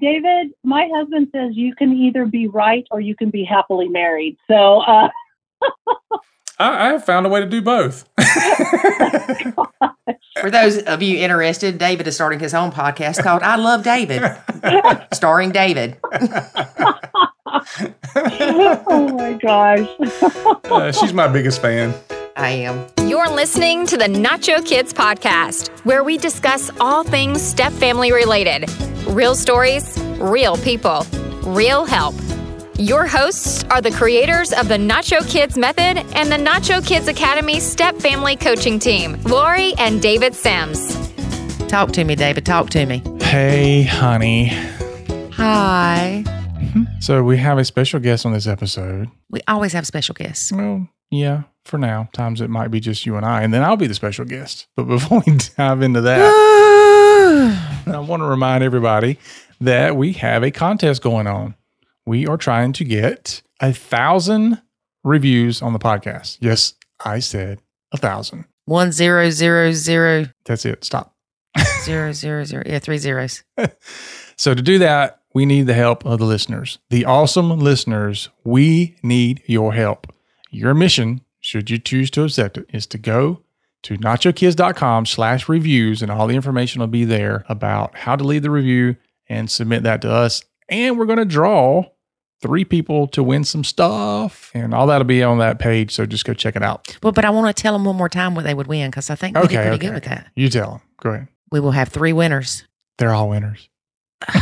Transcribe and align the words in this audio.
David, 0.00 0.52
my 0.62 0.88
husband 0.94 1.28
says 1.34 1.56
you 1.56 1.74
can 1.74 1.92
either 1.92 2.24
be 2.24 2.46
right 2.46 2.86
or 2.90 3.00
you 3.00 3.16
can 3.16 3.30
be 3.30 3.44
happily 3.44 3.88
married. 3.88 4.36
So, 4.46 4.80
uh, 4.80 5.08
I, 6.60 6.86
I 6.86 6.92
have 6.92 7.04
found 7.04 7.26
a 7.26 7.28
way 7.28 7.40
to 7.40 7.46
do 7.46 7.62
both. 7.62 8.08
For 10.40 10.50
those 10.50 10.78
of 10.78 11.02
you 11.02 11.18
interested, 11.18 11.78
David 11.78 12.06
is 12.06 12.14
starting 12.14 12.40
his 12.40 12.54
own 12.54 12.70
podcast 12.70 13.22
called 13.22 13.42
I 13.42 13.56
Love 13.56 13.82
David, 13.82 14.22
starring 15.12 15.50
David. 15.50 15.96
oh 18.16 19.08
my 19.16 19.32
gosh. 19.34 19.88
Uh, 20.64 20.92
she's 20.92 21.12
my 21.12 21.28
biggest 21.28 21.60
fan. 21.60 21.94
I 22.38 22.50
am. 22.50 22.86
You're 23.06 23.28
listening 23.28 23.84
to 23.86 23.96
the 23.96 24.04
Nacho 24.04 24.64
Kids 24.64 24.92
podcast, 24.92 25.70
where 25.84 26.04
we 26.04 26.18
discuss 26.18 26.70
all 26.80 27.02
things 27.02 27.42
step 27.42 27.72
family 27.72 28.12
related 28.12 28.70
real 29.08 29.34
stories, 29.34 29.98
real 30.18 30.56
people, 30.58 31.04
real 31.42 31.84
help. 31.84 32.14
Your 32.78 33.06
hosts 33.06 33.64
are 33.64 33.80
the 33.80 33.90
creators 33.90 34.52
of 34.52 34.68
the 34.68 34.76
Nacho 34.76 35.28
Kids 35.28 35.58
Method 35.58 36.04
and 36.14 36.30
the 36.30 36.36
Nacho 36.36 36.86
Kids 36.86 37.08
Academy 37.08 37.58
Step 37.58 37.96
Family 37.96 38.36
Coaching 38.36 38.78
Team, 38.78 39.20
Lori 39.24 39.72
and 39.78 40.00
David 40.00 40.34
Sims. 40.34 40.96
Talk 41.66 41.90
to 41.92 42.04
me, 42.04 42.14
David. 42.14 42.46
Talk 42.46 42.70
to 42.70 42.86
me. 42.86 43.02
Hey, 43.20 43.82
honey. 43.82 44.48
Hi. 45.32 46.22
Mm-hmm. 46.26 46.82
So 47.00 47.22
we 47.24 47.36
have 47.38 47.58
a 47.58 47.64
special 47.64 47.98
guest 47.98 48.24
on 48.24 48.32
this 48.32 48.46
episode. 48.46 49.08
We 49.30 49.40
always 49.48 49.72
have 49.72 49.86
special 49.86 50.14
guests. 50.14 50.52
Well, 50.52 50.88
yeah, 51.10 51.42
for 51.64 51.78
now. 51.78 52.08
Times 52.12 52.40
it 52.40 52.50
might 52.50 52.68
be 52.68 52.80
just 52.80 53.06
you 53.06 53.16
and 53.16 53.24
I, 53.24 53.42
and 53.42 53.52
then 53.52 53.62
I'll 53.62 53.76
be 53.76 53.86
the 53.86 53.94
special 53.94 54.24
guest. 54.24 54.66
But 54.76 54.84
before 54.84 55.22
we 55.26 55.36
dive 55.56 55.82
into 55.82 56.00
that, 56.02 57.84
I 57.86 57.98
want 57.98 58.20
to 58.22 58.26
remind 58.26 58.64
everybody 58.64 59.18
that 59.60 59.96
we 59.96 60.12
have 60.14 60.42
a 60.42 60.50
contest 60.50 61.02
going 61.02 61.26
on. 61.26 61.54
We 62.06 62.26
are 62.26 62.36
trying 62.36 62.72
to 62.74 62.84
get 62.84 63.42
a 63.60 63.72
thousand 63.72 64.62
reviews 65.04 65.62
on 65.62 65.72
the 65.72 65.78
podcast. 65.78 66.38
Yes, 66.40 66.74
I 67.04 67.18
said 67.20 67.60
a 67.92 67.96
thousand. 67.96 68.44
One 68.64 68.92
zero 68.92 69.30
zero 69.30 69.72
zero 69.72 70.26
That's 70.44 70.64
it. 70.64 70.84
Stop. 70.84 71.14
zero 71.84 72.12
zero 72.12 72.44
zero. 72.44 72.62
Yeah, 72.66 72.78
three 72.78 72.98
zeros. 72.98 73.42
So 74.38 74.54
to 74.54 74.62
do 74.62 74.78
that, 74.78 75.18
we 75.34 75.46
need 75.46 75.66
the 75.66 75.74
help 75.74 76.06
of 76.06 76.20
the 76.20 76.24
listeners. 76.24 76.78
The 76.90 77.04
awesome 77.04 77.58
listeners, 77.58 78.28
we 78.44 78.94
need 79.02 79.42
your 79.46 79.74
help. 79.74 80.06
Your 80.50 80.74
mission, 80.74 81.20
should 81.40 81.70
you 81.70 81.78
choose 81.78 82.10
to 82.12 82.24
accept 82.24 82.58
it, 82.58 82.66
is 82.72 82.86
to 82.88 82.98
go 82.98 83.42
to 83.82 83.96
nachokids.com 83.98 85.06
slash 85.06 85.48
reviews 85.48 86.02
and 86.02 86.10
all 86.10 86.26
the 86.26 86.34
information 86.34 86.80
will 86.80 86.86
be 86.88 87.04
there 87.04 87.44
about 87.48 87.96
how 87.96 88.16
to 88.16 88.24
leave 88.24 88.42
the 88.42 88.50
review 88.50 88.96
and 89.28 89.50
submit 89.50 89.82
that 89.84 90.02
to 90.02 90.10
us. 90.10 90.44
And 90.68 90.98
we're 90.98 91.06
going 91.06 91.18
to 91.18 91.24
draw 91.24 91.84
three 92.40 92.64
people 92.64 93.06
to 93.08 93.22
win 93.22 93.44
some 93.44 93.64
stuff 93.64 94.50
and 94.54 94.72
all 94.74 94.86
that'll 94.86 95.04
be 95.06 95.22
on 95.22 95.38
that 95.38 95.58
page. 95.58 95.92
So 95.94 96.06
just 96.06 96.24
go 96.24 96.34
check 96.34 96.56
it 96.56 96.62
out. 96.62 96.96
Well, 97.02 97.12
but 97.12 97.24
I 97.24 97.30
want 97.30 97.54
to 97.54 97.62
tell 97.62 97.72
them 97.72 97.84
one 97.84 97.96
more 97.96 98.08
time 98.08 98.34
what 98.34 98.44
they 98.44 98.54
would 98.54 98.66
win 98.66 98.90
because 98.90 99.10
I 99.10 99.14
think 99.14 99.36
we 99.36 99.42
Okay. 99.44 99.54
did 99.56 99.60
pretty 99.62 99.74
okay, 99.76 99.86
good 99.86 99.94
with 99.94 100.04
that. 100.04 100.28
You 100.34 100.48
tell 100.48 100.70
them. 100.72 100.80
Go 101.00 101.10
ahead. 101.10 101.28
We 101.50 101.60
will 101.60 101.70
have 101.72 101.88
three 101.88 102.12
winners. 102.12 102.64
They're 102.98 103.14
all 103.14 103.28
winners. 103.28 103.68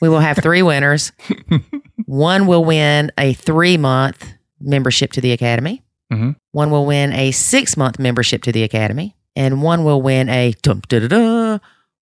We 0.00 0.08
will 0.08 0.18
have 0.18 0.36
three 0.38 0.62
winners. 0.62 1.12
One 2.06 2.48
will 2.48 2.64
win 2.64 3.12
a 3.16 3.34
three 3.34 3.76
month 3.76 4.32
membership 4.62 5.12
to 5.12 5.20
the 5.20 5.32
Academy. 5.32 5.82
Mhm. 6.12 6.36
One 6.52 6.70
will 6.70 6.86
win 6.86 7.12
a 7.12 7.30
six 7.30 7.76
month 7.76 7.98
membership 7.98 8.42
to 8.44 8.52
the 8.52 8.62
Academy. 8.62 9.16
And 9.34 9.62
one 9.62 9.84
will 9.84 10.02
win 10.02 10.28
a 10.28 10.52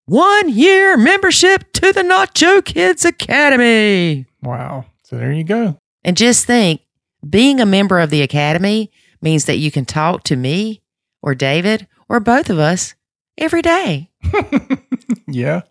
one 0.06 0.48
year 0.48 0.97
membership 0.97 1.72
to 1.75 1.92
the 1.92 2.03
Nacho 2.03 2.64
Kids 2.64 3.05
Academy. 3.05 4.27
Wow. 4.42 4.86
So 5.05 5.16
there 5.16 5.33
you 5.33 5.44
go. 5.44 5.77
And 6.05 6.16
just 6.16 6.47
think 6.47 6.81
being 7.28 7.61
a 7.61 7.66
member 7.66 8.00
of 8.00 8.11
the 8.11 8.22
Academy 8.22 8.91
means 9.22 9.44
that 9.44 9.58
you 9.58 9.70
can 9.70 9.84
talk 9.84 10.25
to 10.25 10.36
me 10.36 10.81
or 11.22 11.34
David 11.34 11.87
or 12.09 12.19
both 12.19 12.50
of 12.50 12.59
us 12.59 12.94
every 13.38 13.62
day. 13.62 14.10
yeah. 15.28 15.62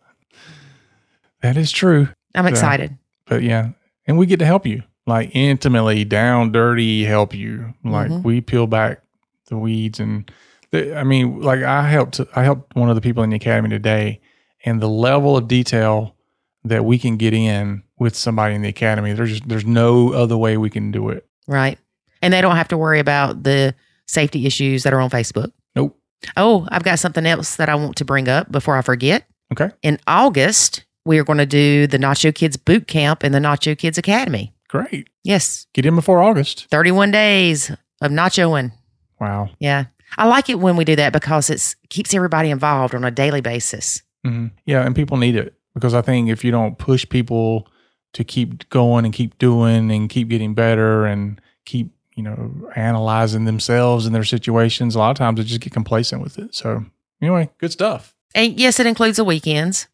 That 1.42 1.58
is 1.58 1.72
true. 1.72 2.10
I'm 2.36 2.46
excited. 2.48 2.98
But 3.26 3.44
yeah, 3.44 3.70
and 4.08 4.18
we 4.18 4.26
get 4.26 4.40
to 4.40 4.46
help 4.46 4.66
you, 4.66 4.84
like 5.10 5.32
intimately, 5.36 6.06
down 6.06 6.52
dirty, 6.52 7.04
help 7.04 7.34
you. 7.34 7.74
Like 7.84 8.10
Mhm. 8.10 8.24
we 8.24 8.40
peel 8.42 8.68
back 8.68 9.02
the 9.50 9.58
weeds, 9.58 10.00
and 10.00 10.32
the, 10.72 10.98
I 10.98 11.04
mean, 11.04 11.42
like 11.42 11.64
I 11.64 11.90
helped, 11.90 12.22
I 12.36 12.44
helped 12.44 12.76
one 12.76 12.90
of 12.90 12.96
the 12.96 13.02
people 13.02 13.24
in 13.24 13.30
the 13.32 13.36
academy 13.36 13.70
today, 13.70 14.22
and 14.66 14.80
the 14.82 14.88
level 14.90 15.36
of 15.36 15.48
detail 15.48 16.16
that 16.64 16.86
we 16.86 16.98
can 16.98 17.18
get 17.18 17.34
in 17.34 17.84
with 17.98 18.16
somebody 18.16 18.56
in 18.56 18.62
the 18.62 18.70
academy, 18.70 19.12
there's 19.14 19.32
just 19.32 19.50
there's 19.50 19.66
no 19.66 20.14
other 20.14 20.38
way 20.38 20.56
we 20.58 20.70
can 20.70 20.92
do 20.92 21.10
it. 21.10 21.26
Right. 21.48 21.78
And 22.22 22.34
they 22.34 22.42
don't 22.42 22.56
have 22.58 22.68
to 22.70 22.78
worry 22.78 23.00
about 23.00 23.44
the 23.44 23.74
safety 24.08 24.46
issues 24.46 24.84
that 24.84 24.94
are 24.94 25.00
on 25.00 25.10
Facebook. 25.10 25.52
Nope. 25.76 25.98
Oh, 26.36 26.68
I've 26.72 26.84
got 26.84 27.00
something 27.00 27.26
else 27.26 27.56
that 27.56 27.70
I 27.70 27.76
want 27.76 27.96
to 27.98 28.06
bring 28.06 28.28
up 28.28 28.52
before 28.52 28.78
I 28.78 28.82
forget. 28.82 29.24
Okay. 29.54 29.72
In 29.82 30.00
August, 30.06 30.84
we 31.06 31.18
are 31.18 31.24
going 31.24 31.38
to 31.40 31.46
do 31.46 31.88
the 31.88 31.98
Nacho 31.98 32.36
Kids 32.36 32.58
Boot 32.58 32.88
Camp 32.88 33.24
in 33.24 33.32
the 33.32 33.40
Nacho 33.40 33.78
Kids 33.78 33.98
Academy. 33.98 34.54
Great. 34.70 35.10
Yes. 35.24 35.68
Get 35.74 35.86
in 35.86 35.96
before 35.96 36.22
August. 36.22 36.68
31 36.72 37.12
days 37.12 37.70
of 38.02 38.12
nachoing. 38.12 38.72
Wow. 39.20 39.50
Yeah. 39.60 39.86
I 40.18 40.28
like 40.28 40.50
it 40.50 40.60
when 40.60 40.76
we 40.78 40.86
do 40.86 40.96
that 40.96 41.12
because 41.14 41.50
it 41.50 41.76
keeps 41.90 42.14
everybody 42.14 42.50
involved 42.50 42.96
on 42.96 43.04
a 43.04 43.12
daily 43.12 43.42
basis. 43.42 44.02
hmm 44.24 44.48
Yeah, 44.66 44.86
and 44.86 44.96
people 44.96 45.18
need 45.18 45.36
it 45.36 45.54
because 45.74 45.94
I 45.94 46.02
think 46.02 46.30
if 46.30 46.44
you 46.44 46.52
don't 46.52 46.78
push 46.78 47.08
people 47.08 47.68
to 48.14 48.24
keep 48.24 48.68
going 48.70 49.06
and 49.06 49.14
keep 49.14 49.38
doing 49.38 49.92
and 49.92 50.10
keep 50.10 50.30
getting 50.30 50.54
better 50.56 51.06
and 51.06 51.40
keep 51.66 51.92
you 52.16 52.24
know 52.24 52.70
analyzing 52.76 53.46
themselves 53.46 54.06
and 54.06 54.16
their 54.16 54.24
situations, 54.24 54.96
a 54.96 55.00
lot 55.00 55.12
of 55.12 55.18
times 55.18 55.38
they 55.38 55.44
just 55.44 55.62
get 55.62 55.74
complacent 55.74 56.22
with 56.24 56.40
it. 56.40 56.56
So 56.56 56.86
anyway, 57.22 57.50
good 57.60 57.72
stuff. 57.72 58.16
And 58.34 58.60
yes, 58.60 58.80
it 58.80 58.86
includes 58.88 59.18
the 59.18 59.24
weekends, 59.24 59.88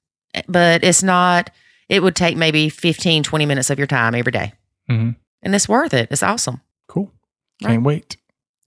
but 0.47 0.83
it's 0.83 1.03
not, 1.03 1.49
it 1.89 2.03
would 2.03 2.15
take 2.15 2.35
maybe 2.37 2.67
15, 2.69 3.23
20 3.23 3.45
minutes 3.45 3.69
of 3.69 3.77
your 3.77 3.87
time 3.87 4.15
every 4.15 4.31
day. 4.31 4.53
Hmm 4.87 5.11
And 5.41 5.55
it's 5.55 5.67
worth 5.69 5.93
it. 5.93 6.07
It's 6.11 6.23
awesome. 6.23 6.61
Cool. 6.87 7.11
Can't 7.61 7.83
wait. 7.83 8.17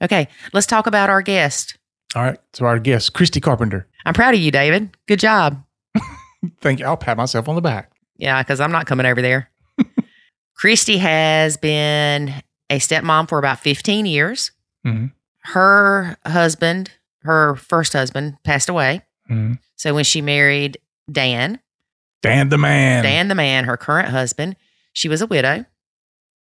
Okay, 0.03 0.29
let's 0.53 0.67
talk 0.67 0.87
about 0.87 1.11
our 1.11 1.23
guest. 1.23 1.77
All 2.15 2.23
right. 2.23 2.39
So 2.53 2.65
our 2.67 2.79
guest, 2.79 3.13
Kristie 3.13 3.43
Carpenter. 3.43 3.87
I'm 4.07 4.15
proud 4.15 4.35
of 4.35 4.41
you, 4.41 4.51
David. 4.51 4.97
Good 5.07 5.19
job. 5.21 5.63
Thank 6.61 6.81
you. 6.81 6.87
I'll 6.87 6.97
pat 6.97 7.17
myself 7.17 7.49
on 7.49 7.55
the 7.57 7.61
back. 7.61 7.93
Yeah, 8.17 8.43
because 8.43 8.61
I'm 8.61 8.73
not 8.73 8.87
coming 8.87 9.07
over 9.07 9.21
there. 9.21 9.51
Kristie 10.63 10.99
has 10.99 11.57
been 11.57 12.33
a 12.71 12.79
stepmom 12.79 13.29
for 13.29 13.39
about 13.39 13.61
15 13.61 14.07
years. 14.07 14.51
Mhm. 14.87 15.13
Her 15.45 16.17
husband, 16.27 16.93
her 17.23 17.57
first 17.57 17.93
husband, 17.93 18.39
passed 18.45 18.69
away. 18.69 19.03
hmm 19.27 19.55
So 19.77 19.95
when 19.95 20.05
she 20.05 20.21
married 20.21 20.79
Dan, 21.11 21.61
Dan 22.23 22.49
the 22.49 22.59
man. 22.59 23.03
Dan 23.05 23.29
the 23.29 23.35
man, 23.35 23.65
her 23.65 23.77
current 23.77 24.09
husband, 24.09 24.57
she 24.93 25.09
was 25.09 25.23
a 25.23 25.27
widow. 25.27 25.65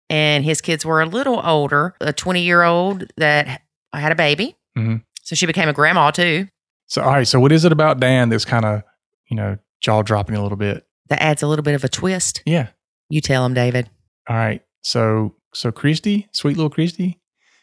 And 0.09 0.43
his 0.45 0.61
kids 0.61 0.85
were 0.85 1.01
a 1.01 1.05
little 1.05 1.41
older, 1.45 1.93
a 1.99 2.13
20 2.13 2.41
year 2.41 2.63
old 2.63 3.05
that 3.17 3.61
had 3.93 4.11
a 4.11 4.15
baby. 4.15 4.55
Mhm. 4.77 5.03
So 5.23 5.35
she 5.35 5.45
became 5.45 5.67
a 5.69 5.73
grandma 5.73 6.11
too. 6.11 6.47
So 6.87 7.01
all 7.01 7.11
right. 7.11 7.27
So 7.27 7.39
what 7.39 7.51
is 7.51 7.65
it 7.65 7.71
about 7.73 7.99
Dan 7.99 8.29
that's 8.29 8.45
kind 8.45 8.63
of 8.65 8.83
you 9.29 9.35
know 9.35 9.57
jaw 9.81 10.01
dropping 10.03 10.35
a 10.35 10.41
little 10.41 10.57
bit? 10.57 10.85
That 11.09 11.21
adds 11.21 11.43
a 11.43 11.47
little 11.47 11.63
bit 11.63 11.75
of 11.75 11.83
a 11.83 11.89
twist. 11.89 12.41
Yeah. 12.45 12.67
You 13.09 13.21
tell 13.21 13.45
him, 13.45 13.53
David. 13.53 13.89
All 14.29 14.35
right. 14.35 14.61
So 14.83 15.35
so 15.53 15.71
Kristie, 15.71 16.27
sweet 16.31 16.55
little 16.57 16.69
Kristie, 16.69 17.17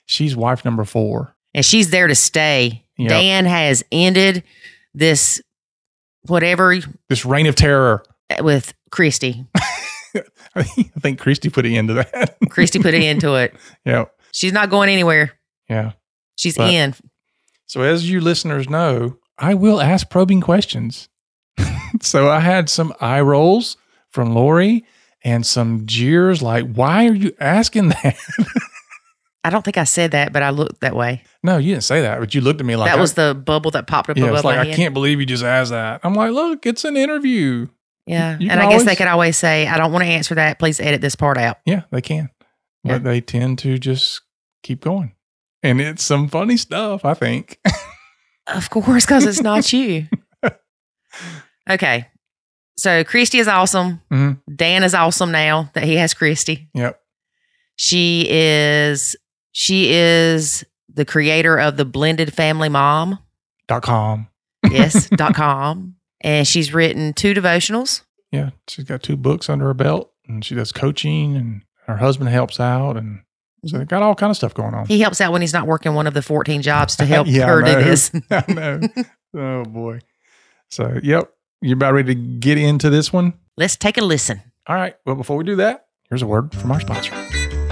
she's 0.06 0.36
wife 0.36 0.64
number 0.64 0.84
four. 0.84 1.36
and 1.54 1.64
she's 1.64 1.90
there 1.90 2.08
to 2.08 2.14
stay. 2.14 2.84
Yep. 2.98 3.08
Dan 3.08 3.44
has 3.46 3.82
ended 3.92 4.42
this 4.92 5.40
whatever 6.26 6.76
This 7.08 7.24
reign 7.24 7.46
of 7.46 7.54
terror. 7.54 8.02
with 8.40 8.74
Kristie. 8.90 9.46
I 10.54 10.62
think 10.62 11.20
Kristie 11.20 11.52
put 11.52 11.66
an 11.66 11.72
end 11.72 11.88
to 11.88 11.94
that. 11.94 12.38
Kristie 12.44 12.80
put 12.82 12.94
it 12.94 13.02
into 13.02 13.34
it. 13.34 13.54
yeah. 13.84 14.06
She's 14.32 14.52
not 14.52 14.70
going 14.70 14.88
anywhere. 14.88 15.32
Yeah. 15.68 15.92
She's 16.36 16.56
But- 16.56 16.72
in. 16.72 16.94
So 17.66 17.80
as 17.82 18.08
you 18.08 18.20
listeners 18.20 18.68
know, 18.68 19.16
I 19.38 19.54
will 19.54 19.80
ask 19.80 20.08
probing 20.10 20.40
questions. 20.40 21.08
so 22.02 22.28
I 22.28 22.40
had 22.40 22.68
some 22.68 22.92
eye 23.00 23.20
rolls 23.20 23.76
from 24.10 24.34
Lori 24.34 24.84
and 25.24 25.44
some 25.46 25.86
jeers 25.86 26.42
like, 26.42 26.72
why 26.74 27.06
are 27.08 27.14
you 27.14 27.34
asking 27.40 27.88
that? 27.88 28.16
I 29.42 29.50
don't 29.50 29.64
think 29.64 29.76
I 29.76 29.84
said 29.84 30.12
that, 30.12 30.32
but 30.32 30.42
I 30.42 30.50
looked 30.50 30.80
that 30.80 30.94
way. 30.96 31.22
no, 31.42 31.58
you 31.58 31.72
didn't 31.72 31.84
say 31.84 32.00
that, 32.02 32.18
but 32.20 32.34
you 32.34 32.40
looked 32.40 32.60
at 32.60 32.66
me 32.66 32.76
like 32.76 32.90
that 32.90 32.98
was 33.00 33.14
the 33.14 33.34
bubble 33.34 33.70
that 33.72 33.86
popped 33.86 34.08
up 34.10 34.16
yeah, 34.16 34.24
above 34.24 34.36
it's 34.36 34.44
like 34.44 34.58
I 34.58 34.64
head. 34.66 34.76
can't 34.76 34.94
believe 34.94 35.20
you 35.20 35.26
just 35.26 35.44
asked 35.44 35.70
that. 35.70 36.00
I'm 36.02 36.14
like, 36.14 36.32
look, 36.32 36.64
it's 36.66 36.84
an 36.84 36.96
interview. 36.96 37.66
Yeah. 38.06 38.36
you 38.38 38.50
and 38.50 38.60
I 38.60 38.68
guess 38.68 38.84
they 38.84 38.96
could 38.96 39.06
always 39.06 39.36
say, 39.36 39.66
I 39.66 39.76
don't 39.78 39.92
want 39.92 40.04
to 40.04 40.10
answer 40.10 40.34
that. 40.34 40.58
Please 40.58 40.78
edit 40.80 41.00
this 41.00 41.14
part 41.16 41.38
out. 41.38 41.58
Yeah, 41.64 41.82
they 41.90 42.00
can. 42.02 42.28
Yeah. 42.82 42.98
But 42.98 43.04
they 43.04 43.20
tend 43.20 43.58
to 43.60 43.78
just 43.78 44.20
keep 44.62 44.82
going. 44.82 45.14
And 45.62 45.80
it's 45.80 46.02
some 46.02 46.28
funny 46.28 46.56
stuff, 46.56 47.04
I 47.04 47.14
think. 47.14 47.58
Of 48.46 48.68
course, 48.68 49.06
because 49.06 49.24
it's 49.24 49.40
not 49.40 49.72
you. 49.72 50.06
Okay. 51.70 52.08
So 52.76 53.04
Kristie 53.04 53.38
is 53.40 53.48
awesome. 53.48 54.02
Mhm. 54.12 54.40
Dan 54.54 54.82
is 54.82 54.94
awesome 54.94 55.30
now 55.32 55.70
that 55.74 55.84
he 55.84 55.94
has 55.96 56.12
Kristie. 56.12 56.68
Yep. 56.74 57.00
She 57.76 58.26
is 58.28 59.16
she 59.52 59.92
is 59.92 60.64
the 60.92 61.04
creator 61.04 61.58
of 61.58 61.76
the 61.76 61.84
Blended 61.84 62.34
Family 62.34 62.68
Mom. 62.68 63.18
Dot 63.68 63.82
com. 63.82 64.28
Yes, 64.70 65.08
dot 65.08 65.34
com. 65.36 65.96
And 66.24 66.48
she's 66.48 66.74
written 66.74 67.12
two 67.12 67.34
devotionals. 67.34 68.02
Yeah. 68.32 68.50
She's 68.66 68.84
got 68.84 69.02
two 69.04 69.16
books 69.16 69.48
under 69.48 69.66
her 69.66 69.74
belt 69.74 70.10
and 70.26 70.44
she 70.44 70.54
does 70.56 70.72
coaching 70.72 71.36
and 71.36 71.62
her 71.86 71.98
husband 71.98 72.30
helps 72.30 72.58
out 72.58 72.96
and 72.96 73.20
so 73.66 73.78
they 73.78 73.84
got 73.84 74.02
all 74.02 74.14
kind 74.14 74.30
of 74.30 74.36
stuff 74.36 74.52
going 74.54 74.74
on. 74.74 74.86
He 74.86 75.00
helps 75.00 75.20
out 75.20 75.32
when 75.32 75.40
he's 75.40 75.52
not 75.52 75.66
working 75.66 75.94
one 75.94 76.06
of 76.06 76.12
the 76.14 76.20
14 76.22 76.60
jobs 76.62 76.96
to 76.96 77.04
help 77.06 77.26
Yeah, 77.28 77.46
her 77.46 77.62
do 77.62 77.72
know. 77.72 77.82
this. 77.82 78.10
I 78.30 78.44
know. 78.48 78.80
Oh 79.36 79.64
boy. 79.64 80.00
So 80.70 80.98
yep. 81.02 81.32
you're 81.60 81.74
about 81.76 81.94
ready 81.94 82.14
to 82.14 82.20
get 82.20 82.58
into 82.58 82.90
this 82.90 83.12
one? 83.12 83.34
Let's 83.56 83.76
take 83.76 83.96
a 83.98 84.02
listen. 84.04 84.40
All 84.66 84.76
right. 84.76 84.96
Well, 85.06 85.14
before 85.16 85.36
we 85.36 85.44
do 85.44 85.56
that, 85.56 85.86
here's 86.08 86.22
a 86.22 86.26
word 86.26 86.52
from 86.54 86.72
our 86.72 86.80
sponsor. 86.80 87.12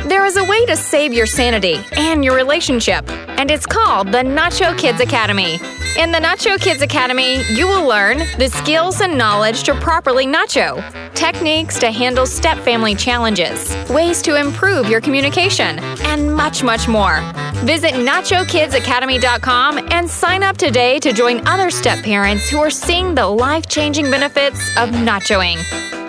There 0.07 0.25
is 0.27 0.37
a 0.37 0.45
way 0.45 0.65
to 0.67 0.77
save 0.77 1.13
your 1.13 1.27
sanity 1.27 1.79
and 1.97 2.25
your 2.25 2.35
relationship, 2.37 3.09
and 3.11 3.51
it's 3.51 3.67
called 3.67 4.09
the 4.09 4.19
Nacho 4.19 4.77
Kids 4.79 5.01
Academy. 5.01 5.59
In 5.99 6.11
the 6.11 6.19
Nacho 6.19 6.59
Kids 6.59 6.81
Academy, 6.81 7.43
you 7.53 7.67
will 7.67 7.87
learn 7.87 8.21
the 8.39 8.49
skills 8.49 9.03
and 9.03 9.19
knowledge 9.19 9.63
to 9.65 9.75
properly 9.75 10.25
nacho, 10.27 10.83
techniques 11.15 11.79
to 11.81 11.93
handle 11.93 12.25
step 12.25 12.57
family 12.61 12.95
challenges, 12.95 13.77
ways 13.91 14.23
to 14.23 14.41
improve 14.41 14.89
your 14.89 15.03
communication, 15.03 15.79
and 16.05 16.35
much, 16.35 16.63
much 16.63 16.89
more. 16.89 17.21
Visit 17.67 17.93
NachoKidsAcademy.com 17.93 19.93
and 19.93 20.09
sign 20.09 20.43
up 20.43 20.57
today 20.57 20.99
to 20.99 21.13
join 21.13 21.47
other 21.47 21.71
step 21.71 22.03
parents 22.03 22.49
who 22.49 22.57
are 22.57 22.71
seeing 22.71 23.15
the 23.15 23.27
life 23.27 23.69
changing 23.69 24.11
benefits 24.11 24.75
of 24.79 24.89
nachoing. 24.91 25.59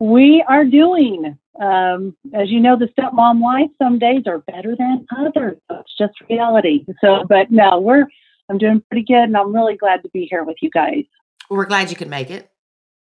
We 0.00 0.44
are 0.48 0.64
doing, 0.64 1.38
um, 1.60 2.16
as 2.32 2.50
you 2.50 2.58
know, 2.58 2.76
the 2.76 2.88
stepmom 2.98 3.40
life. 3.40 3.70
Some 3.80 4.00
days 4.00 4.24
are 4.26 4.40
better 4.40 4.74
than 4.76 5.06
others. 5.16 5.56
It's 5.70 5.96
just 5.96 6.14
reality. 6.28 6.84
So, 7.00 7.24
but 7.28 7.50
no, 7.50 7.80
we're. 7.80 8.06
I'm 8.50 8.58
doing 8.58 8.82
pretty 8.90 9.06
good, 9.06 9.22
and 9.22 9.36
I'm 9.36 9.54
really 9.54 9.76
glad 9.76 10.02
to 10.02 10.10
be 10.10 10.26
here 10.28 10.44
with 10.44 10.56
you 10.60 10.68
guys. 10.68 11.04
We're 11.48 11.64
glad 11.64 11.88
you 11.90 11.96
could 11.96 12.10
make 12.10 12.30
it. 12.30 12.50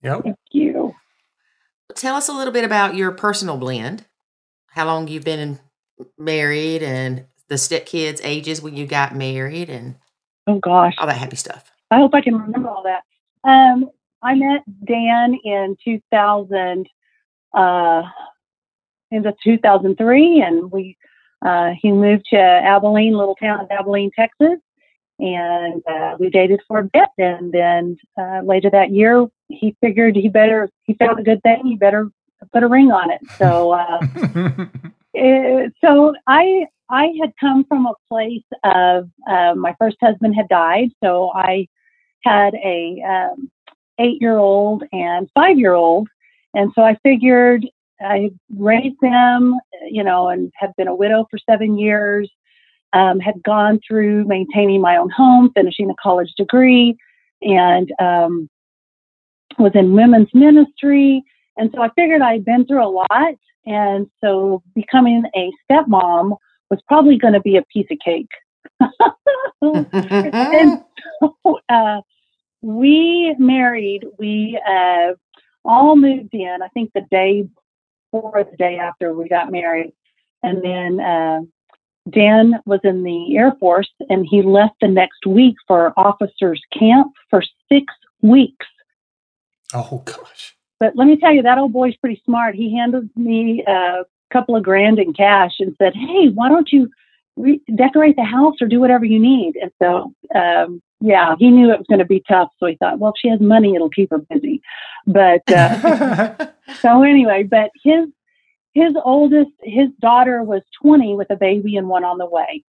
Yep. 0.02 0.24
Thank 0.24 0.38
you. 0.52 0.94
Tell 1.96 2.16
us 2.16 2.28
a 2.28 2.34
little 2.34 2.52
bit 2.52 2.66
about 2.66 2.96
your 2.96 3.12
personal 3.12 3.56
blend. 3.56 4.06
How 4.72 4.86
long 4.86 5.08
you've 5.08 5.24
been 5.24 5.60
married 6.18 6.84
and 6.84 7.26
the 7.48 7.56
stepkids' 7.56 8.20
ages 8.24 8.62
when 8.62 8.76
you 8.76 8.86
got 8.86 9.16
married 9.16 9.70
and 9.70 9.96
Oh 10.50 10.58
gosh, 10.58 10.96
all 10.98 11.06
that 11.06 11.18
happy 11.18 11.36
stuff. 11.36 11.72
I 11.92 12.00
hope 12.00 12.16
I 12.16 12.22
can 12.22 12.36
remember 12.36 12.70
all 12.70 12.84
that. 12.84 13.04
Um, 13.48 13.92
I 14.24 14.34
met 14.34 14.64
Dan 14.84 15.38
in 15.44 15.78
2000, 15.86 16.88
uh, 17.54 18.02
in 19.12 19.22
the 19.22 19.34
2003, 19.44 20.42
and 20.42 20.72
we 20.72 20.98
uh, 21.46 21.74
he 21.80 21.92
moved 21.92 22.26
to 22.32 22.40
Abilene, 22.40 23.14
little 23.14 23.36
town 23.36 23.60
of 23.60 23.70
Abilene, 23.70 24.10
Texas, 24.16 24.58
and 25.20 25.84
uh, 25.88 26.18
we 26.20 26.32
dated 26.32 26.62
for 26.68 26.80
a 26.80 26.84
bit. 26.84 27.10
And 27.20 27.52
then 27.52 27.98
uh, 28.20 28.42
later 28.44 28.72
that 28.72 28.90
year, 28.90 29.28
he 29.50 29.76
figured 29.82 30.16
he 30.16 30.30
better 30.30 30.68
he 30.86 30.96
found 30.96 31.20
a 31.20 31.24
good 31.24 31.44
thing. 31.44 31.62
He 31.64 31.76
better 31.76 32.10
put 32.52 32.64
a 32.64 32.68
ring 32.68 32.92
on 32.92 33.12
it. 33.12 33.22
So. 33.38 33.78
Uh, 35.18 35.70
so 35.84 36.14
I 36.28 36.68
I 36.90 37.14
had 37.22 37.34
come 37.40 37.66
from 37.66 37.86
a 37.86 37.94
place 38.10 38.44
of 38.64 39.10
uh, 39.28 39.54
my 39.56 39.76
first 39.80 39.98
husband 40.02 40.36
had 40.36 40.50
died, 40.50 40.90
so 41.04 41.32
I 41.34 41.68
had 42.24 42.54
a 42.56 43.02
um, 43.02 43.50
eight 44.00 44.22
year 44.22 44.38
old 44.38 44.84
and 44.92 45.30
five 45.34 45.58
year 45.58 45.74
old, 45.74 46.08
and 46.54 46.72
so 46.76 46.84
I 46.84 46.96
figured 47.04 47.66
I 48.02 48.32
raised 48.56 49.00
them, 49.02 49.56
you 49.90 50.04
know, 50.04 50.30
and 50.30 50.52
have 50.56 50.76
been 50.78 50.88
a 50.88 50.96
widow 50.96 51.28
for 51.30 51.38
seven 51.50 51.78
years. 51.78 52.30
Um, 52.92 53.20
had 53.20 53.44
gone 53.44 53.80
through 53.88 54.26
maintaining 54.26 54.82
my 54.82 54.98
own 54.98 55.12
home, 55.12 55.52
finishing 55.54 55.92
a 55.92 55.96
college 56.02 56.34
degree, 56.36 56.98
and 57.44 57.92
um, 58.00 58.50
was 59.60 59.74
in 59.76 59.94
women's 59.94 60.34
ministry. 60.34 61.24
And 61.56 61.70
so 61.74 61.84
I 61.84 61.90
figured 61.90 62.22
I'd 62.22 62.46
been 62.46 62.66
through 62.66 62.84
a 62.84 62.90
lot. 62.90 63.36
And 63.66 64.08
so 64.22 64.64
becoming 64.74 65.24
a 65.36 65.52
stepmom 65.70 66.38
was 66.70 66.80
probably 66.88 67.18
going 67.18 67.34
to 67.34 67.42
be 67.42 67.58
a 67.58 67.64
piece 67.64 67.88
of 67.92 67.98
cake. 68.04 68.32
and 69.62 70.84
so 71.20 71.60
uh, 71.70 72.02
we 72.62 73.36
married, 73.38 74.06
we 74.18 74.60
uh, 74.68 75.14
all 75.66 75.96
moved 75.96 76.34
in, 76.34 76.60
I 76.64 76.68
think 76.70 76.92
the 76.94 77.06
day 77.12 77.48
before 78.12 78.44
the 78.50 78.58
day 78.58 78.78
after 78.78 79.14
we 79.14 79.28
got 79.28 79.52
married. 79.52 79.94
And 80.42 80.64
then 80.64 81.00
uh, 81.00 81.42
Dan 82.10 82.56
was 82.66 82.80
in 82.84 83.04
the 83.04 83.38
Air 83.38 83.54
Force 83.60 83.92
and 84.10 84.26
he 84.30 84.42
left 84.42 84.76
the 84.82 84.88
next 84.88 85.26
week 85.26 85.56
for 85.68 85.94
officers' 85.98 86.62
camp 86.78 87.14
for 87.30 87.44
six 87.72 87.94
weeks. 88.22 88.66
oh 89.74 90.02
gosh. 90.06 90.56
But 90.80 90.96
let 90.96 91.06
me 91.06 91.18
tell 91.18 91.34
you, 91.34 91.42
that 91.44 91.58
old 91.58 91.74
boy's 91.74 91.96
pretty 91.98 92.22
smart. 92.26 92.56
He 92.56 92.76
handed 92.76 93.10
me 93.16 93.64
a 93.68 94.04
couple 94.32 94.56
of 94.56 94.64
grand 94.64 95.00
in 95.00 95.14
cash 95.14 95.54
and 95.60 95.76
said, 95.78 95.94
"Hey, 95.94 96.30
why 96.30 96.50
don't 96.50 96.72
you 96.72 96.90
re- 97.36 97.62
decorate 97.76 98.16
the 98.16 98.24
house 98.24 98.56
or 98.62 98.68
do 98.68 98.80
whatever 98.80 99.06
you 99.06 99.20
need?" 99.20 99.58
And 99.62 99.72
so, 99.82 100.14
um, 100.34 100.82
yeah, 101.02 101.36
he 101.38 101.50
knew 101.50 101.72
it 101.72 101.78
was 101.80 101.88
going 101.88 102.00
to 102.00 102.06
be 102.06 102.24
tough. 102.28 102.50
So 102.60 102.68
he 102.68 102.76
thought, 102.76 103.00
"Well, 103.00 103.12
if 103.12 103.20
she 103.20 103.30
has 103.30 103.42
money, 103.42 103.76
it'll 103.76 103.90
keep 103.90 104.12
her 104.12 104.20
busy." 104.20 104.62
But 105.06 105.50
uh, 105.52 106.48
so 106.82 107.04
anyway, 107.04 107.44
but 107.44 107.72
his 107.84 108.08
his 108.74 108.94
oldest, 109.04 109.52
his 109.64 109.90
daughter 110.00 110.44
was 110.44 110.62
20 110.82 111.16
with 111.16 111.30
a 111.32 111.36
baby 111.36 111.76
and 111.76 111.90
one 111.90 112.06
on 112.06 112.18
the 112.18 112.26
way. 112.26 112.64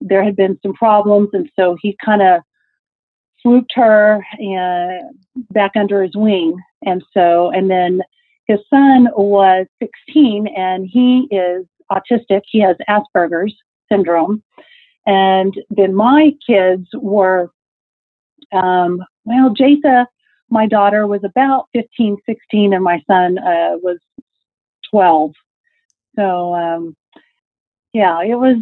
There 0.00 0.22
had 0.22 0.36
been 0.36 0.58
some 0.62 0.74
problems, 0.74 1.30
and 1.32 1.48
so 1.56 1.76
he 1.80 1.96
kind 2.04 2.20
of 2.20 2.42
swooped 3.44 3.72
her 3.74 4.24
and 4.38 5.14
back 5.50 5.72
under 5.76 6.02
his 6.02 6.16
wing. 6.16 6.56
And 6.84 7.02
so, 7.12 7.50
and 7.50 7.70
then 7.70 8.00
his 8.46 8.58
son 8.70 9.08
was 9.14 9.66
16 9.80 10.48
and 10.56 10.88
he 10.90 11.28
is 11.30 11.66
autistic. 11.92 12.42
He 12.46 12.60
has 12.60 12.76
Asperger's 12.88 13.54
syndrome. 13.90 14.42
And 15.06 15.54
then 15.70 15.94
my 15.94 16.32
kids 16.46 16.88
were, 16.94 17.50
um, 18.52 19.02
well, 19.24 19.54
Jatha, 19.54 20.06
my 20.50 20.66
daughter, 20.66 21.06
was 21.06 21.22
about 21.24 21.68
15, 21.74 22.16
16, 22.26 22.72
and 22.72 22.82
my 22.84 23.02
son 23.06 23.38
uh, 23.38 23.76
was 23.82 23.98
12. 24.90 25.32
So, 26.16 26.54
um, 26.54 26.96
yeah, 27.92 28.22
it 28.22 28.36
was, 28.36 28.56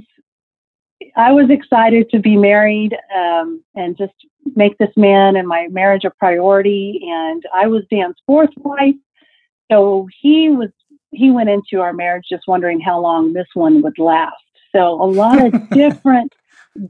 I 1.16 1.32
was 1.32 1.50
excited 1.50 2.10
to 2.10 2.18
be 2.18 2.36
married 2.36 2.96
um, 3.16 3.62
and 3.74 3.96
just 3.96 4.12
make 4.56 4.76
this 4.78 4.90
man 4.96 5.36
and 5.36 5.46
my 5.46 5.68
marriage 5.70 6.04
a 6.04 6.10
priority. 6.10 7.00
And 7.04 7.42
I 7.54 7.66
was 7.66 7.84
Dan's 7.90 8.16
fourth 8.26 8.50
wife. 8.56 8.94
So 9.70 10.08
he 10.20 10.48
was, 10.50 10.70
he 11.10 11.30
went 11.30 11.48
into 11.48 11.80
our 11.80 11.92
marriage 11.92 12.24
just 12.30 12.44
wondering 12.46 12.80
how 12.80 13.00
long 13.00 13.32
this 13.32 13.48
one 13.54 13.82
would 13.82 13.98
last. 13.98 14.34
So 14.74 15.02
a 15.02 15.06
lot 15.06 15.44
of 15.44 15.70
different 15.70 16.32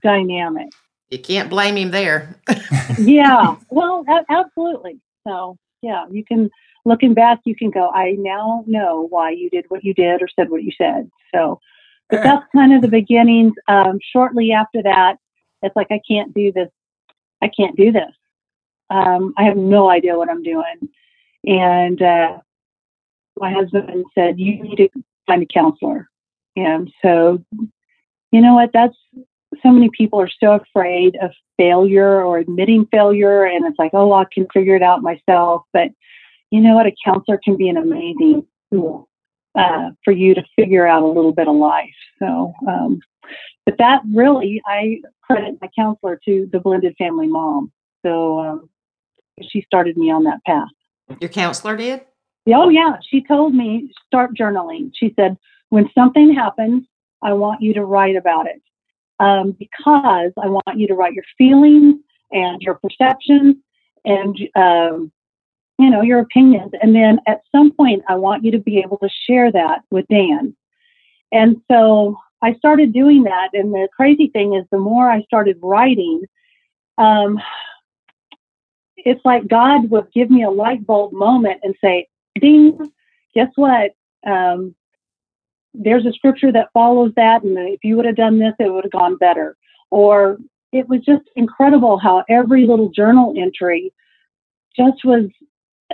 dynamics. 0.03 0.77
you 1.11 1.19
can't 1.19 1.51
blame 1.51 1.77
him 1.77 1.91
there. 1.91 2.37
Yeah. 2.99 3.57
Well, 3.71 4.05
a- 4.09 4.31
absolutely. 4.31 5.01
So 5.27 5.57
yeah, 5.81 6.05
you 6.11 6.25
can, 6.25 6.51
looking 6.85 7.15
back, 7.15 7.41
you 7.45 7.55
can 7.57 7.71
go, 7.71 7.91
I 7.91 8.17
now 8.19 8.65
know 8.67 9.07
why 9.09 9.31
you 9.31 9.49
did 9.51 9.65
what 9.69 9.83
you 9.85 9.95
did 9.95 10.23
or 10.23 10.29
said 10.35 10.51
what 10.51 10.63
you 10.63 10.73
said. 10.77 11.11
So, 11.35 11.59
but 12.11 12.23
that's 12.23 12.47
kind 12.55 12.75
of 12.75 12.83
the 12.83 12.89
beginnings. 12.89 13.55
Um, 13.69 13.99
shortly 14.13 14.53
after 14.53 14.83
that, 14.83 15.17
it's 15.63 15.77
like, 15.77 15.89
I 15.91 16.01
can't 16.09 16.35
do 16.35 16.53
this. 16.53 16.69
I 17.41 17.49
can't 17.49 17.77
do 17.77 17.93
this. 17.93 18.13
Um, 18.91 19.33
I 19.39 19.45
have 19.45 19.57
no 19.57 19.89
idea 19.89 20.19
what 20.19 20.29
I'm 20.29 20.43
doing. 20.43 20.89
And 21.45 22.01
uh, 22.03 22.39
my 23.39 23.53
husband 23.53 24.05
said, 24.15 24.39
You 24.39 24.63
need 24.63 24.77
to 24.77 24.89
find 25.27 25.43
a 25.43 25.47
counselor. 25.47 26.09
And 26.57 26.93
so, 27.01 27.43
you 28.31 28.41
know 28.41 28.55
what? 28.55 28.71
That's 28.73 28.97
so 29.63 29.71
many 29.71 29.91
people 29.97 30.21
are 30.21 30.31
so 30.41 30.53
afraid 30.53 31.17
of 31.23 31.31
failure 31.57 32.23
or 32.23 32.39
admitting 32.39 32.87
failure. 32.91 33.45
And 33.45 33.65
it's 33.67 33.79
like, 33.79 33.93
oh, 33.95 34.13
I 34.13 34.25
can 34.33 34.47
figure 34.53 34.77
it 34.77 34.83
out 34.83 35.03
myself. 35.03 35.63
But 35.73 35.89
you 36.51 36.61
know 36.61 36.75
what? 36.75 36.87
A 36.87 36.95
counselor 37.05 37.39
can 37.43 37.57
be 37.57 37.69
an 37.69 37.77
amazing 37.77 38.47
tool 38.71 39.09
uh, 39.55 39.91
for 40.05 40.13
you 40.13 40.35
to 40.35 40.43
figure 40.57 40.87
out 40.87 41.03
a 41.03 41.07
little 41.07 41.33
bit 41.33 41.49
of 41.49 41.57
life. 41.57 41.95
So, 42.19 42.53
um, 42.69 43.01
but 43.67 43.77
that 43.79 44.03
really, 44.13 44.63
I 44.67 45.01
credit 45.23 45.59
my 45.61 45.69
counselor 45.77 46.19
to 46.25 46.49
the 46.51 46.61
blended 46.61 46.95
family 46.97 47.27
mom. 47.27 47.71
So 48.05 48.41
um, 48.41 48.69
she 49.41 49.63
started 49.63 49.97
me 49.97 50.11
on 50.11 50.25
that 50.25 50.41
path. 50.47 50.69
Your 51.21 51.31
counselor 51.31 51.77
did? 51.77 52.03
Oh, 52.49 52.69
yeah. 52.69 52.97
She 53.09 53.23
told 53.23 53.55
me 53.55 53.93
start 54.07 54.35
journaling. 54.35 54.91
She 54.95 55.13
said, 55.15 55.37
when 55.69 55.89
something 55.95 56.35
happens, 56.35 56.85
I 57.23 57.35
want 57.35 57.63
you 57.63 57.73
to 57.75 57.85
write 57.85 58.17
about 58.17 58.47
it 58.47 58.61
um, 59.21 59.55
because 59.59 60.33
I 60.43 60.49
want 60.49 60.77
you 60.77 60.89
to 60.89 60.95
write 60.95 61.13
your 61.13 61.25
feelings 61.39 61.97
and 62.33 62.61
your 62.61 62.75
perceptions 62.83 63.57
and, 64.05 64.37
um, 64.57 65.13
you 65.79 65.91
know, 65.91 66.03
your 66.03 66.21
opinions. 66.21 66.73
And 66.81 66.95
then 66.95 67.19
at 67.27 67.41
some 67.51 67.73
point, 67.73 68.03
I 68.09 68.15
want 68.15 68.45
you 68.45 68.51
to 68.53 68.59
be 68.59 68.79
able 68.79 68.99
to 68.99 69.09
share 69.27 69.51
that 69.53 69.83
with 69.91 70.07
Dan. 70.09 70.55
And 71.33 71.57
so 71.71 72.17
I 72.43 72.55
started 72.55 72.93
doing 72.93 73.25
that. 73.25 73.51
And 73.53 73.73
the 73.73 73.89
crazy 73.95 74.29
thing 74.29 74.55
is, 74.55 74.65
the 74.71 74.79
more 74.79 75.11
I 75.11 75.23
started 75.23 75.59
writing, 75.63 76.23
um, 76.99 77.41
it's 78.97 79.25
like 79.25 79.49
God 79.49 79.91
would 79.91 80.13
give 80.13 80.31
me 80.31 80.43
a 80.43 80.51
light 80.51 80.87
bulb 80.87 81.13
moment 81.13 81.61
and 81.63 81.75
say, 81.83 82.09
ding, 82.41 82.79
guess 83.35 83.49
what? 83.57 83.93
Um, 84.27 84.75
there's 85.75 86.07
a 86.07 86.13
scripture 86.13 86.53
that 86.53 86.69
follows 86.75 87.13
that, 87.17 87.43
and 87.43 87.57
if 87.59 87.81
you 87.83 87.97
would 87.97 88.05
have 88.05 88.17
done 88.17 88.39
this, 88.39 88.53
it 88.59 88.71
would 88.73 88.85
have 88.85 88.93
gone 88.93 89.17
better. 89.17 89.57
Or 89.91 90.39
it 90.73 90.89
was 90.89 91.01
just 91.01 91.25
incredible 91.35 91.99
how 91.99 92.25
every 92.29 92.67
little 92.67 92.91
journal 92.91 93.35
entry 93.37 93.93
just 94.77 95.05
was 95.05 95.25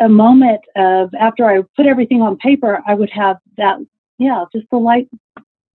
a 0.01 0.09
moment 0.09 0.61
of 0.77 1.13
after 1.15 1.47
I 1.47 1.63
put 1.77 1.87
everything 1.87 2.23
on 2.23 2.37
paper, 2.37 2.81
I 2.87 2.95
would 2.95 3.11
have 3.11 3.39
that, 3.57 3.79
yeah, 4.19 4.45
just 4.55 4.67
the 4.71 4.79
light 4.79 5.09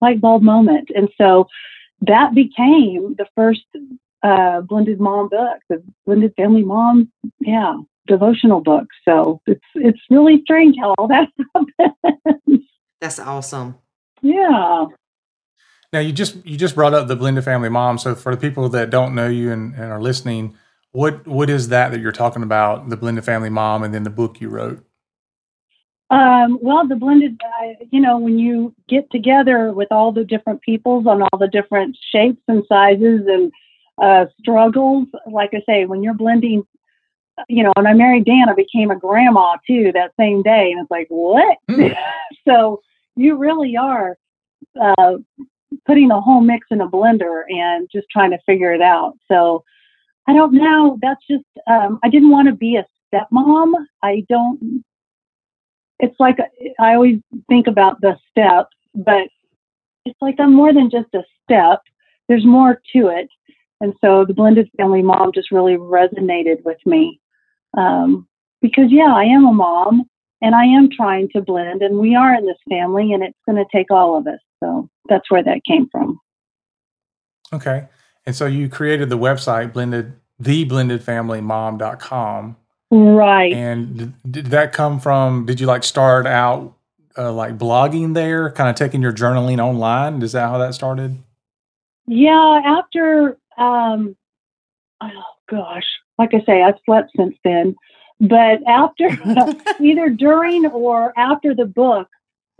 light 0.01 0.19
bulb 0.19 0.43
moment. 0.43 0.89
And 0.95 1.09
so 1.17 1.47
that 2.01 2.35
became 2.35 3.15
the 3.17 3.25
first 3.35 3.65
uh, 4.21 4.61
blended 4.61 4.99
mom 4.99 5.29
book, 5.29 5.59
the 5.69 5.83
blended 6.05 6.33
family 6.35 6.63
mom, 6.63 7.11
yeah, 7.39 7.75
devotional 8.07 8.61
book. 8.61 8.87
So 9.05 9.41
it's 9.45 9.61
it's 9.75 9.99
really 10.09 10.41
strange 10.43 10.75
how 10.79 10.93
all 10.97 11.07
that 11.07 11.29
happens. 12.03 12.65
That's 12.99 13.19
awesome. 13.19 13.75
Yeah. 14.21 14.85
Now 15.91 15.99
you 15.99 16.11
just 16.11 16.45
you 16.45 16.57
just 16.57 16.75
brought 16.75 16.93
up 16.93 17.07
the 17.07 17.15
blended 17.15 17.43
family 17.43 17.69
mom. 17.69 17.97
So 17.97 18.15
for 18.15 18.35
the 18.35 18.41
people 18.41 18.69
that 18.69 18.89
don't 18.89 19.13
know 19.13 19.27
you 19.27 19.51
and, 19.51 19.73
and 19.75 19.91
are 19.91 20.01
listening, 20.01 20.55
what 20.93 21.27
what 21.27 21.49
is 21.49 21.67
that 21.69 21.91
that 21.91 21.99
you're 21.99 22.11
talking 22.11 22.43
about? 22.43 22.89
The 22.89 22.97
blended 22.97 23.25
family 23.25 23.49
mom, 23.49 23.83
and 23.83 23.93
then 23.93 24.03
the 24.03 24.09
book 24.09 24.39
you 24.39 24.49
wrote. 24.49 24.83
Um, 26.09 26.59
well, 26.61 26.87
the 26.87 26.95
blended, 26.95 27.41
uh, 27.43 27.85
you 27.91 27.99
know, 27.99 28.19
when 28.19 28.37
you 28.37 28.75
get 28.87 29.09
together 29.11 29.73
with 29.73 29.87
all 29.91 30.11
the 30.11 30.23
different 30.23 30.61
peoples 30.61 31.07
on 31.07 31.23
all 31.23 31.39
the 31.39 31.47
different 31.47 31.97
shapes 32.11 32.41
and 32.47 32.63
sizes 32.69 33.21
and 33.27 33.51
uh, 34.01 34.25
struggles, 34.39 35.07
like 35.31 35.51
I 35.53 35.63
say, 35.65 35.85
when 35.85 36.03
you're 36.03 36.13
blending, 36.13 36.63
you 37.49 37.63
know, 37.63 37.71
when 37.75 37.87
I 37.87 37.93
married 37.93 38.25
Dan, 38.25 38.47
I 38.47 38.53
became 38.53 38.91
a 38.91 38.99
grandma 38.99 39.57
too 39.65 39.91
that 39.93 40.11
same 40.19 40.43
day. 40.43 40.71
And 40.71 40.81
it's 40.81 40.91
like, 40.91 41.07
what? 41.09 41.57
Mm. 41.71 41.97
so 42.47 42.81
you 43.15 43.35
really 43.35 43.75
are 43.75 44.15
uh, 44.79 45.13
putting 45.87 46.11
a 46.11 46.21
whole 46.21 46.41
mix 46.41 46.67
in 46.69 46.81
a 46.81 46.87
blender 46.87 47.41
and 47.49 47.89
just 47.91 48.05
trying 48.11 48.31
to 48.31 48.39
figure 48.45 48.71
it 48.71 48.81
out. 48.81 49.13
So 49.27 49.63
I 50.27 50.33
don't 50.33 50.53
know. 50.53 50.97
That's 51.01 51.25
just, 51.29 51.45
um, 51.67 51.99
I 52.03 52.09
didn't 52.09 52.31
want 52.31 52.47
to 52.47 52.53
be 52.53 52.77
a 52.77 52.85
stepmom. 53.13 53.73
I 54.01 54.23
don't 54.29 54.83
it's 56.03 56.19
like 56.19 56.37
I 56.79 56.93
always 56.95 57.19
think 57.47 57.67
about 57.67 58.01
the 58.01 58.17
step, 58.29 58.67
but 58.93 59.27
it's 60.05 60.21
like 60.21 60.35
I'm 60.39 60.53
more 60.53 60.73
than 60.73 60.89
just 60.89 61.13
a 61.13 61.23
step. 61.43 61.79
There's 62.27 62.45
more 62.45 62.81
to 62.93 63.07
it. 63.07 63.29
And 63.79 63.93
so 64.01 64.25
the 64.25 64.33
blended 64.33 64.69
family 64.77 65.01
mom 65.01 65.31
just 65.33 65.51
really 65.51 65.75
resonated 65.75 66.63
with 66.63 66.77
me. 66.85 67.19
Um, 67.77 68.27
because, 68.61 68.91
yeah, 68.91 69.13
I 69.13 69.23
am 69.23 69.45
a 69.45 69.53
mom 69.53 70.03
and 70.41 70.55
I 70.55 70.65
am 70.65 70.89
trying 70.89 71.29
to 71.29 71.41
blend, 71.41 71.81
and 71.81 71.99
we 71.99 72.15
are 72.15 72.35
in 72.35 72.45
this 72.45 72.57
family, 72.69 73.13
and 73.13 73.23
it's 73.23 73.37
going 73.45 73.55
to 73.55 73.65
take 73.73 73.89
all 73.89 74.17
of 74.17 74.27
us. 74.27 74.39
So 74.61 74.89
that's 75.07 75.31
where 75.31 75.43
that 75.43 75.63
came 75.65 75.87
from. 75.89 76.19
Okay. 77.53 77.87
And 78.25 78.33
so 78.35 78.45
you 78.45 78.69
created 78.69 79.09
the 79.09 79.17
website, 79.17 79.73
blended, 79.73 80.13
theblendedfamilymom.com. 80.41 82.55
Right. 82.91 83.53
And 83.53 84.13
did 84.29 84.45
that 84.47 84.71
come 84.71 84.99
from? 84.99 85.45
Did 85.45 85.59
you 85.59 85.67
like 85.67 85.83
start 85.83 86.25
out 86.27 86.75
uh, 87.17 87.33
like 87.33 87.57
blogging 87.57 88.13
there, 88.13 88.51
kind 88.51 88.69
of 88.69 88.75
taking 88.75 89.01
your 89.01 89.11
journaling 89.11 89.59
online? 89.59 90.21
Is 90.21 90.33
that 90.33 90.49
how 90.49 90.59
that 90.59 90.75
started? 90.75 91.17
Yeah. 92.05 92.61
After, 92.63 93.37
um, 93.57 94.15
oh 95.01 95.23
gosh, 95.49 95.85
like 96.17 96.33
I 96.33 96.41
say, 96.45 96.61
I've 96.61 96.79
slept 96.85 97.11
since 97.17 97.35
then. 97.43 97.75
But 98.19 98.59
after, 98.67 99.09
either 99.81 100.09
during 100.09 100.65
or 100.67 101.17
after 101.17 101.55
the 101.55 101.65
book, 101.65 102.07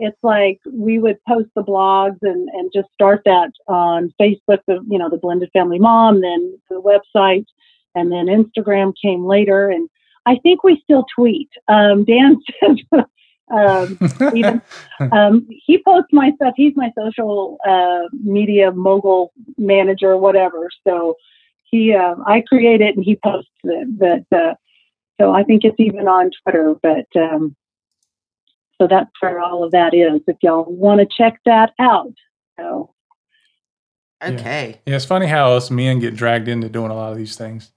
it's 0.00 0.18
like 0.22 0.60
we 0.70 0.98
would 0.98 1.18
post 1.26 1.48
the 1.54 1.62
blogs 1.62 2.18
and, 2.22 2.48
and 2.50 2.70
just 2.74 2.88
start 2.92 3.22
that 3.24 3.52
on 3.68 4.12
Facebook, 4.20 4.58
the, 4.66 4.84
you 4.88 4.98
know, 4.98 5.08
the 5.08 5.18
Blended 5.18 5.50
Family 5.52 5.78
Mom, 5.78 6.20
then 6.20 6.58
the 6.68 6.80
website, 6.80 7.46
and 7.94 8.10
then 8.10 8.26
Instagram 8.26 8.92
came 9.00 9.24
later. 9.24 9.70
And 9.70 9.88
I 10.26 10.36
think 10.42 10.64
we 10.64 10.80
still 10.82 11.06
tweet. 11.14 11.50
Um, 11.68 12.04
Dan 12.04 12.40
says, 12.60 13.04
um, 13.52 13.98
even, 14.34 14.62
um, 15.12 15.46
he 15.48 15.82
posts 15.82 16.12
my 16.12 16.32
stuff. 16.36 16.54
He's 16.56 16.74
my 16.76 16.90
social 16.98 17.58
uh, 17.66 18.08
media 18.12 18.72
mogul 18.72 19.32
manager, 19.56 20.16
whatever. 20.16 20.70
So 20.86 21.14
he, 21.62 21.94
uh, 21.94 22.16
I 22.26 22.40
create 22.40 22.80
it 22.80 22.96
and 22.96 23.04
he 23.04 23.16
posts 23.16 23.50
it. 23.62 23.98
But 23.98 24.36
uh, 24.36 24.54
so 25.20 25.32
I 25.32 25.44
think 25.44 25.64
it's 25.64 25.78
even 25.78 26.08
on 26.08 26.30
Twitter. 26.42 26.74
But 26.82 27.06
um, 27.16 27.54
so 28.80 28.86
that's 28.88 29.10
where 29.20 29.40
all 29.40 29.64
of 29.64 29.72
that 29.72 29.94
is. 29.94 30.20
If 30.26 30.36
y'all 30.42 30.64
want 30.68 31.00
to 31.00 31.06
check 31.06 31.40
that 31.46 31.72
out. 31.78 32.12
So. 32.58 32.94
Okay. 34.22 34.80
Yeah. 34.86 34.90
yeah, 34.92 34.96
it's 34.96 35.04
funny 35.04 35.26
how 35.26 35.52
us 35.52 35.70
men 35.70 35.98
get 35.98 36.16
dragged 36.16 36.48
into 36.48 36.68
doing 36.68 36.90
a 36.90 36.94
lot 36.94 37.12
of 37.12 37.18
these 37.18 37.36
things 37.36 37.72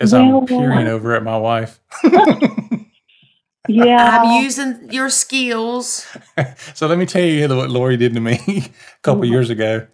as 0.00 0.12
Well, 0.12 0.38
I'm 0.38 0.46
peering 0.46 0.88
over 0.88 1.14
at 1.14 1.22
my 1.22 1.36
wife. 1.36 1.80
Yeah. 3.68 4.20
I'm 4.22 4.42
using 4.42 4.92
your 4.92 5.10
skills. 5.10 6.06
so 6.74 6.86
let 6.86 6.98
me 6.98 7.06
tell 7.06 7.22
you 7.24 7.48
what 7.48 7.70
Lori 7.70 7.96
did 7.96 8.14
to 8.14 8.20
me 8.20 8.38
a 8.48 8.70
couple 9.02 9.22
Mhm. 9.22 9.30
years 9.30 9.50
ago. 9.50 9.86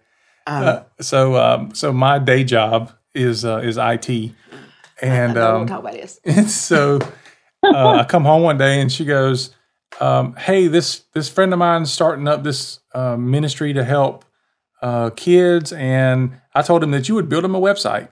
Um, 0.45 0.63
Uh, 0.63 0.83
so 1.01 1.35
um, 1.37 1.73
so 1.73 1.91
my 1.91 2.19
day 2.19 2.43
job 2.43 2.91
is 3.15 3.45
uh, 3.45 3.57
is 3.63 3.77
IT, 3.77 4.09
and 5.01 5.37
I 5.37 5.41
um, 5.41 5.55
want 5.55 5.67
to 5.67 5.73
talk 5.73 5.79
about 5.79 5.93
this. 5.93 6.55
so 6.55 6.99
uh, 7.63 7.87
I 7.99 8.03
come 8.03 8.25
home 8.25 8.43
one 8.43 8.57
day 8.57 8.81
and 8.81 8.91
she 8.91 9.05
goes, 9.05 9.55
um, 9.99 10.35
"Hey, 10.35 10.67
this 10.67 11.03
this 11.13 11.29
friend 11.29 11.53
of 11.53 11.59
mine's 11.59 11.91
starting 11.91 12.27
up 12.27 12.43
this 12.43 12.79
uh, 12.93 13.17
ministry 13.17 13.73
to 13.73 13.83
help 13.83 14.25
uh, 14.81 15.09
kids, 15.11 15.71
and 15.73 16.39
I 16.53 16.61
told 16.61 16.83
him 16.83 16.91
that 16.91 17.09
you 17.09 17.15
would 17.15 17.29
build 17.29 17.45
him 17.45 17.55
a 17.55 17.61
website, 17.61 18.09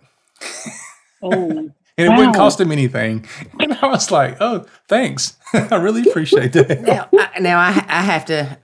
oh. 1.22 1.50
and 1.98 2.08
it 2.08 2.10
wouldn't 2.10 2.36
cost 2.36 2.60
him 2.60 2.72
anything." 2.72 3.26
And 3.60 3.74
I 3.74 3.88
was 3.88 4.12
like, 4.12 4.38
"Oh, 4.40 4.66
thanks, 4.88 5.38
I 5.54 5.76
really 5.76 6.10
appreciate 6.10 6.54
that." 6.54 6.82
Now, 6.82 7.10
I, 7.14 7.40
now 7.40 7.60
I, 7.60 7.86
I 7.88 8.02
have 8.02 8.26
to 8.26 8.58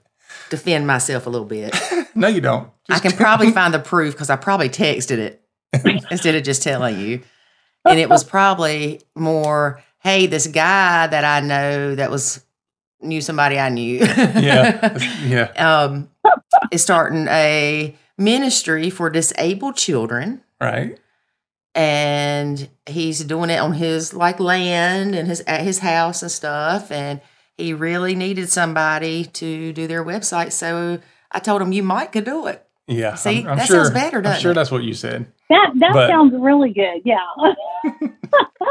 defend 0.49 0.87
myself 0.87 1.27
a 1.27 1.29
little 1.29 1.47
bit. 1.47 1.75
no, 2.15 2.27
you 2.27 2.41
don't. 2.41 2.69
I 2.89 2.99
can 2.99 3.11
probably 3.11 3.51
find 3.51 3.73
the 3.73 3.79
proof 3.79 4.13
because 4.13 4.29
I 4.29 4.37
probably 4.37 4.69
texted 4.69 5.17
it 5.17 5.43
instead 6.09 6.35
of 6.35 6.43
just 6.43 6.63
telling 6.63 6.99
you. 6.99 7.21
And 7.85 7.99
it 7.99 8.09
was 8.09 8.23
probably 8.23 9.01
more, 9.15 9.81
hey, 9.99 10.27
this 10.27 10.47
guy 10.47 11.07
that 11.07 11.23
I 11.23 11.45
know 11.45 11.95
that 11.95 12.11
was 12.11 12.43
knew 13.01 13.21
somebody 13.21 13.59
I 13.59 13.69
knew. 13.69 13.99
yeah, 13.99 14.97
yeah, 15.25 15.51
um, 15.85 16.09
is 16.71 16.81
starting 16.81 17.27
a 17.27 17.95
ministry 18.17 18.89
for 18.89 19.09
disabled 19.09 19.75
children. 19.75 20.41
right. 20.59 20.97
and 21.75 22.69
he's 22.87 23.23
doing 23.23 23.49
it 23.51 23.59
on 23.59 23.73
his 23.73 24.13
like 24.13 24.39
land 24.39 25.13
and 25.15 25.27
his 25.27 25.41
at 25.41 25.61
his 25.61 25.79
house 25.79 26.21
and 26.23 26.31
stuff 26.31 26.91
and 26.91 27.21
he 27.57 27.73
really 27.73 28.15
needed 28.15 28.49
somebody 28.49 29.25
to 29.25 29.71
do 29.73 29.85
their 29.87 30.03
website 30.03 30.51
so 30.51 30.97
i 31.31 31.39
told 31.39 31.61
him 31.61 31.71
you 31.71 31.83
might 31.83 32.11
could 32.11 32.25
do 32.25 32.47
it 32.47 32.66
Yeah, 32.89 33.15
See, 33.15 33.41
I'm, 33.41 33.47
I'm 33.49 33.57
that 33.57 33.67
sure, 33.67 33.83
sounds 33.83 33.93
better, 33.93 34.25
I'm 34.25 34.39
sure 34.39 34.51
it? 34.51 34.53
that's 34.53 34.71
what 34.71 34.81
you 34.83 34.93
said. 34.93 35.25
That 35.49 35.71
that 35.79 35.93
But- 35.93 36.07
sounds 36.09 36.33
really 36.37 36.71
good. 36.73 37.01
Yeah. 37.03 37.19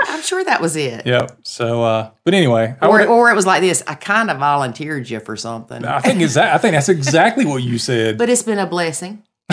i'm 0.08 0.20
sure 0.22 0.44
that 0.44 0.60
was 0.60 0.76
it 0.76 1.06
Yep. 1.06 1.38
So, 1.42 1.82
uh, 1.82 2.10
but 2.24 2.34
anyway, 2.34 2.74
or, 2.82 2.88
wanna- 2.90 3.04
or 3.06 3.30
it 3.30 3.34
was 3.34 3.46
like 3.46 3.60
this 3.62 3.82
i 3.86 3.94
kind 3.94 4.30
of 4.30 4.38
volunteered 4.38 5.08
you 5.08 5.20
for 5.20 5.36
something 5.36 5.84
I 5.84 6.00
think 6.00 6.20
is 6.20 6.34
that 6.34 6.54
I 6.54 6.58
think 6.58 6.72
that's 6.74 6.88
exactly 6.90 7.46
what 7.46 7.62
you 7.62 7.78
said. 7.78 8.18
but 8.18 8.28
it's 8.28 8.42
been 8.42 8.58
a 8.58 8.66
blessing 8.66 9.22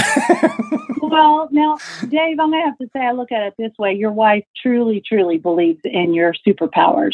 well, 1.01 1.48
now, 1.51 1.77
Dave, 2.10 2.39
I'm 2.39 2.50
gonna 2.51 2.65
have 2.65 2.77
to 2.79 2.88
say 2.93 3.00
I 3.01 3.12
look 3.12 3.32
at 3.32 3.43
it 3.43 3.53
this 3.60 3.72
way. 3.77 3.93
Your 3.93 4.12
wife 4.12 4.43
truly, 4.62 5.03
truly 5.08 5.38
believes 5.38 5.79
in 5.84 6.13
your 6.15 6.34
superpowers. 6.46 7.13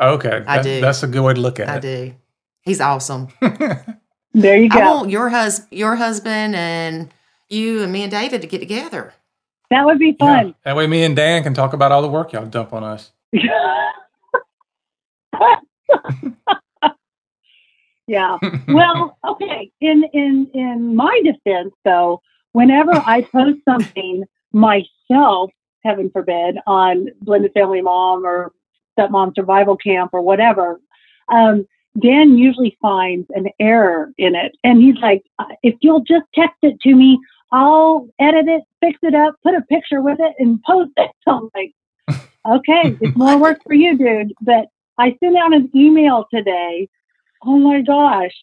okay, 0.00 0.42
I 0.46 0.56
that- 0.56 0.62
do. 0.64 0.80
That's 0.80 1.02
a 1.04 1.06
good 1.06 1.22
way 1.22 1.34
to 1.34 1.40
look 1.40 1.60
at 1.60 1.68
i 1.68 1.74
it. 1.74 1.76
I 1.76 1.80
do 1.80 2.14
he's 2.62 2.80
awesome 2.80 3.28
There 4.34 4.56
you 4.58 4.68
go. 4.70 4.78
i 4.78 4.82
go. 4.82 4.94
want 4.96 5.10
your 5.10 5.28
hus- 5.30 5.66
your 5.70 5.96
husband 5.96 6.54
and 6.54 7.10
you 7.48 7.82
and 7.82 7.92
me 7.92 8.02
and 8.02 8.10
david 8.10 8.40
to 8.42 8.46
get 8.46 8.58
together 8.60 9.14
That 9.70 9.84
would 9.86 9.98
be 9.98 10.16
Yeah. 10.20 10.42
fun. 10.42 10.54
That 10.64 10.76
way, 10.76 10.86
me 10.86 11.04
and 11.04 11.16
Dan 11.16 11.42
can 11.42 11.54
talk 11.54 11.72
about 11.72 11.92
all 11.92 12.02
the 12.02 12.08
work 12.08 12.32
y'all 12.32 12.46
dump 12.46 12.72
on 12.72 12.84
us. 12.84 13.12
yeah. 18.06 18.38
Well, 18.66 19.18
okay. 19.26 19.70
In 19.80 20.04
in 20.12 20.50
in 20.54 20.96
my 20.96 21.20
defense, 21.24 21.72
though, 21.84 22.20
whenever 22.52 23.02
I 23.06 23.22
post 23.32 23.58
something 23.68 24.24
myself, 24.52 25.50
heaven 25.84 26.10
forbid, 26.12 26.58
on 26.66 27.08
Blended 27.20 27.52
Family 27.54 27.82
Mom 27.82 28.24
or 28.24 28.52
Stepmom 28.98 29.34
Survival 29.34 29.76
Camp 29.76 30.10
or 30.12 30.22
whatever, 30.22 30.80
um, 31.32 31.66
Dan 32.00 32.38
usually 32.38 32.76
finds 32.80 33.26
an 33.34 33.48
error 33.60 34.12
in 34.18 34.34
it, 34.34 34.56
and 34.64 34.80
he's 34.80 34.96
like, 34.96 35.22
"If 35.62 35.74
you'll 35.80 36.04
just 36.04 36.24
text 36.34 36.58
it 36.62 36.80
to 36.80 36.94
me, 36.94 37.18
I'll 37.52 38.08
edit 38.18 38.46
it, 38.48 38.62
fix 38.80 38.98
it 39.02 39.14
up, 39.14 39.34
put 39.42 39.54
a 39.54 39.62
picture 39.62 40.02
with 40.02 40.18
it, 40.20 40.34
and 40.38 40.62
post 40.62 40.92
it." 40.96 41.10
So 41.24 41.32
I'm 41.36 41.50
like, 41.54 41.74
"Okay, 42.46 42.96
it's 43.00 43.16
more 43.16 43.38
work 43.46 43.58
for 43.64 43.74
you, 43.74 43.96
dude." 43.96 44.32
But 44.40 44.66
I 44.98 45.16
sent 45.20 45.36
out 45.36 45.54
an 45.54 45.70
email 45.74 46.26
today. 46.32 46.88
Oh 47.44 47.58
my 47.58 47.82
gosh. 47.82 48.34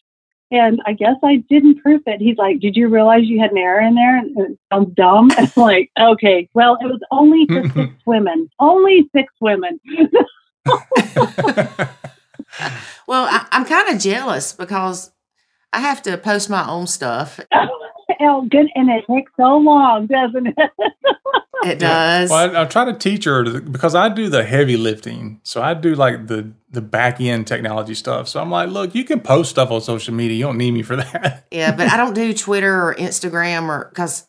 And 0.50 0.80
I 0.86 0.92
guess 0.92 1.16
I 1.24 1.36
didn't 1.48 1.82
proof 1.82 2.02
it. 2.06 2.20
He's 2.20 2.38
like, 2.38 2.60
Did 2.60 2.76
you 2.76 2.88
realize 2.88 3.24
you 3.24 3.40
had 3.40 3.50
an 3.50 3.58
error 3.58 3.80
in 3.80 3.94
there? 3.94 4.18
And 4.18 4.38
it 4.38 4.58
sounds 4.72 4.94
dumb. 4.94 5.30
And 5.36 5.52
I'm 5.56 5.62
like, 5.62 5.90
Okay, 6.00 6.48
well, 6.54 6.78
it 6.80 6.86
was 6.86 7.00
only 7.10 7.46
for 7.46 7.68
six 7.70 7.92
women. 8.06 8.48
Only 8.58 9.08
six 9.14 9.32
women. 9.40 9.80
well, 13.06 13.24
I, 13.24 13.46
I'm 13.50 13.64
kind 13.64 13.88
of 13.94 14.00
jealous 14.00 14.52
because 14.52 15.12
I 15.72 15.80
have 15.80 16.02
to 16.02 16.16
post 16.18 16.50
my 16.50 16.68
own 16.68 16.86
stuff. 16.86 17.40
oh, 18.20 18.46
good. 18.50 18.66
And 18.74 18.90
it 18.90 19.04
takes 19.10 19.32
so 19.36 19.58
long, 19.58 20.06
doesn't 20.06 20.46
it? 20.48 20.56
It 21.64 21.78
does. 21.78 22.30
Well, 22.30 22.56
I, 22.56 22.62
I 22.62 22.64
try 22.66 22.84
to 22.84 22.92
teach 22.92 23.24
her 23.24 23.42
to, 23.42 23.60
because 23.60 23.94
I 23.94 24.08
do 24.08 24.28
the 24.28 24.44
heavy 24.44 24.76
lifting. 24.76 25.40
So 25.42 25.62
I 25.62 25.74
do 25.74 25.94
like 25.94 26.26
the 26.26 26.52
the 26.70 26.82
back 26.82 27.20
end 27.20 27.46
technology 27.46 27.94
stuff. 27.94 28.28
So 28.28 28.40
I'm 28.40 28.50
like, 28.50 28.68
look, 28.68 28.94
you 28.94 29.04
can 29.04 29.20
post 29.20 29.50
stuff 29.50 29.70
on 29.70 29.80
social 29.80 30.14
media. 30.14 30.36
You 30.36 30.44
don't 30.44 30.58
need 30.58 30.72
me 30.72 30.82
for 30.82 30.96
that. 30.96 31.46
yeah, 31.50 31.74
but 31.74 31.90
I 31.90 31.96
don't 31.96 32.14
do 32.14 32.32
Twitter 32.34 32.88
or 32.88 32.94
Instagram 32.94 33.68
or 33.68 33.88
because 33.88 34.28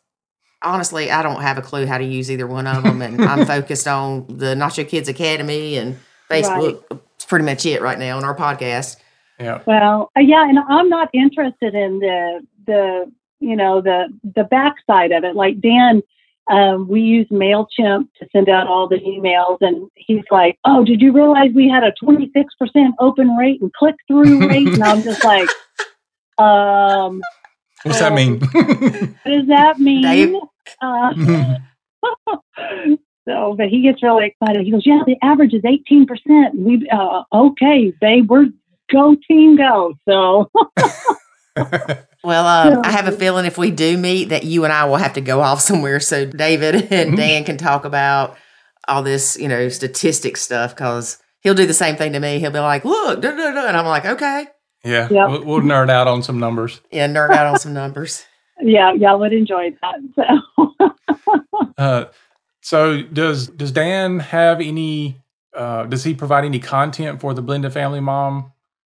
honestly, 0.62 1.12
I 1.12 1.22
don't 1.22 1.42
have 1.42 1.58
a 1.58 1.62
clue 1.62 1.86
how 1.86 1.98
to 1.98 2.06
use 2.06 2.32
either 2.32 2.48
one 2.48 2.66
of 2.66 2.84
them, 2.84 3.02
and 3.02 3.22
I'm 3.22 3.46
focused 3.56 3.88
on 3.88 4.26
the 4.28 4.56
Nacho 4.56 4.88
Kids 4.88 5.10
Academy 5.10 5.78
and 5.78 5.98
Facebook. 6.30 6.82
Right. 6.90 7.02
It's 7.28 7.30
pretty 7.30 7.44
much 7.46 7.66
it 7.66 7.82
right 7.82 8.00
now 8.00 8.16
on 8.16 8.24
our 8.24 8.36
podcast. 8.36 8.96
Yeah. 9.38 9.62
Well, 9.66 10.12
uh, 10.16 10.22
yeah, 10.22 10.48
and 10.48 10.60
I'm 10.60 10.88
not 10.88 11.10
interested 11.14 11.76
in 11.76 12.00
the 12.00 12.40
the 12.66 13.12
you 13.42 13.54
know 13.54 13.82
the 13.82 14.08
the 14.24 14.46
backside 14.46 15.12
of 15.12 15.26
it. 15.26 15.36
Like 15.36 15.60
Dan, 15.60 16.04
um, 16.50 16.88
we 16.88 17.02
use 17.02 17.28
Mailchimp 17.28 18.08
to 18.20 18.28
send 18.32 18.48
out 18.48 18.68
all 18.68 18.88
the 18.88 19.00
emails, 19.00 19.58
and 19.60 19.90
he's 19.96 20.24
like, 20.32 20.58
"Oh, 20.64 20.86
did 20.86 21.02
you 21.02 21.12
realize 21.12 21.50
we 21.54 21.68
had 21.68 21.84
a 21.84 21.92
26 22.02 22.56
percent 22.56 22.96
open 23.00 23.36
rate 23.36 23.60
and 23.62 23.74
click 23.74 23.96
through 24.08 24.48
rate?" 24.48 24.68
and 24.70 24.84
I'm 24.84 25.04
just 25.04 25.26
like, 25.26 25.50
um. 26.38 27.22
What's 27.84 28.00
that 28.00 28.14
mean? 28.14 28.40
what 28.40 29.26
does 29.26 29.48
that 29.48 29.80
mean? 29.80 30.40
Uh, 30.82 31.14
so, 33.28 33.56
but 33.58 33.68
he 33.68 33.82
gets 33.82 34.02
really 34.02 34.28
excited. 34.28 34.64
He 34.64 34.72
goes, 34.72 34.86
"Yeah, 34.86 35.02
the 35.06 35.18
average 35.22 35.54
is 35.54 35.62
18 35.66 36.06
percent." 36.06 36.56
We, 36.56 36.88
uh, 36.90 37.24
okay, 37.34 37.94
babe, 38.00 38.30
we're 38.30 38.48
go 38.92 39.16
team 39.28 39.58
go. 39.58 39.94
So. 40.08 40.50
well, 42.24 42.48
um, 42.48 42.82
I 42.84 42.92
have 42.92 43.08
a 43.08 43.12
feeling 43.12 43.46
if 43.46 43.58
we 43.58 43.70
do 43.70 43.98
meet, 43.98 44.30
that 44.30 44.46
you 44.46 44.64
and 44.64 44.72
I 44.72 44.86
will 44.86 44.96
have 44.96 45.14
to 45.14 45.22
go 45.22 45.42
off 45.42 45.60
somewhere 45.60 46.00
so 46.00 46.26
David 46.26 46.76
and 46.92 47.10
mm-hmm. 47.10 47.16
Dan 47.16 47.44
can 47.44 47.58
talk 47.58 47.86
about 47.86 48.38
all 48.88 49.04
this, 49.04 49.38
you 49.38 49.50
know, 49.50 49.68
statistic 49.68 50.38
stuff 50.38 50.74
because 50.74 51.18
he'll 51.42 51.54
do 51.54 51.66
the 51.66 51.74
same 51.74 51.98
thing 51.98 52.14
to 52.14 52.20
me. 52.20 52.40
He'll 52.40 52.52
be 52.52 52.60
like, 52.60 52.86
"Look," 52.86 53.22
da, 53.22 53.32
da, 53.32 53.52
da, 53.52 53.68
and 53.68 53.76
I'm 53.76 53.86
like, 53.86 54.06
"Okay." 54.06 54.46
Yeah, 54.86 55.10
yep. 55.12 55.30
we'll, 55.30 55.44
we'll, 55.44 55.62
nerd 55.62 55.90
out 55.90 56.08
on 56.08 56.24
some 56.24 56.40
numbers. 56.40 56.80
Yeah, 56.92 57.08
nerd 57.08 57.32
out 57.32 57.48
on 57.48 57.60
some 57.60 57.74
numbers. 57.74 58.26
Yeah, 58.60 58.92
y'all 58.94 59.20
would 59.20 59.34
enjoy 59.34 59.70
that. 59.84 60.42
So. 60.56 60.74
uh, 61.78 62.06
so 62.68 63.02
does 63.02 63.48
does 63.48 63.72
Dan 63.72 64.20
have 64.20 64.60
any? 64.60 65.22
Uh, 65.56 65.86
does 65.86 66.04
he 66.04 66.14
provide 66.14 66.44
any 66.44 66.60
content 66.60 67.22
for 67.22 67.34
the 67.34 67.42
blended 67.42 67.74
family 67.74 68.02
mom 68.02 68.52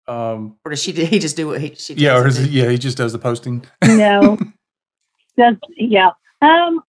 um, 0.09 0.57
or 0.65 0.71
does 0.71 0.81
she? 0.81 0.91
He 0.91 1.19
just 1.19 1.37
do 1.37 1.47
what 1.47 1.61
he? 1.61 1.75
She 1.75 1.93
yeah, 1.93 2.17
or 2.17 2.27
is 2.27 2.37
he, 2.37 2.47
yeah, 2.47 2.69
he 2.69 2.79
just 2.79 2.97
does 2.97 3.13
the 3.13 3.19
posting. 3.19 3.63
no, 3.85 4.39
does 5.37 5.55
yeah. 5.77 6.09
Um, 6.41 6.81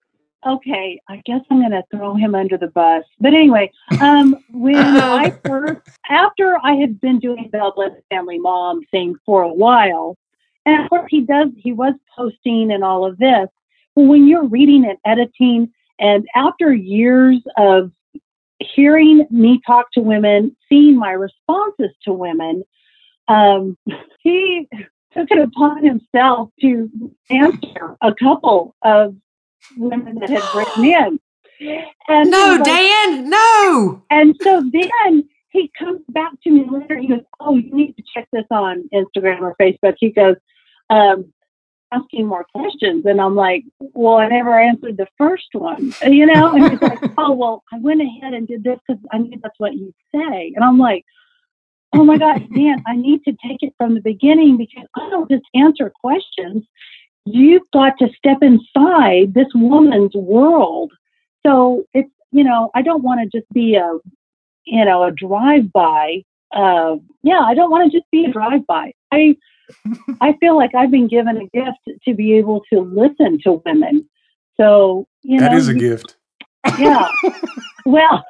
okay, 0.47 1.01
I 1.09 1.21
guess 1.27 1.41
I'm 1.51 1.59
going 1.59 1.73
to 1.73 1.83
throw 1.91 2.15
him 2.15 2.37
under 2.37 2.57
the 2.57 2.69
bus. 2.69 3.03
But 3.19 3.35
anyway, 3.35 3.73
um, 4.01 4.37
when 4.53 4.77
I 4.77 5.31
first, 5.45 5.81
after 6.09 6.59
I 6.63 6.75
had 6.75 7.01
been 7.01 7.19
doing 7.19 7.51
the 7.53 7.73
Blended 7.75 8.05
Family 8.09 8.39
Mom 8.39 8.85
thing 8.93 9.17
for 9.27 9.43
a 9.43 9.53
while, 9.53 10.17
and 10.65 10.85
of 10.85 10.89
course 10.89 11.09
he 11.11 11.23
does, 11.23 11.49
he 11.57 11.73
was 11.73 11.95
posting 12.17 12.71
and 12.71 12.85
all 12.85 13.05
of 13.05 13.19
this. 13.19 13.49
But 13.97 14.03
when 14.03 14.29
you're 14.29 14.47
reading 14.47 14.85
and 14.85 14.99
editing, 15.05 15.73
and 15.99 16.27
after 16.35 16.73
years 16.73 17.43
of 17.57 17.93
hearing 18.59 19.27
me 19.31 19.61
talk 19.67 19.87
to 19.93 20.01
women, 20.01 20.57
seeing 20.69 20.97
my 20.97 21.13
responses 21.13 21.91
to 22.05 22.13
women, 22.13 22.65
um, 23.29 23.77
he 24.21 24.69
took 25.13 25.31
it 25.31 25.39
upon 25.39 25.85
himself 25.85 26.51
to 26.61 26.91
answer 27.31 27.97
a 28.03 28.15
couple 28.15 28.75
of 28.83 29.17
women 29.77 30.19
that 30.21 30.31
had 30.31 30.55
written 30.55 30.85
in. 30.85 31.21
And 32.09 32.31
no, 32.31 32.55
like, 32.55 32.65
Dan, 32.65 33.29
no. 33.29 34.03
And 34.11 34.37
so 34.43 34.63
then 34.73 35.29
he 35.51 35.73
comes 35.77 36.03
back 36.09 36.33
to 36.45 36.51
me 36.51 36.67
later. 36.71 36.97
He 36.97 37.09
goes, 37.09 37.23
"Oh, 37.41 37.57
you 37.57 37.75
need 37.75 37.97
to 37.97 38.03
check 38.15 38.29
this 38.33 38.45
on 38.51 38.89
Instagram 38.95 39.41
or 39.41 39.57
Facebook." 39.61 39.95
He 39.99 40.11
goes, 40.11 40.37
um, 40.91 41.33
asking 41.93 42.27
more 42.27 42.45
questions, 42.55 43.05
and 43.07 43.21
I'm 43.21 43.35
like, 43.35 43.65
"Well, 43.81 44.17
I 44.17 44.29
never 44.29 44.59
answered 44.59 44.97
the 44.97 45.09
first 45.17 45.49
one," 45.53 45.95
you 46.07 46.27
know. 46.27 46.53
And 46.55 46.71
he's 46.71 46.83
like, 46.83 47.01
"Oh, 47.19 47.33
well, 47.33 47.65
I 47.73 47.79
went 47.79 48.03
ahead 48.03 48.35
and 48.35 48.47
did 48.47 48.65
this 48.65 48.79
because 48.87 49.03
I 49.13 49.19
knew 49.19 49.39
that's 49.43 49.59
what 49.59 49.75
you 49.75 49.93
say," 50.13 50.53
and 50.55 50.65
I'm 50.65 50.79
like 50.79 51.05
oh 51.95 52.05
my 52.05 52.19
gosh, 52.19 52.43
Dan, 52.55 52.83
I 52.87 52.97
need 52.97 53.25
to 53.25 53.33
take 53.47 53.63
it 53.63 53.75
from 53.77 53.95
the 53.95 54.01
beginning 54.01 54.57
because 54.57 54.85
I 54.95 55.09
don't 55.11 55.31
just 55.31 55.45
answer 55.55 55.93
questions. 56.01 56.65
You've 57.25 57.69
got 57.73 57.99
to 57.99 58.09
step 58.17 58.39
inside 58.43 59.35
this 59.35 59.49
woman's 59.55 60.15
world. 60.15 60.93
So 61.47 61.85
it's, 61.95 62.11
you 62.31 62.45
know, 62.45 62.71
I 62.75 62.83
don't 62.83 63.03
want 63.03 63.21
to 63.21 63.39
just 63.39 63.51
be 63.53 63.77
a, 63.77 63.99
you 64.65 64.85
know, 64.85 65.05
a 65.05 65.13
drive 65.13 65.73
by. 65.73 66.23
Uh, 66.55 66.97
yeah, 67.23 67.41
I 67.41 67.55
don't 67.55 67.71
want 67.71 67.91
to 67.91 67.99
just 67.99 68.11
be 68.11 68.25
a 68.25 68.33
drive 68.33 68.67
by. 68.67 68.93
I, 69.13 69.37
I 70.21 70.35
feel 70.41 70.57
like 70.57 70.75
I've 70.75 70.91
been 70.91 71.09
given 71.09 71.37
a 71.37 71.47
gift 71.47 72.03
to 72.07 72.15
be 72.15 72.35
able 72.35 72.63
to 72.73 72.81
listen 72.81 73.39
to 73.45 73.63
women. 73.65 74.09
So, 74.57 75.07
you 75.23 75.39
know, 75.39 75.49
that 75.49 75.55
is 75.55 75.69
a 75.69 75.75
gift. 75.75 76.17
Yeah. 76.79 77.09
well, 77.87 78.25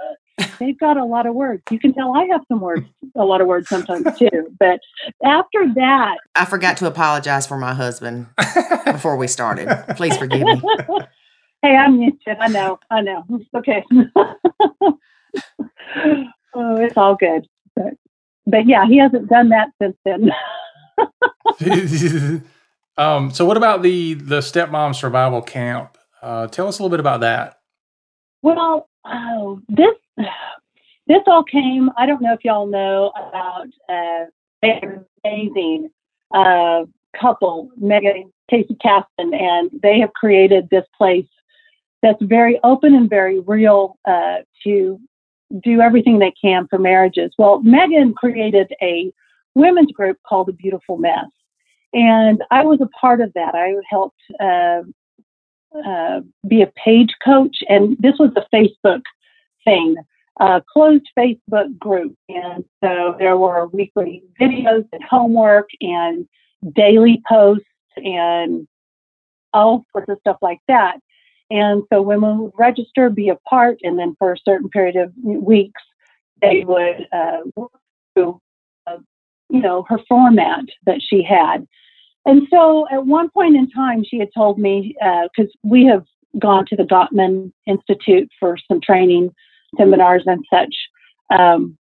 they've 0.58 0.78
got 0.78 0.96
a 0.96 1.04
lot 1.04 1.26
of 1.26 1.34
words. 1.34 1.62
You 1.70 1.78
can 1.78 1.94
tell 1.94 2.14
I 2.16 2.24
have 2.26 2.42
some 2.48 2.60
words, 2.60 2.86
a 3.16 3.24
lot 3.24 3.40
of 3.40 3.46
words 3.46 3.68
sometimes 3.68 4.18
too. 4.18 4.54
But 4.58 4.80
after 5.24 5.72
that, 5.74 6.18
I 6.34 6.44
forgot 6.44 6.76
to 6.78 6.86
apologize 6.86 7.46
for 7.46 7.56
my 7.56 7.74
husband 7.74 8.26
before 8.84 9.16
we 9.16 9.26
started. 9.26 9.68
Please 9.96 10.16
forgive 10.16 10.42
me. 10.42 10.62
hey, 11.62 11.76
I'm 11.76 12.00
used 12.00 12.22
to 12.24 12.32
it. 12.32 12.38
I 12.40 12.48
know. 12.48 12.78
I 12.90 13.00
know. 13.00 13.24
It's 13.30 13.54
okay. 13.54 13.84
oh, 16.54 16.76
it's 16.76 16.96
all 16.96 17.16
good. 17.16 17.46
But, 17.74 17.94
but 18.46 18.66
yeah, 18.66 18.86
he 18.86 18.98
hasn't 18.98 19.28
done 19.28 19.50
that 19.50 19.68
since 19.80 19.96
then. 20.04 20.30
um, 22.96 23.30
so, 23.30 23.44
what 23.44 23.56
about 23.56 23.82
the 23.82 24.14
the 24.14 24.40
stepmom 24.40 24.94
survival 24.94 25.42
camp? 25.42 25.98
Uh, 26.22 26.46
tell 26.46 26.68
us 26.68 26.78
a 26.78 26.82
little 26.82 26.90
bit 26.90 27.00
about 27.00 27.20
that. 27.20 27.60
Well, 28.42 28.88
oh, 29.04 29.60
this 29.68 29.94
this 31.06 31.22
all 31.26 31.44
came. 31.44 31.90
I 31.96 32.06
don't 32.06 32.22
know 32.22 32.34
if 32.34 32.44
y'all 32.44 32.66
know 32.66 33.12
about 33.16 33.66
uh, 33.88 34.26
an 34.62 35.04
amazing 35.24 35.90
uh, 36.34 36.84
couple, 37.18 37.70
Megan 37.76 38.32
Casey 38.50 38.76
Caston, 38.80 39.34
and 39.34 39.70
they 39.82 40.00
have 40.00 40.12
created 40.12 40.68
this 40.70 40.84
place 40.96 41.26
that's 42.02 42.22
very 42.22 42.60
open 42.62 42.94
and 42.94 43.10
very 43.10 43.40
real 43.40 43.98
uh, 44.04 44.38
to 44.64 45.00
do 45.62 45.80
everything 45.80 46.18
they 46.18 46.32
can 46.40 46.66
for 46.68 46.78
marriages. 46.78 47.32
Well, 47.38 47.62
Megan 47.62 48.14
created 48.14 48.72
a 48.82 49.12
women's 49.58 49.92
group 49.92 50.18
called 50.26 50.48
The 50.48 50.52
Beautiful 50.52 50.96
Mess. 50.96 51.26
And 51.92 52.42
I 52.50 52.64
was 52.64 52.80
a 52.80 52.88
part 53.00 53.20
of 53.20 53.32
that. 53.34 53.54
I 53.54 53.74
helped 53.88 54.20
uh, 54.40 54.82
uh, 55.86 56.20
be 56.46 56.62
a 56.62 56.72
page 56.84 57.14
coach, 57.24 57.58
and 57.68 57.96
this 57.98 58.14
was 58.18 58.30
a 58.36 58.46
Facebook 58.54 59.02
thing, 59.64 59.96
a 60.38 60.62
closed 60.72 61.08
Facebook 61.18 61.78
group. 61.78 62.14
And 62.28 62.64
so 62.82 63.16
there 63.18 63.36
were 63.36 63.66
weekly 63.68 64.22
videos 64.40 64.86
and 64.92 65.02
homework 65.02 65.68
and 65.80 66.28
daily 66.74 67.22
posts 67.28 67.64
and 67.96 68.66
all 69.52 69.84
sorts 69.92 70.10
of 70.10 70.18
stuff 70.20 70.38
like 70.42 70.60
that. 70.68 70.98
And 71.50 71.82
so 71.90 72.02
women 72.02 72.38
would 72.38 72.52
register, 72.58 73.08
be 73.08 73.30
a 73.30 73.36
part, 73.48 73.78
and 73.82 73.98
then 73.98 74.14
for 74.18 74.32
a 74.32 74.38
certain 74.44 74.68
period 74.68 74.96
of 74.96 75.12
weeks, 75.22 75.80
they 76.42 76.64
would 76.64 77.06
uh, 77.10 77.38
work 77.56 77.72
through 78.14 78.40
you 79.48 79.60
know, 79.60 79.84
her 79.88 79.98
format 80.08 80.64
that 80.86 81.00
she 81.00 81.22
had. 81.22 81.66
And 82.26 82.46
so 82.50 82.86
at 82.90 83.06
one 83.06 83.30
point 83.30 83.56
in 83.56 83.70
time, 83.70 84.04
she 84.04 84.18
had 84.18 84.28
told 84.34 84.58
me, 84.58 84.94
because 84.98 85.50
uh, 85.50 85.58
we 85.64 85.86
have 85.86 86.04
gone 86.38 86.66
to 86.66 86.76
the 86.76 86.82
Gottman 86.82 87.52
Institute 87.66 88.28
for 88.38 88.56
some 88.68 88.80
training 88.80 89.30
seminars 89.76 90.24
and 90.26 90.44
such. 90.52 90.74
Um, 91.36 91.78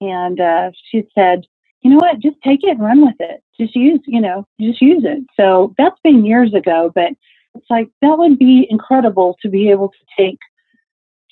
and 0.00 0.40
uh, 0.40 0.70
she 0.90 1.04
said, 1.14 1.44
you 1.82 1.90
know 1.90 1.96
what, 1.96 2.20
just 2.20 2.36
take 2.44 2.60
it 2.62 2.70
and 2.70 2.80
run 2.80 3.04
with 3.04 3.16
it. 3.18 3.42
Just 3.58 3.74
use, 3.74 4.00
you 4.06 4.20
know, 4.20 4.46
just 4.60 4.80
use 4.80 5.04
it. 5.04 5.24
So 5.38 5.74
that's 5.78 5.98
been 6.04 6.24
years 6.24 6.54
ago, 6.54 6.92
but 6.94 7.12
it's 7.54 7.66
like 7.68 7.88
that 8.00 8.18
would 8.18 8.38
be 8.38 8.66
incredible 8.70 9.36
to 9.42 9.48
be 9.48 9.70
able 9.70 9.88
to 9.88 10.22
take 10.22 10.38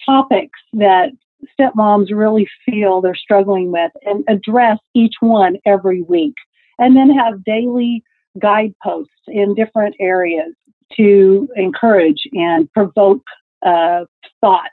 topics 0.04 0.58
that 0.72 1.10
stepmoms 1.58 2.08
really 2.10 2.48
feel 2.64 3.00
they're 3.00 3.14
struggling 3.14 3.70
with 3.72 3.92
and 4.02 4.24
address 4.28 4.78
each 4.94 5.14
one 5.20 5.56
every 5.66 6.02
week. 6.02 6.34
And 6.78 6.96
then 6.96 7.10
have 7.10 7.44
daily 7.44 8.02
guideposts 8.38 9.12
in 9.28 9.54
different 9.54 9.96
areas 10.00 10.54
to 10.96 11.48
encourage 11.56 12.22
and 12.32 12.70
provoke 12.72 13.22
uh, 13.64 14.04
thought 14.40 14.70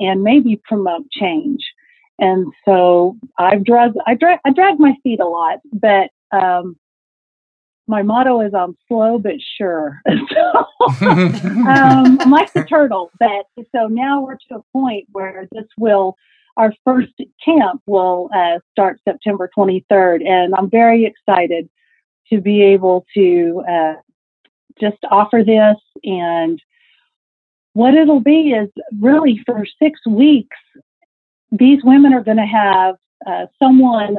and 0.00 0.22
maybe 0.22 0.60
promote 0.64 1.10
change. 1.10 1.60
And 2.18 2.52
so 2.64 3.16
I've 3.38 3.64
drug 3.64 3.94
I 4.06 4.14
drag 4.14 4.38
I 4.44 4.50
drag 4.50 4.80
my 4.80 4.94
feet 5.02 5.20
a 5.20 5.26
lot, 5.26 5.58
but 5.72 6.10
um, 6.32 6.76
my 7.88 8.02
motto 8.02 8.40
is 8.40 8.54
I'm 8.54 8.76
slow 8.86 9.18
but 9.18 9.34
sure. 9.56 10.00
so, 10.06 10.66
um, 11.06 12.20
I'm 12.20 12.30
like 12.30 12.52
the 12.52 12.64
turtle, 12.68 13.10
but 13.18 13.46
so 13.74 13.86
now 13.86 14.20
we're 14.20 14.36
to 14.48 14.56
a 14.56 14.62
point 14.72 15.06
where 15.12 15.48
this 15.52 15.66
will 15.76 16.16
our 16.58 16.74
first 16.84 17.12
camp 17.44 17.80
will 17.86 18.28
uh, 18.34 18.58
start 18.72 19.00
September 19.04 19.48
23rd, 19.56 20.26
and 20.26 20.54
I'm 20.56 20.68
very 20.68 21.06
excited 21.06 21.70
to 22.32 22.40
be 22.40 22.62
able 22.62 23.06
to 23.14 23.62
uh, 23.70 23.94
just 24.80 24.98
offer 25.08 25.44
this. 25.46 25.76
And 26.02 26.60
what 27.74 27.94
it'll 27.94 28.20
be 28.20 28.50
is 28.50 28.68
really 29.00 29.40
for 29.46 29.64
six 29.80 30.04
weeks, 30.04 30.56
these 31.52 31.78
women 31.84 32.12
are 32.12 32.24
going 32.24 32.38
to 32.38 32.42
have 32.42 32.96
uh, 33.24 33.46
someone 33.62 34.18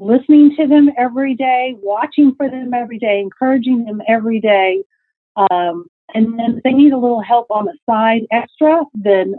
listening 0.00 0.54
to 0.56 0.66
them 0.66 0.90
every 0.98 1.34
day, 1.34 1.74
watching 1.78 2.34
for 2.36 2.48
them 2.48 2.72
every 2.74 2.98
day, 2.98 3.20
encouraging 3.20 3.84
them 3.84 4.00
every 4.08 4.40
day. 4.40 4.82
Um, 5.36 5.86
and 6.14 6.38
then 6.38 6.56
if 6.56 6.62
they 6.62 6.72
need 6.72 6.92
a 6.92 6.98
little 6.98 7.22
help 7.22 7.46
on 7.50 7.66
the 7.66 7.76
side 7.88 8.22
extra, 8.30 8.82
then 8.94 9.34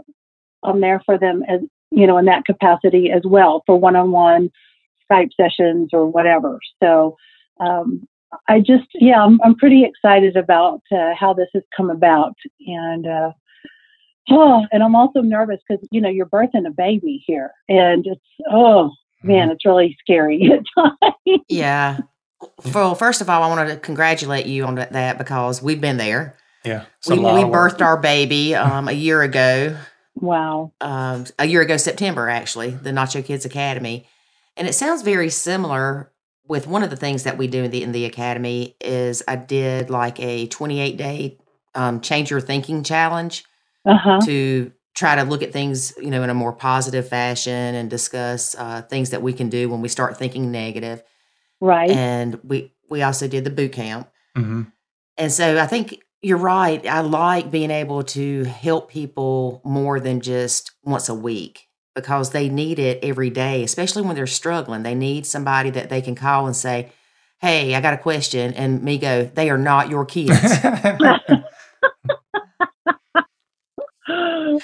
I'm 0.62 0.80
there 0.80 1.02
for 1.04 1.18
them 1.18 1.42
as 1.48 1.60
you 1.90 2.06
know 2.06 2.18
in 2.18 2.26
that 2.26 2.44
capacity 2.44 3.10
as 3.10 3.22
well 3.24 3.62
for 3.66 3.76
one-on-one 3.76 4.50
Skype 5.10 5.30
sessions 5.36 5.90
or 5.92 6.06
whatever. 6.06 6.58
So 6.82 7.16
um, 7.60 8.06
I 8.48 8.60
just 8.60 8.88
yeah, 8.94 9.22
I'm 9.24 9.40
I'm 9.42 9.54
pretty 9.54 9.84
excited 9.84 10.36
about 10.36 10.82
uh, 10.92 11.14
how 11.18 11.32
this 11.32 11.48
has 11.54 11.62
come 11.76 11.90
about, 11.90 12.34
and 12.66 13.06
uh, 13.06 13.32
oh, 14.30 14.66
and 14.72 14.82
I'm 14.82 14.96
also 14.96 15.20
nervous 15.20 15.60
because 15.66 15.86
you 15.90 16.00
know 16.00 16.10
you're 16.10 16.26
birthing 16.26 16.66
a 16.66 16.70
baby 16.70 17.22
here, 17.26 17.52
and 17.68 18.06
it's 18.06 18.20
oh 18.50 18.92
man, 19.22 19.46
mm-hmm. 19.46 19.52
it's 19.52 19.64
really 19.64 19.96
scary 20.00 20.50
at 20.52 20.62
times. 20.76 21.40
Yeah. 21.48 21.98
Well, 22.72 22.94
first 22.94 23.20
of 23.20 23.28
all, 23.28 23.42
I 23.42 23.48
wanted 23.48 23.74
to 23.74 23.76
congratulate 23.80 24.46
you 24.46 24.64
on 24.64 24.76
that 24.76 25.18
because 25.18 25.60
we've 25.60 25.80
been 25.80 25.96
there. 25.96 26.36
Yeah. 26.64 26.84
We, 27.08 27.18
we 27.18 27.24
birthed 27.24 27.80
our 27.80 27.96
baby 27.96 28.54
um, 28.54 28.88
a 28.88 28.92
year 28.92 29.22
ago. 29.22 29.76
Wow. 30.14 30.72
Um, 30.80 31.26
a 31.38 31.46
year 31.46 31.62
ago, 31.62 31.76
September, 31.76 32.28
actually, 32.28 32.70
the 32.70 32.90
Nacho 32.90 33.24
Kids 33.24 33.44
Academy. 33.44 34.06
And 34.56 34.68
it 34.68 34.74
sounds 34.74 35.02
very 35.02 35.30
similar 35.30 36.12
with 36.46 36.66
one 36.66 36.82
of 36.82 36.90
the 36.90 36.96
things 36.96 37.24
that 37.24 37.38
we 37.38 37.46
do 37.46 37.64
in 37.64 37.70
the, 37.70 37.82
in 37.82 37.92
the 37.92 38.04
academy 38.04 38.76
is 38.80 39.22
I 39.28 39.36
did 39.36 39.90
like 39.90 40.18
a 40.20 40.46
28 40.46 40.96
day 40.96 41.38
um, 41.74 42.00
change 42.00 42.30
your 42.30 42.40
thinking 42.40 42.82
challenge 42.82 43.44
uh-huh. 43.86 44.20
to 44.24 44.72
try 44.98 45.14
to 45.14 45.22
look 45.22 45.42
at 45.44 45.52
things, 45.52 45.94
you 45.96 46.10
know, 46.10 46.24
in 46.24 46.30
a 46.30 46.34
more 46.34 46.52
positive 46.52 47.08
fashion 47.08 47.52
and 47.52 47.88
discuss 47.88 48.56
uh, 48.56 48.82
things 48.82 49.10
that 49.10 49.22
we 49.22 49.32
can 49.32 49.48
do 49.48 49.68
when 49.68 49.80
we 49.80 49.88
start 49.88 50.16
thinking 50.16 50.50
negative. 50.50 51.04
Right. 51.60 51.90
And 51.90 52.40
we 52.42 52.72
we 52.90 53.02
also 53.02 53.28
did 53.28 53.44
the 53.44 53.50
boot 53.50 53.72
camp. 53.72 54.10
Mm-hmm. 54.36 54.62
And 55.16 55.32
so 55.32 55.58
I 55.58 55.66
think 55.66 56.02
you're 56.20 56.36
right. 56.36 56.84
I 56.84 57.00
like 57.00 57.50
being 57.50 57.70
able 57.70 58.02
to 58.04 58.42
help 58.42 58.90
people 58.90 59.60
more 59.64 60.00
than 60.00 60.20
just 60.20 60.72
once 60.82 61.08
a 61.08 61.14
week 61.14 61.68
because 61.94 62.30
they 62.30 62.48
need 62.48 62.80
it 62.80 62.98
every 63.04 63.30
day, 63.30 63.62
especially 63.62 64.02
when 64.02 64.16
they're 64.16 64.26
struggling. 64.26 64.82
They 64.82 64.96
need 64.96 65.26
somebody 65.26 65.70
that 65.70 65.90
they 65.90 66.02
can 66.02 66.16
call 66.16 66.46
and 66.46 66.56
say, 66.56 66.90
Hey, 67.40 67.76
I 67.76 67.80
got 67.80 67.94
a 67.94 67.98
question. 67.98 68.52
And 68.54 68.82
me 68.82 68.98
go, 68.98 69.30
They 69.32 69.48
are 69.48 69.58
not 69.58 69.90
your 69.90 70.04
kids. 70.04 70.40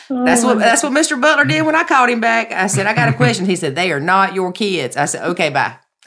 That's 0.09 0.45
what 0.45 0.59
that's 0.59 0.83
what 0.83 0.93
Mr. 0.93 1.21
Butler 1.21 1.45
did 1.45 1.65
when 1.65 1.75
I 1.75 1.85
called 1.85 2.11
him 2.11 2.21
back. 2.21 2.53
I 2.53 2.67
said, 2.67 2.87
I 2.87 2.95
got 2.95 3.09
a 3.09 3.13
question. 3.13 3.47
He 3.47 3.57
said, 3.57 3.75
They 3.75 3.93
are 3.93 4.01
not 4.01 4.35
your 4.35 4.53
kids. 4.53 4.97
I 4.97 5.05
said, 5.07 5.25
Okay, 5.31 5.51
bye. 5.51 5.77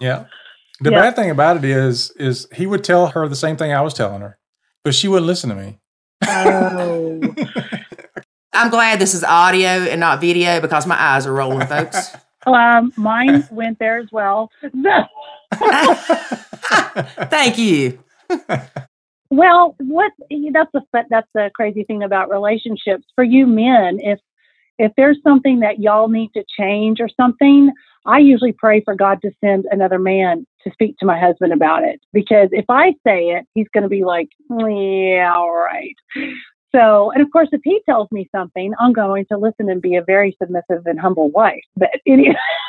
yeah. 0.00 0.26
The 0.80 0.90
yeah. 0.90 1.00
bad 1.00 1.16
thing 1.16 1.30
about 1.30 1.56
it 1.56 1.64
is 1.64 2.10
is 2.12 2.46
he 2.54 2.66
would 2.66 2.84
tell 2.84 3.08
her 3.08 3.28
the 3.28 3.36
same 3.36 3.56
thing 3.56 3.72
I 3.72 3.80
was 3.80 3.94
telling 3.94 4.20
her, 4.20 4.38
but 4.84 4.94
she 4.94 5.08
wouldn't 5.08 5.26
listen 5.26 5.50
to 5.50 5.56
me. 5.56 5.78
Oh. 6.26 7.20
I'm 8.52 8.70
glad 8.70 8.98
this 8.98 9.14
is 9.14 9.22
audio 9.22 9.68
and 9.68 10.00
not 10.00 10.20
video 10.20 10.60
because 10.60 10.86
my 10.86 11.00
eyes 11.00 11.26
are 11.26 11.32
rolling, 11.32 11.66
folks. 11.66 12.16
Um, 12.46 12.92
mine 12.96 13.44
went 13.50 13.80
there 13.80 13.98
as 13.98 14.06
well. 14.12 14.52
Thank 17.28 17.58
you. 17.58 17.98
Well, 19.30 19.74
what 19.78 20.12
eh, 20.30 20.50
that's 20.52 20.70
the 20.72 20.82
that's 21.10 21.28
the 21.34 21.50
crazy 21.54 21.84
thing 21.84 22.02
about 22.02 22.30
relationships 22.30 23.04
for 23.14 23.24
you 23.24 23.46
men. 23.46 23.98
If 24.00 24.20
if 24.78 24.92
there's 24.96 25.18
something 25.22 25.60
that 25.60 25.80
y'all 25.80 26.08
need 26.08 26.30
to 26.34 26.44
change 26.58 27.00
or 27.00 27.08
something, 27.08 27.72
I 28.04 28.18
usually 28.18 28.52
pray 28.52 28.82
for 28.82 28.94
God 28.94 29.20
to 29.22 29.30
send 29.42 29.66
another 29.70 29.98
man 29.98 30.46
to 30.62 30.70
speak 30.72 30.96
to 30.98 31.06
my 31.06 31.18
husband 31.18 31.52
about 31.52 31.82
it 31.82 32.00
because 32.12 32.48
if 32.52 32.66
I 32.68 32.92
say 33.06 33.30
it, 33.30 33.46
he's 33.54 33.68
going 33.72 33.82
to 33.82 33.88
be 33.88 34.04
like, 34.04 34.28
yeah, 34.50 35.32
all 35.34 35.52
right. 35.52 35.94
So, 36.74 37.10
and 37.12 37.22
of 37.22 37.30
course, 37.32 37.48
if 37.52 37.62
he 37.64 37.80
tells 37.88 38.10
me 38.12 38.28
something, 38.32 38.74
I'm 38.78 38.92
going 38.92 39.24
to 39.32 39.38
listen 39.38 39.70
and 39.70 39.80
be 39.80 39.96
a 39.96 40.04
very 40.04 40.36
submissive 40.40 40.84
and 40.84 41.00
humble 41.00 41.30
wife. 41.30 41.64
But 41.76 41.90
anyway. 42.06 42.36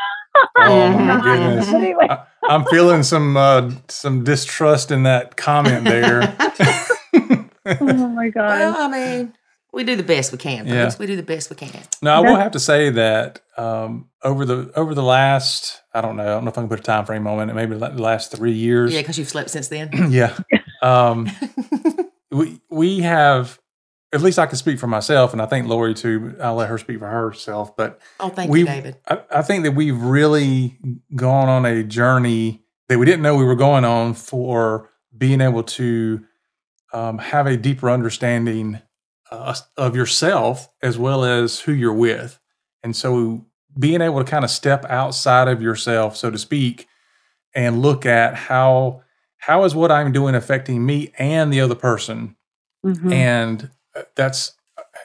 oh 0.57 0.97
my 0.97 1.21
goodness! 1.23 1.69
Anyway. 1.69 2.07
I, 2.09 2.55
am 2.55 2.65
feeling 2.65 3.03
some 3.03 3.37
uh, 3.37 3.71
some 3.87 4.23
distrust 4.23 4.91
in 4.91 5.03
that 5.03 5.37
comment 5.37 5.85
there. 5.85 6.35
oh 7.65 8.07
my 8.07 8.29
god! 8.33 8.59
Well, 8.59 8.75
I 8.77 8.87
mean, 8.87 9.33
we 9.71 9.83
do 9.83 9.95
the 9.95 10.03
best 10.03 10.31
we 10.31 10.37
can. 10.37 10.67
Yeah. 10.67 10.91
we 10.99 11.05
do 11.05 11.15
the 11.15 11.23
best 11.23 11.49
we 11.49 11.55
can. 11.55 11.83
Now, 12.01 12.23
I 12.23 12.29
will 12.29 12.37
have 12.37 12.51
to 12.51 12.59
say 12.59 12.89
that 12.91 13.41
um, 13.57 14.09
over 14.23 14.45
the 14.45 14.71
over 14.75 14.93
the 14.93 15.03
last, 15.03 15.81
I 15.93 16.01
don't 16.01 16.15
know, 16.17 16.23
I 16.23 16.31
don't 16.35 16.45
know 16.45 16.51
if 16.51 16.57
I 16.57 16.61
can 16.61 16.69
put 16.69 16.79
a 16.79 16.83
time 16.83 17.05
frame 17.05 17.27
on 17.27 17.49
it. 17.49 17.53
Maybe 17.53 17.75
the 17.75 17.89
last 17.89 18.31
three 18.31 18.53
years. 18.53 18.93
Yeah, 18.93 19.01
because 19.01 19.17
you've 19.17 19.29
slept 19.29 19.49
since 19.49 19.67
then. 19.67 20.11
yeah. 20.11 20.37
Um, 20.81 21.29
we 22.31 22.61
we 22.69 22.99
have 22.99 23.59
at 24.13 24.21
least 24.21 24.39
I 24.39 24.45
can 24.45 24.57
speak 24.57 24.79
for 24.79 24.87
myself, 24.87 25.33
and 25.33 25.41
I 25.41 25.45
think 25.45 25.67
Lori 25.67 25.93
too. 25.93 26.35
I'll 26.41 26.55
let 26.55 26.69
her 26.69 26.77
speak 26.77 26.99
for 26.99 27.07
herself. 27.07 27.75
But 27.75 27.99
oh, 28.19 28.29
thank 28.29 28.53
you, 28.53 28.65
David. 28.65 28.97
I, 29.07 29.21
I, 29.29 29.41
think 29.41 29.63
that 29.63 29.73
we've 29.73 30.01
really 30.01 30.77
gone 31.15 31.49
on 31.49 31.65
a 31.65 31.83
journey 31.83 32.63
that 32.87 32.97
we 32.97 33.05
didn't 33.05 33.21
know 33.21 33.35
we 33.35 33.43
were 33.43 33.55
going 33.55 33.83
on 33.83 34.13
for 34.13 34.89
being 35.17 35.41
able 35.41 35.63
to 35.63 36.23
um, 36.93 37.17
have 37.17 37.47
a 37.47 37.57
deeper 37.57 37.89
understanding 37.89 38.79
uh, 39.29 39.55
of 39.75 39.95
yourself 39.95 40.69
as 40.81 40.97
well 40.97 41.25
as 41.25 41.59
who 41.61 41.73
you're 41.73 41.93
with, 41.93 42.39
and 42.83 42.95
so 42.95 43.45
being 43.77 44.01
able 44.01 44.23
to 44.23 44.29
kind 44.29 44.45
of 44.45 44.49
step 44.49 44.85
outside 44.85 45.49
of 45.49 45.61
yourself, 45.61 46.15
so 46.15 46.31
to 46.31 46.37
speak, 46.37 46.87
and 47.53 47.81
look 47.81 48.05
at 48.05 48.35
how 48.35 49.01
how 49.39 49.65
is 49.65 49.75
what 49.75 49.91
I'm 49.91 50.13
doing 50.13 50.33
affecting 50.33 50.85
me 50.85 51.13
and 51.17 51.51
the 51.51 51.59
other 51.59 51.75
person. 51.75 52.37
Mm-hmm. 52.85 53.11
And 53.11 53.69
that's 54.15 54.53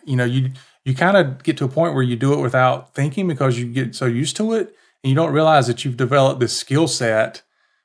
you 0.05 0.17
know 0.17 0.25
you 0.25 0.51
you 0.85 0.95
kind 0.95 1.17
of 1.17 1.43
get 1.43 1.57
to 1.59 1.65
a 1.65 1.69
point 1.69 1.95
where 1.95 2.03
you 2.03 2.17
do 2.17 2.33
it 2.33 2.41
without 2.41 2.95
thinking 2.95 3.29
because 3.29 3.59
you 3.59 3.67
get 3.67 3.95
so 3.95 4.07
used 4.07 4.37
to 4.37 4.53
it 4.53 4.75
and 5.03 5.11
you 5.11 5.15
don't 5.15 5.33
realize 5.33 5.67
that 5.67 5.85
you've 5.85 5.97
developed 5.97 6.41
this 6.41 6.57
skill 6.57 6.89
set 6.89 7.43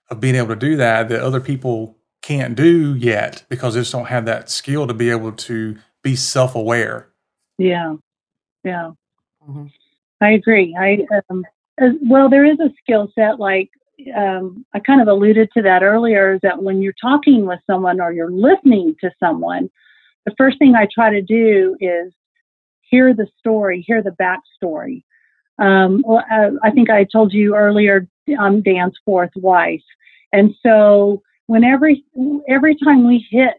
of 0.09 0.19
being 0.19 0.35
able 0.35 0.49
to 0.49 0.55
do 0.55 0.75
that 0.77 1.09
that 1.09 1.21
other 1.21 1.39
people 1.39 1.97
can't 2.21 2.55
do 2.55 2.95
yet 2.95 3.43
because 3.49 3.73
they 3.73 3.81
just 3.81 3.91
don't 3.91 4.07
have 4.07 4.25
that 4.25 4.49
skill 4.49 4.87
to 4.87 4.93
be 4.93 5.09
able 5.09 5.31
to 5.31 5.77
be 6.03 6.15
self-aware. 6.15 7.09
Yeah. 7.57 7.95
Yeah. 8.63 8.91
Mm-hmm. 9.47 9.67
i 10.19 10.31
agree. 10.31 10.75
I 10.77 11.05
um, 11.29 11.45
as, 11.77 11.93
well 12.01 12.29
there 12.29 12.45
is 12.45 12.59
a 12.59 12.69
skill 12.81 13.09
set 13.15 13.39
like 13.39 13.69
um, 14.15 14.65
i 14.73 14.79
kind 14.79 15.01
of 15.01 15.07
alluded 15.07 15.49
to 15.53 15.61
that 15.61 15.83
earlier 15.83 16.33
is 16.33 16.41
that 16.43 16.61
when 16.61 16.81
you're 16.81 16.93
talking 16.99 17.45
with 17.45 17.59
someone 17.65 18.01
or 18.01 18.11
you're 18.11 18.31
listening 18.31 18.95
to 19.01 19.09
someone 19.19 19.69
the 20.27 20.35
first 20.37 20.59
thing 20.59 20.75
I 20.75 20.87
try 20.93 21.09
to 21.09 21.21
do 21.21 21.77
is 21.79 22.13
hear 22.81 23.13
the 23.13 23.27
story, 23.39 23.81
hear 23.87 24.03
the 24.03 24.11
backstory. 24.11 25.03
Um, 25.57 26.03
well, 26.05 26.23
uh, 26.29 26.49
I 26.61 26.69
think 26.71 26.89
I 26.89 27.05
told 27.05 27.31
you 27.31 27.55
earlier, 27.55 28.07
I'm 28.37 28.61
Dan's 28.61 28.99
fourth 29.05 29.31
wife. 29.37 29.81
And 30.33 30.53
so 30.61 31.21
whenever, 31.45 31.89
every 32.49 32.75
time 32.75 33.07
we 33.07 33.25
hit 33.31 33.55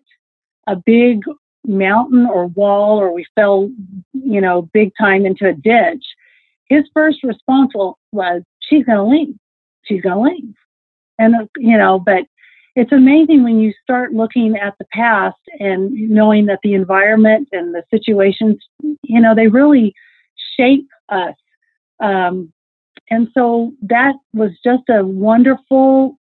a 0.66 0.76
big 0.76 1.22
mountain 1.66 2.26
or 2.26 2.48
wall 2.48 3.00
or 3.00 3.14
we 3.14 3.24
fell, 3.34 3.70
you 4.12 4.40
know, 4.42 4.68
big 4.74 4.92
time 5.00 5.24
into 5.24 5.48
a 5.48 5.54
ditch, 5.54 6.04
his 6.66 6.84
first 6.92 7.24
response 7.24 7.72
was, 8.12 8.42
she's 8.60 8.84
going 8.84 8.98
to 8.98 9.04
leave. 9.04 9.36
She's 9.84 10.02
going 10.02 10.16
to 10.16 10.34
leave. 10.34 10.54
And, 11.18 11.34
uh, 11.34 11.46
you 11.56 11.78
know, 11.78 11.98
but 11.98 12.24
it's 12.78 12.92
amazing 12.92 13.42
when 13.42 13.58
you 13.58 13.72
start 13.82 14.12
looking 14.12 14.56
at 14.56 14.74
the 14.78 14.84
past 14.92 15.40
and 15.58 15.90
knowing 15.92 16.46
that 16.46 16.60
the 16.62 16.74
environment 16.74 17.48
and 17.50 17.74
the 17.74 17.82
situations, 17.90 18.58
you 19.02 19.20
know, 19.20 19.34
they 19.34 19.48
really 19.48 19.92
shape 20.56 20.86
us. 21.08 21.34
Um, 21.98 22.52
and 23.10 23.26
so 23.34 23.72
that 23.82 24.14
was 24.32 24.52
just 24.62 24.84
a 24.88 25.04
wonderful, 25.04 26.20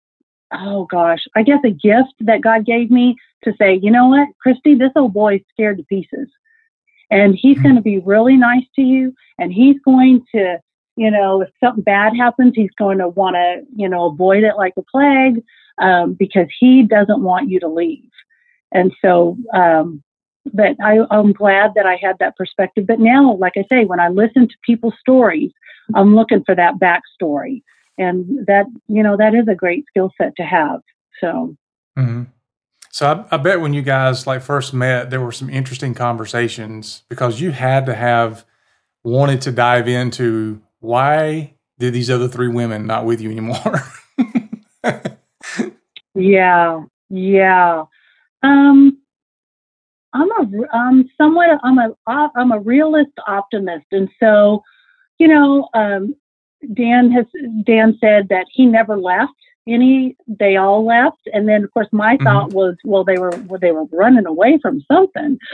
oh 0.53 0.85
gosh, 0.85 1.25
I 1.35 1.43
guess 1.43 1.59
a 1.65 1.71
gift 1.71 2.13
that 2.21 2.39
God 2.39 2.65
gave 2.65 2.89
me 2.89 3.17
to 3.43 3.51
say, 3.59 3.77
you 3.83 3.91
know 3.91 4.07
what, 4.07 4.29
Kristie, 4.45 4.79
this 4.79 4.91
old 4.95 5.13
boy's 5.13 5.41
scared 5.51 5.77
to 5.79 5.83
pieces. 5.83 6.29
And 7.11 7.35
he's 7.35 7.59
going 7.59 7.75
to 7.75 7.81
be 7.81 7.99
really 7.99 8.37
nice 8.37 8.65
to 8.77 8.81
you. 8.81 9.13
And 9.37 9.51
he's 9.51 9.75
going 9.83 10.25
to, 10.33 10.59
you 10.95 11.11
know, 11.11 11.41
if 11.41 11.49
something 11.61 11.83
bad 11.83 12.15
happens, 12.15 12.53
he's 12.55 12.71
going 12.79 12.99
to 12.99 13.09
want 13.09 13.35
to, 13.35 13.63
you 13.75 13.89
know, 13.89 14.05
avoid 14.05 14.45
it 14.45 14.55
like 14.55 14.73
a 14.77 14.83
plague 14.83 15.43
um, 15.81 16.13
because 16.13 16.47
he 16.59 16.83
doesn't 16.83 17.21
want 17.21 17.49
you 17.49 17.59
to 17.59 17.67
leave. 17.67 18.09
And 18.71 18.91
so, 19.01 19.37
um, 19.53 20.03
but 20.53 20.75
I, 20.83 20.99
I'm 21.11 21.31
glad 21.31 21.71
that 21.75 21.85
I 21.85 21.97
had 22.01 22.17
that 22.19 22.35
perspective. 22.35 22.85
But 22.87 22.99
now, 22.99 23.35
like 23.35 23.53
I 23.57 23.65
say, 23.69 23.85
when 23.85 23.99
I 23.99 24.09
listen 24.09 24.47
to 24.47 24.55
people's 24.65 24.95
stories, 24.99 25.51
I'm 25.93 26.15
looking 26.15 26.43
for 26.45 26.55
that 26.55 26.75
backstory. 26.75 27.63
And 27.97 28.45
that, 28.47 28.65
you 28.87 29.01
know, 29.01 29.15
that 29.17 29.33
is 29.33 29.47
a 29.47 29.55
great 29.55 29.85
skill 29.87 30.11
set 30.21 30.35
to 30.37 30.43
have. 30.43 30.81
So, 31.21 31.55
mm-hmm. 31.97 32.23
so 32.91 33.25
I, 33.31 33.35
I 33.35 33.37
bet 33.37 33.61
when 33.61 33.73
you 33.73 33.81
guys 33.81 34.27
like 34.27 34.41
first 34.41 34.73
met, 34.73 35.09
there 35.09 35.21
were 35.21 35.31
some 35.31 35.49
interesting 35.49 35.93
conversations 35.93 37.03
because 37.07 37.39
you 37.39 37.51
had 37.51 37.85
to 37.85 37.95
have 37.95 38.45
wanted 39.03 39.41
to 39.43 39.51
dive 39.51 39.87
into 39.87 40.61
why 40.79 41.53
did 41.79 41.93
these 41.93 42.09
other 42.09 42.27
three 42.27 42.47
women 42.47 42.85
not 42.85 43.05
with 43.05 43.21
you 43.21 43.31
anymore? 43.31 43.83
Yeah, 46.15 46.83
yeah. 47.09 47.83
Um, 48.41 48.97
I'm 50.13 50.31
a 50.31 50.75
um 50.75 51.09
somewhat 51.17 51.59
I'm 51.63 51.77
a 51.77 51.91
I'm 52.07 52.51
a 52.51 52.59
realist 52.59 53.11
optimist, 53.27 53.85
and 53.91 54.09
so 54.19 54.63
you 55.17 55.27
know, 55.27 55.67
um, 55.73 56.15
Dan 56.73 57.11
has 57.11 57.25
Dan 57.65 57.97
said 57.99 58.29
that 58.29 58.45
he 58.51 58.65
never 58.65 58.97
left 58.97 59.33
any. 59.67 60.15
They 60.27 60.55
all 60.55 60.85
left, 60.85 61.19
and 61.33 61.47
then 61.49 61.63
of 61.65 61.71
course 61.73 61.87
my 61.91 62.15
mm-hmm. 62.15 62.23
thought 62.23 62.53
was, 62.53 62.75
well, 62.85 63.03
they 63.03 63.17
were 63.17 63.31
well, 63.47 63.59
they 63.59 63.71
were 63.71 63.85
running 63.91 64.25
away 64.25 64.57
from 64.61 64.81
something. 64.91 65.37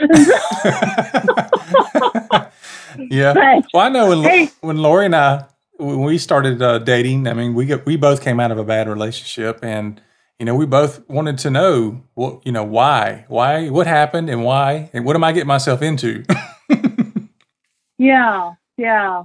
yeah. 3.10 3.34
But, 3.34 3.66
well, 3.74 3.86
I 3.86 3.88
know 3.88 4.08
when 4.10 4.22
hey, 4.22 4.50
when 4.60 4.78
Lori 4.78 5.06
and 5.06 5.16
I 5.16 5.46
when 5.78 6.02
we 6.02 6.18
started 6.18 6.62
uh, 6.62 6.78
dating, 6.78 7.26
I 7.26 7.34
mean, 7.34 7.54
we 7.54 7.66
got, 7.66 7.84
we 7.84 7.96
both 7.96 8.22
came 8.22 8.38
out 8.38 8.52
of 8.52 8.58
a 8.58 8.64
bad 8.64 8.88
relationship, 8.88 9.60
and 9.62 10.00
you 10.42 10.46
know, 10.46 10.56
we 10.56 10.66
both 10.66 11.08
wanted 11.08 11.38
to 11.38 11.50
know 11.50 12.02
what, 12.14 12.44
you 12.44 12.50
know, 12.50 12.64
why, 12.64 13.24
why, 13.28 13.68
what 13.68 13.86
happened 13.86 14.28
and 14.28 14.42
why, 14.42 14.90
and 14.92 15.04
what 15.04 15.14
am 15.14 15.22
I 15.22 15.30
getting 15.30 15.46
myself 15.46 15.82
into? 15.82 16.24
yeah, 17.98 18.50
yeah. 18.76 19.22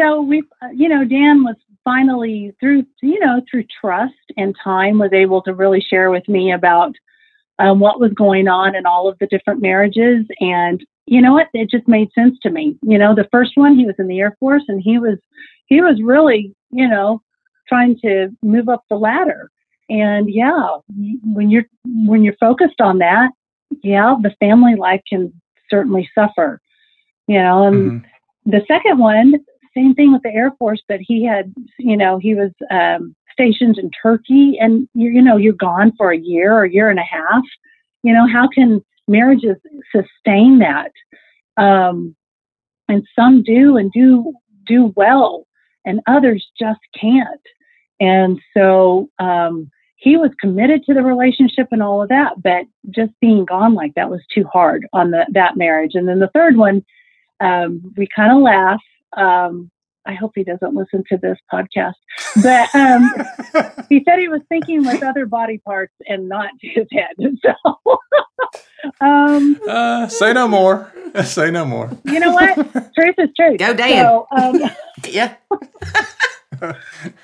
So 0.00 0.22
we, 0.22 0.44
you 0.72 0.88
know, 0.88 1.04
Dan 1.04 1.44
was 1.44 1.56
finally 1.84 2.54
through, 2.58 2.86
you 3.02 3.20
know, 3.20 3.42
through 3.50 3.64
trust 3.78 4.14
and 4.38 4.56
time 4.64 4.98
was 4.98 5.12
able 5.12 5.42
to 5.42 5.52
really 5.52 5.82
share 5.82 6.10
with 6.10 6.26
me 6.26 6.50
about 6.50 6.94
um, 7.58 7.78
what 7.78 8.00
was 8.00 8.14
going 8.14 8.48
on 8.48 8.74
in 8.74 8.86
all 8.86 9.10
of 9.10 9.18
the 9.18 9.26
different 9.26 9.60
marriages. 9.60 10.24
And 10.40 10.82
you 11.04 11.20
know 11.20 11.34
what? 11.34 11.48
It 11.52 11.68
just 11.68 11.86
made 11.86 12.08
sense 12.14 12.38
to 12.44 12.48
me. 12.48 12.78
You 12.80 12.96
know, 12.96 13.14
the 13.14 13.28
first 13.30 13.52
one, 13.56 13.76
he 13.76 13.84
was 13.84 13.96
in 13.98 14.08
the 14.08 14.20
Air 14.20 14.34
Force 14.40 14.64
and 14.68 14.80
he 14.80 14.96
was, 14.98 15.18
he 15.66 15.82
was 15.82 16.00
really, 16.02 16.54
you 16.70 16.88
know, 16.88 17.20
trying 17.68 17.98
to 17.98 18.30
move 18.42 18.70
up 18.70 18.84
the 18.88 18.96
ladder. 18.96 19.50
And 19.88 20.32
yeah, 20.32 20.78
when 21.22 21.50
you're 21.50 21.66
when 21.84 22.22
you're 22.22 22.36
focused 22.40 22.80
on 22.80 22.98
that, 22.98 23.30
yeah, 23.82 24.16
the 24.20 24.34
family 24.40 24.74
life 24.74 25.00
can 25.08 25.32
certainly 25.70 26.08
suffer. 26.14 26.60
You 27.26 27.38
know, 27.38 27.66
and 27.66 27.76
mm-hmm. 27.76 28.50
the 28.50 28.62
second 28.68 28.98
one, 28.98 29.34
same 29.76 29.94
thing 29.94 30.12
with 30.12 30.22
the 30.22 30.32
Air 30.32 30.52
Force, 30.58 30.82
but 30.88 31.00
he 31.00 31.24
had, 31.24 31.52
you 31.78 31.96
know, 31.96 32.18
he 32.18 32.34
was 32.34 32.50
um, 32.70 33.14
stationed 33.32 33.78
in 33.78 33.90
Turkey, 34.02 34.56
and 34.60 34.88
you, 34.94 35.10
you 35.10 35.22
know, 35.22 35.36
you're 35.36 35.52
gone 35.52 35.92
for 35.96 36.10
a 36.10 36.18
year 36.18 36.52
or 36.52 36.64
a 36.64 36.70
year 36.70 36.88
and 36.88 36.98
a 36.98 37.02
half. 37.02 37.42
You 38.02 38.12
know, 38.12 38.26
how 38.26 38.48
can 38.48 38.84
marriages 39.08 39.56
sustain 39.92 40.60
that? 40.60 40.92
Um, 41.56 42.14
and 42.88 43.06
some 43.14 43.42
do 43.42 43.76
and 43.76 43.90
do 43.92 44.32
do 44.66 44.92
well, 44.96 45.46
and 45.84 46.00
others 46.06 46.46
just 46.58 46.80
can't. 46.98 47.40
And 47.98 48.40
so, 48.54 49.08
um, 49.18 49.70
he 50.06 50.16
was 50.16 50.30
committed 50.38 50.84
to 50.84 50.94
the 50.94 51.02
relationship 51.02 51.66
and 51.72 51.82
all 51.82 52.00
of 52.00 52.10
that, 52.10 52.40
but 52.40 52.64
just 52.90 53.10
being 53.20 53.44
gone 53.44 53.74
like 53.74 53.92
that 53.96 54.08
was 54.08 54.20
too 54.32 54.44
hard 54.44 54.86
on 54.92 55.10
the, 55.10 55.26
that 55.32 55.56
marriage. 55.56 55.96
And 55.96 56.06
then 56.06 56.20
the 56.20 56.30
third 56.32 56.56
one, 56.56 56.84
um, 57.40 57.92
we 57.96 58.06
kind 58.14 58.30
of 58.30 58.40
laugh. 58.40 58.80
Um, 59.16 59.68
I 60.06 60.14
hope 60.14 60.30
he 60.36 60.44
doesn't 60.44 60.76
listen 60.76 61.02
to 61.08 61.18
this 61.20 61.38
podcast, 61.52 61.94
but 62.40 62.72
um, 62.72 63.10
he 63.88 64.04
said 64.08 64.20
he 64.20 64.28
was 64.28 64.42
thinking 64.48 64.86
with 64.86 65.02
other 65.02 65.26
body 65.26 65.58
parts 65.58 65.94
and 66.06 66.28
not 66.28 66.50
his 66.60 66.86
head. 66.92 67.16
So, 67.42 68.00
um, 69.00 69.60
uh, 69.68 70.06
say 70.06 70.32
no 70.32 70.46
more. 70.46 70.92
Say 71.24 71.50
no 71.50 71.64
more. 71.64 71.90
You 72.04 72.20
know 72.20 72.32
what? 72.32 72.54
Truth 72.94 73.16
is 73.18 73.30
truth. 73.36 73.58
Go, 73.58 73.74
Dan. 73.74 74.04
So, 74.04 74.28
um, 74.30 74.60
yeah 75.08 75.34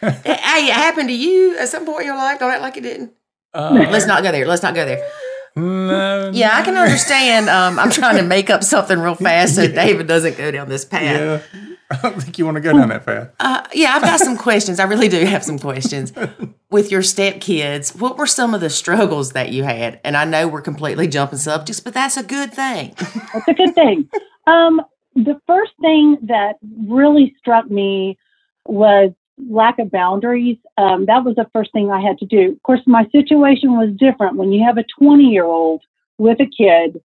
hey, 0.01 0.68
it 0.68 0.73
happened 0.73 1.09
to 1.09 1.14
you 1.14 1.59
at 1.59 1.68
some 1.68 1.85
point 1.85 2.01
in 2.01 2.07
your 2.07 2.16
life. 2.16 2.38
Don't 2.38 2.51
act 2.51 2.62
like 2.62 2.77
it 2.77 2.83
didn't. 2.83 3.12
Uh, 3.55 3.87
Let's 3.90 4.07
not 4.07 4.23
go 4.23 4.33
there. 4.33 4.47
Let's 4.47 4.62
not 4.62 4.75
go 4.75 4.85
there. 4.85 5.07
No, 5.55 6.31
yeah, 6.33 6.57
I 6.57 6.62
can 6.62 6.77
understand. 6.77 7.49
Um, 7.51 7.79
I'm 7.79 7.90
trying 7.90 8.16
to 8.16 8.23
make 8.23 8.49
up 8.49 8.64
something 8.64 8.99
real 8.99 9.14
fast 9.16 9.57
so 9.57 9.66
David 9.68 10.07
doesn't 10.07 10.38
go 10.38 10.51
down 10.51 10.68
this 10.68 10.85
path. 10.85 11.47
Yeah, 11.53 11.66
I 11.90 12.01
don't 12.01 12.23
think 12.23 12.38
you 12.38 12.47
want 12.47 12.55
to 12.57 12.62
go 12.62 12.73
down 12.73 12.88
that 12.88 13.05
path. 13.05 13.31
Uh, 13.38 13.62
yeah, 13.75 13.92
I've 13.95 14.03
got 14.03 14.18
some 14.18 14.38
questions. 14.38 14.81
I 14.81 14.85
really 14.85 15.09
do 15.09 15.25
have 15.27 15.45
some 15.45 15.59
questions. 15.59 16.12
With 16.71 16.90
your 16.90 17.03
stepkids, 17.03 17.95
what 18.01 18.16
were 18.16 18.27
some 18.27 18.55
of 18.55 18.62
the 18.62 18.71
struggles 18.71 19.33
that 19.33 19.53
you 19.53 19.62
had? 19.62 20.01
And 20.05 20.16
I 20.16 20.25
know 20.25 20.49
we're 20.49 20.62
completely 20.62 21.07
jumping 21.07 21.38
subjects, 21.38 21.81
but 21.81 21.92
that's 21.92 22.16
a 22.16 22.23
good 22.23 22.55
thing. 22.55 22.95
that's 23.35 23.49
a 23.49 23.53
good 23.53 23.75
thing. 23.75 24.09
Um, 24.47 24.81
the 25.14 25.38
first 25.47 25.73
thing 25.83 26.16
that 26.23 26.55
really 26.88 27.37
struck 27.38 27.71
me 27.71 28.16
was 28.64 29.11
lack 29.48 29.78
of 29.78 29.90
boundaries. 29.90 30.59
Um, 30.76 31.07
that 31.07 31.24
was 31.24 31.37
the 31.37 31.48
first 31.52 31.72
thing 31.72 31.90
I 31.90 32.00
had 32.00 32.18
to 32.18 32.26
do. 32.26 32.52
Of 32.52 32.62
course, 32.62 32.81
my 32.87 33.07
situation 33.12 33.72
was 33.72 33.90
different 33.96 34.37
when 34.37 34.52
you 34.52 34.64
have 34.64 34.78
a 34.78 34.85
20 34.98 35.24
year 35.24 35.44
old 35.44 35.83
with 36.18 36.40
a 36.40 36.46
kid, 36.46 37.02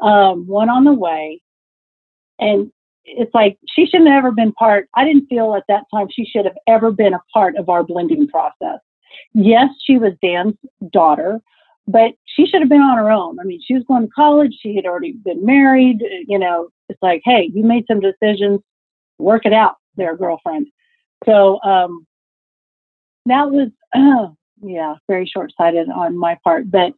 um, 0.00 0.46
one 0.46 0.68
on 0.68 0.84
the 0.84 0.92
way, 0.92 1.40
and 2.38 2.70
it's 3.04 3.34
like 3.34 3.58
she 3.68 3.86
shouldn't 3.86 4.08
have 4.10 4.18
ever 4.18 4.32
been 4.32 4.52
part. 4.52 4.88
I 4.94 5.04
didn't 5.04 5.26
feel 5.26 5.54
at 5.54 5.64
that 5.68 5.84
time 5.92 6.08
she 6.10 6.24
should 6.24 6.44
have 6.44 6.56
ever 6.66 6.90
been 6.90 7.14
a 7.14 7.22
part 7.32 7.56
of 7.56 7.68
our 7.68 7.82
blending 7.82 8.28
process. 8.28 8.78
Yes, 9.34 9.68
she 9.84 9.98
was 9.98 10.12
Dan's 10.22 10.54
daughter, 10.90 11.40
but 11.86 12.12
she 12.24 12.46
should 12.46 12.60
have 12.60 12.68
been 12.68 12.80
on 12.80 12.98
her 12.98 13.10
own. 13.10 13.38
I 13.40 13.44
mean, 13.44 13.60
she 13.64 13.74
was 13.74 13.84
going 13.86 14.02
to 14.06 14.12
college. 14.12 14.56
She 14.60 14.76
had 14.76 14.86
already 14.86 15.12
been 15.12 15.44
married. 15.44 16.02
You 16.26 16.38
know, 16.38 16.68
it's 16.88 17.02
like, 17.02 17.22
hey, 17.24 17.50
you 17.52 17.64
made 17.64 17.84
some 17.86 18.00
decisions. 18.00 18.60
Work 19.18 19.44
it 19.44 19.52
out, 19.52 19.76
there, 19.96 20.16
girlfriend. 20.16 20.68
So 21.26 21.60
um, 21.62 22.06
that 23.26 23.50
was, 23.50 23.68
uh, 23.94 24.28
yeah, 24.62 24.96
very 25.08 25.26
short 25.26 25.52
sighted 25.56 25.88
on 25.88 26.16
my 26.18 26.38
part. 26.44 26.70
But 26.70 26.92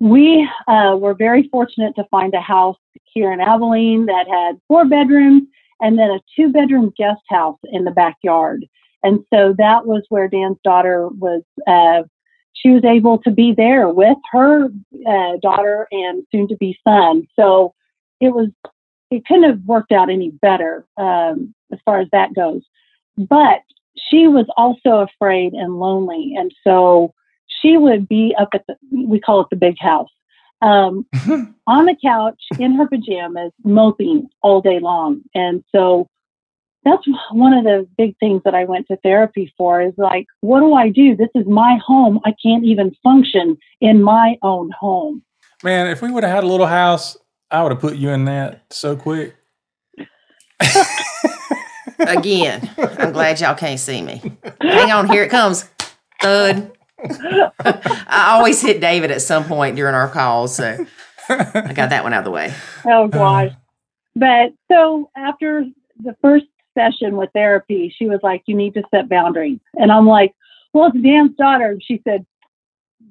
we 0.00 0.48
uh, 0.68 0.96
were 0.98 1.14
very 1.14 1.48
fortunate 1.48 1.94
to 1.96 2.04
find 2.10 2.34
a 2.34 2.40
house 2.40 2.78
here 3.04 3.32
in 3.32 3.40
Abilene 3.40 4.06
that 4.06 4.26
had 4.28 4.60
four 4.68 4.84
bedrooms 4.84 5.44
and 5.80 5.98
then 5.98 6.10
a 6.10 6.20
two 6.36 6.52
bedroom 6.52 6.92
guest 6.96 7.20
house 7.28 7.58
in 7.64 7.84
the 7.84 7.90
backyard. 7.90 8.66
And 9.02 9.20
so 9.32 9.54
that 9.58 9.86
was 9.86 10.02
where 10.08 10.28
Dan's 10.28 10.58
daughter 10.64 11.08
was. 11.08 11.42
Uh, 11.66 12.02
she 12.52 12.70
was 12.70 12.84
able 12.84 13.18
to 13.18 13.30
be 13.30 13.54
there 13.56 13.88
with 13.88 14.18
her 14.32 14.64
uh, 15.08 15.36
daughter 15.40 15.86
and 15.92 16.24
soon 16.32 16.48
to 16.48 16.56
be 16.56 16.76
son. 16.82 17.26
So 17.36 17.72
it 18.20 18.30
was, 18.30 18.48
it 19.12 19.24
couldn't 19.26 19.44
have 19.44 19.60
worked 19.64 19.92
out 19.92 20.10
any 20.10 20.30
better 20.30 20.84
um, 20.96 21.54
as 21.72 21.78
far 21.84 22.00
as 22.00 22.08
that 22.10 22.34
goes. 22.34 22.62
But 23.18 23.62
she 24.10 24.28
was 24.28 24.46
also 24.56 25.06
afraid 25.06 25.52
and 25.52 25.78
lonely. 25.78 26.34
And 26.36 26.52
so 26.64 27.12
she 27.60 27.76
would 27.76 28.08
be 28.08 28.34
up 28.38 28.50
at 28.54 28.64
the, 28.66 28.76
we 28.92 29.20
call 29.20 29.40
it 29.40 29.48
the 29.50 29.56
big 29.56 29.76
house, 29.80 30.10
um, 30.62 31.06
on 31.66 31.86
the 31.86 31.96
couch 32.02 32.42
in 32.58 32.74
her 32.74 32.86
pajamas, 32.86 33.52
moping 33.64 34.28
all 34.42 34.60
day 34.60 34.78
long. 34.78 35.22
And 35.34 35.64
so 35.74 36.08
that's 36.84 37.06
one 37.32 37.52
of 37.52 37.64
the 37.64 37.86
big 37.96 38.16
things 38.18 38.42
that 38.44 38.54
I 38.54 38.64
went 38.64 38.86
to 38.88 38.96
therapy 38.98 39.52
for 39.58 39.82
is 39.82 39.94
like, 39.96 40.26
what 40.40 40.60
do 40.60 40.74
I 40.74 40.88
do? 40.90 41.16
This 41.16 41.28
is 41.34 41.46
my 41.46 41.78
home. 41.84 42.20
I 42.24 42.32
can't 42.42 42.64
even 42.64 42.94
function 43.02 43.58
in 43.80 44.02
my 44.02 44.36
own 44.42 44.70
home. 44.78 45.22
Man, 45.62 45.88
if 45.88 46.02
we 46.02 46.10
would 46.10 46.22
have 46.22 46.32
had 46.32 46.44
a 46.44 46.46
little 46.46 46.66
house, 46.66 47.16
I 47.50 47.62
would 47.62 47.72
have 47.72 47.80
put 47.80 47.96
you 47.96 48.10
in 48.10 48.26
that 48.26 48.64
so 48.70 48.96
quick. 48.96 49.34
Again, 51.98 52.70
I'm 52.78 53.12
glad 53.12 53.40
y'all 53.40 53.54
can't 53.54 53.80
see 53.80 54.02
me. 54.02 54.22
Hang 54.60 54.92
on, 54.92 55.08
here 55.08 55.22
it 55.22 55.30
comes. 55.30 55.68
Thud. 56.20 56.72
I 57.04 58.34
always 58.36 58.60
hit 58.60 58.80
David 58.80 59.10
at 59.10 59.22
some 59.22 59.44
point 59.44 59.76
during 59.76 59.94
our 59.94 60.08
calls, 60.08 60.56
so 60.56 60.86
I 61.28 61.72
got 61.72 61.90
that 61.90 62.02
one 62.02 62.12
out 62.12 62.20
of 62.20 62.24
the 62.24 62.30
way. 62.30 62.52
Oh 62.84 63.08
gosh. 63.08 63.52
But 64.16 64.52
so 64.70 65.10
after 65.16 65.64
the 66.02 66.16
first 66.20 66.46
session 66.74 67.16
with 67.16 67.30
therapy, 67.34 67.94
she 67.96 68.06
was 68.06 68.20
like, 68.22 68.42
You 68.46 68.56
need 68.56 68.74
to 68.74 68.82
set 68.90 69.08
boundaries. 69.08 69.60
And 69.74 69.92
I'm 69.92 70.06
like, 70.06 70.34
Well, 70.72 70.90
it's 70.92 71.02
Dan's 71.02 71.36
daughter. 71.36 71.70
And 71.70 71.82
she 71.82 72.00
said, 72.04 72.26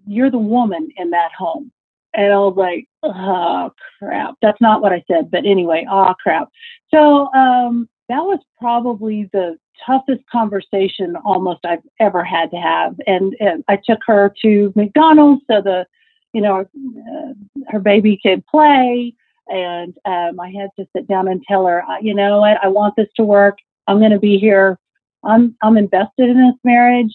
You're 0.05 0.31
the 0.31 0.37
woman 0.37 0.89
in 0.97 1.11
that 1.11 1.31
home. 1.37 1.71
And 2.13 2.33
I 2.33 2.37
was 2.37 2.55
like, 2.57 2.87
Oh 3.03 3.71
crap. 3.99 4.35
That's 4.41 4.59
not 4.61 4.81
what 4.81 4.91
I 4.93 5.03
said. 5.09 5.31
But 5.31 5.45
anyway, 5.45 5.85
oh 5.89 6.13
crap. 6.21 6.49
So 6.93 7.31
um 7.33 7.87
that 8.09 8.19
was 8.19 8.39
probably 8.59 9.29
the 9.33 9.57
toughest 9.85 10.21
conversation 10.31 11.15
almost 11.25 11.65
I've 11.65 11.83
ever 11.99 12.23
had 12.23 12.51
to 12.51 12.57
have. 12.57 12.95
And, 13.05 13.35
and 13.39 13.63
I 13.67 13.77
took 13.77 13.99
her 14.07 14.33
to 14.41 14.73
McDonald's 14.75 15.43
so 15.49 15.61
the, 15.61 15.85
you 16.33 16.41
know, 16.41 16.61
uh, 16.61 17.33
her 17.69 17.79
baby 17.79 18.19
could 18.21 18.45
play. 18.47 19.13
And 19.47 19.93
um, 20.05 20.39
I 20.39 20.49
had 20.49 20.69
to 20.77 20.87
sit 20.95 21.07
down 21.07 21.27
and 21.27 21.43
tell 21.47 21.65
her, 21.65 21.83
you 22.01 22.13
know 22.13 22.39
what, 22.39 22.57
I 22.63 22.67
want 22.67 22.95
this 22.95 23.07
to 23.15 23.23
work. 23.23 23.57
I'm 23.87 23.99
going 23.99 24.11
to 24.11 24.19
be 24.19 24.37
here. 24.37 24.77
I'm 25.23 25.55
I'm 25.61 25.77
invested 25.77 26.29
in 26.29 26.37
this 26.37 26.59
marriage, 26.63 27.13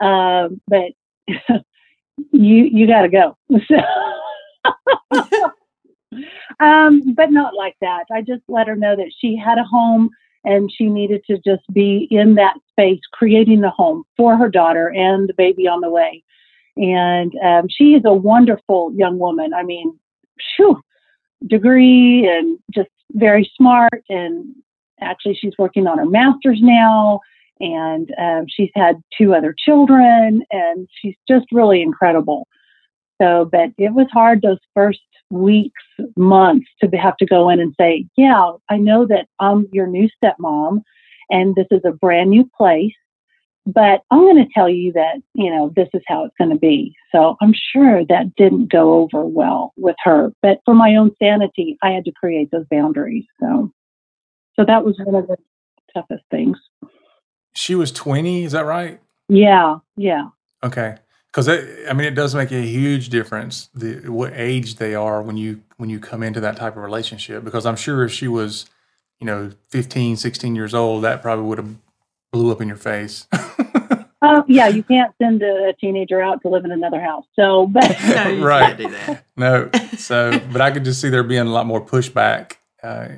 um, 0.00 0.60
but 0.68 0.92
you 2.32 2.64
you 2.64 2.86
got 2.86 3.02
to 3.02 3.08
go. 3.08 3.36
um, 6.60 7.14
but 7.14 7.30
not 7.30 7.54
like 7.54 7.76
that. 7.80 8.04
I 8.12 8.22
just 8.22 8.42
let 8.48 8.68
her 8.68 8.76
know 8.76 8.96
that 8.96 9.12
she 9.18 9.36
had 9.36 9.58
a 9.58 9.64
home 9.64 10.10
and 10.48 10.72
she 10.72 10.86
needed 10.86 11.22
to 11.26 11.36
just 11.36 11.62
be 11.72 12.08
in 12.10 12.36
that 12.36 12.54
space, 12.70 13.00
creating 13.12 13.60
the 13.60 13.70
home 13.70 14.04
for 14.16 14.34
her 14.36 14.48
daughter 14.48 14.88
and 14.88 15.28
the 15.28 15.34
baby 15.34 15.68
on 15.68 15.82
the 15.82 15.90
way. 15.90 16.24
And 16.78 17.32
um, 17.44 17.66
she 17.68 17.94
is 17.94 18.02
a 18.06 18.14
wonderful 18.14 18.92
young 18.96 19.18
woman. 19.18 19.52
I 19.52 19.62
mean, 19.62 19.98
phew, 20.56 20.80
degree 21.46 22.26
and 22.26 22.58
just 22.72 22.88
very 23.12 23.50
smart. 23.56 24.02
And 24.08 24.54
actually, 25.02 25.34
she's 25.34 25.58
working 25.58 25.86
on 25.86 25.98
her 25.98 26.06
master's 26.06 26.60
now. 26.62 27.20
And 27.60 28.10
um, 28.18 28.46
she's 28.48 28.70
had 28.74 29.02
two 29.18 29.34
other 29.34 29.54
children, 29.66 30.42
and 30.52 30.88
she's 31.02 31.16
just 31.28 31.46
really 31.50 31.82
incredible. 31.82 32.46
So, 33.20 33.48
but 33.50 33.70
it 33.76 33.92
was 33.92 34.06
hard 34.12 34.42
those 34.42 34.60
first 34.74 35.00
weeks, 35.30 35.82
months 36.16 36.66
to 36.80 36.88
have 36.96 37.16
to 37.18 37.26
go 37.26 37.48
in 37.48 37.60
and 37.60 37.74
say, 37.78 38.06
Yeah, 38.16 38.52
I 38.68 38.76
know 38.76 39.06
that 39.06 39.26
I'm 39.40 39.66
your 39.72 39.86
new 39.86 40.08
stepmom 40.22 40.82
and 41.30 41.54
this 41.54 41.66
is 41.70 41.82
a 41.84 41.92
brand 41.92 42.30
new 42.30 42.48
place, 42.56 42.94
but 43.66 44.02
I'm 44.10 44.20
going 44.20 44.36
to 44.36 44.50
tell 44.54 44.68
you 44.68 44.92
that, 44.94 45.20
you 45.34 45.50
know, 45.50 45.72
this 45.76 45.88
is 45.92 46.02
how 46.06 46.24
it's 46.24 46.34
going 46.38 46.50
to 46.50 46.58
be. 46.58 46.94
So 47.12 47.36
I'm 47.40 47.52
sure 47.72 48.04
that 48.06 48.34
didn't 48.36 48.72
go 48.72 48.94
over 48.94 49.24
well 49.24 49.72
with 49.76 49.96
her. 50.04 50.32
But 50.42 50.60
for 50.64 50.74
my 50.74 50.96
own 50.96 51.10
sanity, 51.22 51.76
I 51.82 51.90
had 51.90 52.04
to 52.06 52.12
create 52.12 52.50
those 52.50 52.64
boundaries. 52.70 53.26
So, 53.40 53.70
so 54.56 54.64
that 54.64 54.84
was 54.84 54.98
one 55.04 55.14
of 55.14 55.26
the 55.26 55.36
toughest 55.94 56.24
things. 56.30 56.56
She 57.54 57.74
was 57.74 57.92
20, 57.92 58.44
is 58.44 58.52
that 58.52 58.64
right? 58.64 59.00
Yeah, 59.28 59.76
yeah. 59.96 60.28
Okay 60.64 60.96
because 61.32 61.48
I 61.48 61.92
mean, 61.92 62.06
it 62.06 62.14
does 62.14 62.34
make 62.34 62.50
a 62.50 62.60
huge 62.60 63.10
difference 63.10 63.68
the 63.74 64.10
what 64.10 64.32
age 64.34 64.76
they 64.76 64.94
are 64.94 65.22
when 65.22 65.36
you 65.36 65.62
when 65.76 65.90
you 65.90 66.00
come 66.00 66.22
into 66.22 66.40
that 66.40 66.56
type 66.56 66.76
of 66.76 66.82
relationship. 66.82 67.44
Because 67.44 67.66
I'm 67.66 67.76
sure 67.76 68.04
if 68.04 68.12
she 68.12 68.28
was, 68.28 68.66
you 69.20 69.26
know, 69.26 69.52
15, 69.68 70.16
16 70.16 70.56
years 70.56 70.74
old, 70.74 71.04
that 71.04 71.22
probably 71.22 71.44
would 71.44 71.58
have 71.58 71.76
blew 72.32 72.50
up 72.50 72.60
in 72.60 72.68
your 72.68 72.76
face. 72.76 73.26
uh, 74.22 74.42
yeah, 74.48 74.68
you 74.68 74.82
can't 74.82 75.14
send 75.20 75.42
a 75.42 75.74
teenager 75.74 76.20
out 76.20 76.42
to 76.42 76.48
live 76.48 76.64
in 76.64 76.72
another 76.72 77.00
house. 77.00 77.24
So, 77.36 77.66
but 77.72 77.96
no, 78.08 78.40
right, 78.40 78.80
no. 79.36 79.70
So, 79.98 80.40
but 80.52 80.60
I 80.60 80.70
could 80.70 80.84
just 80.84 81.00
see 81.00 81.08
there 81.08 81.22
being 81.22 81.46
a 81.46 81.52
lot 81.52 81.66
more 81.66 81.84
pushback. 81.84 82.54
Uh, 82.82 83.08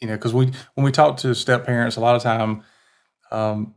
you 0.00 0.06
know, 0.06 0.14
because 0.14 0.34
we 0.34 0.52
when 0.74 0.84
we 0.84 0.92
talk 0.92 1.16
to 1.18 1.34
step 1.34 1.66
parents, 1.66 1.96
a 1.96 2.00
lot 2.00 2.14
of 2.16 2.22
time. 2.22 2.62
Um, 3.32 3.74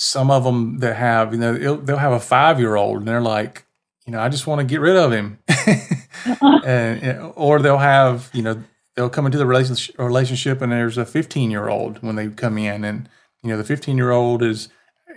some 0.00 0.30
of 0.30 0.44
them 0.44 0.78
that 0.78 0.96
have, 0.96 1.34
you 1.34 1.38
know, 1.38 1.76
they'll 1.76 1.98
have 1.98 2.12
a 2.12 2.20
five 2.20 2.58
year 2.58 2.74
old 2.74 3.00
and 3.00 3.06
they're 3.06 3.20
like, 3.20 3.66
you 4.06 4.12
know, 4.12 4.20
I 4.20 4.30
just 4.30 4.46
want 4.46 4.60
to 4.60 4.64
get 4.64 4.80
rid 4.80 4.96
of 4.96 5.12
him. 5.12 5.38
and, 6.64 7.32
or 7.36 7.58
they'll 7.58 7.76
have, 7.76 8.30
you 8.32 8.40
know, 8.40 8.64
they'll 8.96 9.10
come 9.10 9.26
into 9.26 9.36
the 9.36 9.44
relationship 9.44 10.62
and 10.62 10.72
there's 10.72 10.96
a 10.96 11.04
15 11.04 11.50
year 11.50 11.68
old 11.68 12.02
when 12.02 12.16
they 12.16 12.28
come 12.28 12.56
in. 12.56 12.82
And, 12.82 13.10
you 13.42 13.50
know, 13.50 13.58
the 13.58 13.64
15 13.64 13.98
year 13.98 14.10
old 14.10 14.42
is, 14.42 14.70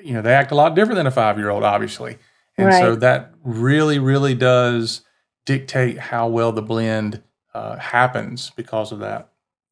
you 0.03 0.13
know, 0.13 0.21
they 0.21 0.33
act 0.33 0.51
a 0.51 0.55
lot 0.55 0.75
different 0.75 0.97
than 0.97 1.07
a 1.07 1.11
five 1.11 1.37
year 1.37 1.49
old, 1.49 1.63
obviously. 1.63 2.17
And 2.57 2.67
right. 2.67 2.81
so 2.81 2.95
that 2.97 3.31
really, 3.41 3.99
really 3.99 4.35
does 4.35 5.01
dictate 5.45 5.97
how 5.97 6.27
well 6.27 6.51
the 6.51 6.61
blend 6.61 7.23
uh, 7.53 7.77
happens 7.77 8.51
because 8.57 8.91
of 8.91 8.99
that. 8.99 9.29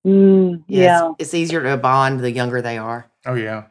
Mm, 0.07 0.63
yeah. 0.69 0.83
yeah 0.83 1.09
it's, 1.09 1.15
it's 1.19 1.33
easier 1.33 1.61
to 1.63 1.75
bond 1.75 2.21
the 2.21 2.31
younger 2.31 2.61
they 2.61 2.77
are. 2.77 3.11
Oh, 3.25 3.35
yeah. 3.35 3.65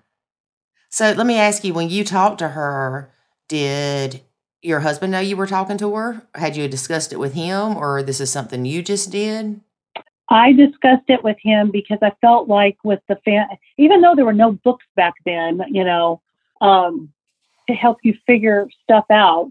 So 0.91 1.13
let 1.13 1.27
me 1.27 1.37
ask 1.37 1.65
you 1.65 1.73
when 1.73 1.89
you 1.89 2.05
talked 2.05 2.39
to 2.39 2.49
her, 2.49 3.13
did 3.49 4.23
your 4.61 4.81
husband 4.81 5.13
know 5.13 5.21
you 5.21 5.37
were 5.37 5.47
talking 5.47 5.79
to 5.79 5.95
her? 5.95 6.27
Had 6.35 6.57
you 6.57 6.69
discussed 6.69 7.13
it 7.13 7.19
with 7.19 7.33
him, 7.33 7.77
or 7.77 8.03
this 8.03 8.21
is 8.21 8.31
something 8.31 8.65
you 8.65 8.83
just 8.83 9.11
did? 9.11 9.61
I 10.29 10.53
discussed 10.53 11.09
it 11.09 11.25
with 11.25 11.37
him 11.41 11.71
because 11.71 11.99
I 12.03 12.13
felt 12.21 12.49
like 12.49 12.77
with 12.85 13.01
the 13.09 13.17
fan, 13.25 13.47
even 13.79 14.01
though 14.01 14.15
there 14.15 14.25
were 14.25 14.33
no 14.33 14.53
books 14.53 14.85
back 14.97 15.15
then, 15.25 15.63
you 15.69 15.85
know, 15.85 16.21
um, 16.61 17.13
to 17.69 17.75
help 17.75 17.99
you 18.03 18.15
figure 18.27 18.69
stuff 18.83 19.07
out. 19.11 19.51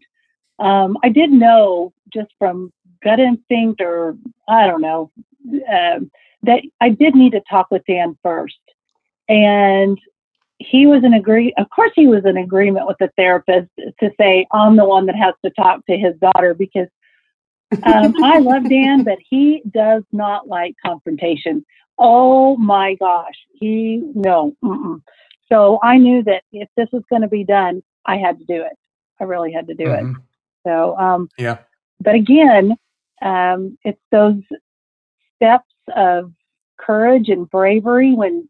Um, 0.59 0.97
I 1.03 1.09
did 1.09 1.31
know 1.31 1.93
just 2.13 2.31
from 2.37 2.71
gut 3.01 3.19
instinct, 3.19 3.81
or 3.81 4.17
I 4.47 4.67
don't 4.67 4.81
know, 4.81 5.11
uh, 5.53 5.99
that 6.43 6.61
I 6.81 6.89
did 6.89 7.15
need 7.15 7.31
to 7.31 7.41
talk 7.49 7.71
with 7.71 7.85
Dan 7.85 8.17
first. 8.23 8.59
And 9.27 9.97
he 10.59 10.85
was 10.85 11.03
in 11.03 11.13
agree 11.13 11.53
of 11.57 11.69
course 11.69 11.91
he 11.95 12.05
was 12.05 12.25
in 12.25 12.37
agreement 12.37 12.85
with 12.85 12.97
the 12.99 13.09
therapist 13.17 13.69
to 13.99 14.11
say 14.19 14.45
i'm 14.51 14.75
the 14.75 14.85
one 14.85 15.05
that 15.05 15.15
has 15.15 15.33
to 15.43 15.49
talk 15.51 15.85
to 15.85 15.97
his 15.97 16.15
daughter 16.21 16.53
because 16.53 16.87
um, 17.83 18.13
i 18.23 18.37
love 18.39 18.69
dan 18.69 19.03
but 19.03 19.17
he 19.27 19.63
does 19.71 20.03
not 20.11 20.47
like 20.47 20.75
confrontation 20.85 21.65
oh 21.97 22.55
my 22.57 22.95
gosh 22.95 23.35
he 23.53 24.01
no 24.13 24.53
mm-mm. 24.63 25.01
so 25.49 25.79
i 25.81 25.97
knew 25.97 26.21
that 26.23 26.43
if 26.51 26.67
this 26.75 26.89
was 26.91 27.03
going 27.09 27.21
to 27.21 27.27
be 27.27 27.43
done 27.43 27.81
i 28.05 28.17
had 28.17 28.37
to 28.37 28.45
do 28.45 28.61
it 28.61 28.73
i 29.19 29.23
really 29.23 29.51
had 29.51 29.67
to 29.67 29.73
do 29.73 29.85
mm-hmm. 29.85 30.11
it 30.11 30.17
so 30.65 30.97
um 30.97 31.29
yeah 31.37 31.57
but 32.01 32.15
again 32.15 32.75
um 33.21 33.77
it's 33.85 34.01
those 34.11 34.41
steps 35.35 35.71
of 35.95 36.33
courage 36.77 37.29
and 37.29 37.49
bravery 37.49 38.13
when 38.13 38.49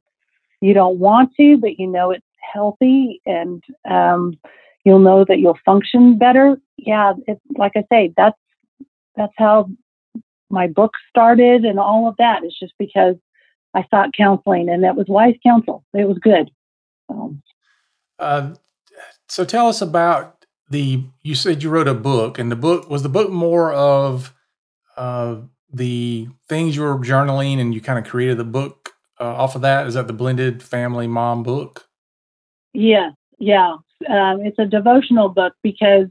you 0.61 0.73
don't 0.73 0.99
want 0.99 1.31
to, 1.37 1.57
but 1.57 1.79
you 1.79 1.87
know 1.87 2.11
it's 2.11 2.25
healthy 2.53 3.21
and 3.25 3.63
um, 3.89 4.37
you'll 4.83 4.99
know 4.99 5.25
that 5.27 5.39
you'll 5.39 5.59
function 5.65 6.17
better. 6.17 6.57
Yeah, 6.77 7.13
it's 7.27 7.41
like 7.57 7.73
I 7.75 7.83
say, 7.91 8.13
that's 8.15 8.37
that's 9.15 9.33
how 9.37 9.69
my 10.49 10.67
book 10.67 10.93
started 11.09 11.63
and 11.63 11.79
all 11.79 12.07
of 12.07 12.15
that. 12.17 12.43
It's 12.43 12.59
just 12.59 12.73
because 12.79 13.15
I 13.73 13.85
sought 13.91 14.13
counseling 14.15 14.69
and 14.69 14.83
that 14.83 14.95
was 14.95 15.07
wise 15.07 15.35
counsel. 15.43 15.83
It 15.93 16.07
was 16.07 16.17
good. 16.19 16.49
Um, 17.09 17.41
uh, 18.17 18.55
so 19.27 19.45
tell 19.45 19.67
us 19.67 19.81
about 19.81 20.45
the. 20.69 21.05
You 21.21 21.35
said 21.35 21.63
you 21.63 21.69
wrote 21.69 21.87
a 21.87 21.93
book, 21.93 22.39
and 22.39 22.51
the 22.51 22.55
book 22.55 22.89
was 22.89 23.03
the 23.03 23.09
book 23.09 23.31
more 23.31 23.71
of 23.73 24.33
uh, 24.97 25.37
the 25.71 26.27
things 26.47 26.75
you 26.75 26.83
were 26.83 26.97
journaling, 26.97 27.59
and 27.59 27.73
you 27.73 27.81
kind 27.81 27.99
of 27.99 28.05
created 28.05 28.37
the 28.37 28.43
book 28.43 28.88
uh, 29.19 29.25
off 29.25 29.55
of 29.55 29.61
that? 29.61 29.87
Is 29.87 29.93
that 29.93 30.07
the 30.07 30.13
blended 30.13 30.63
family 30.63 31.07
mom 31.07 31.43
book? 31.43 31.87
Yes, 32.73 33.13
yeah. 33.39 33.75
Um, 34.07 34.41
it's 34.41 34.59
a 34.59 34.65
devotional 34.65 35.29
book 35.29 35.53
because, 35.63 36.07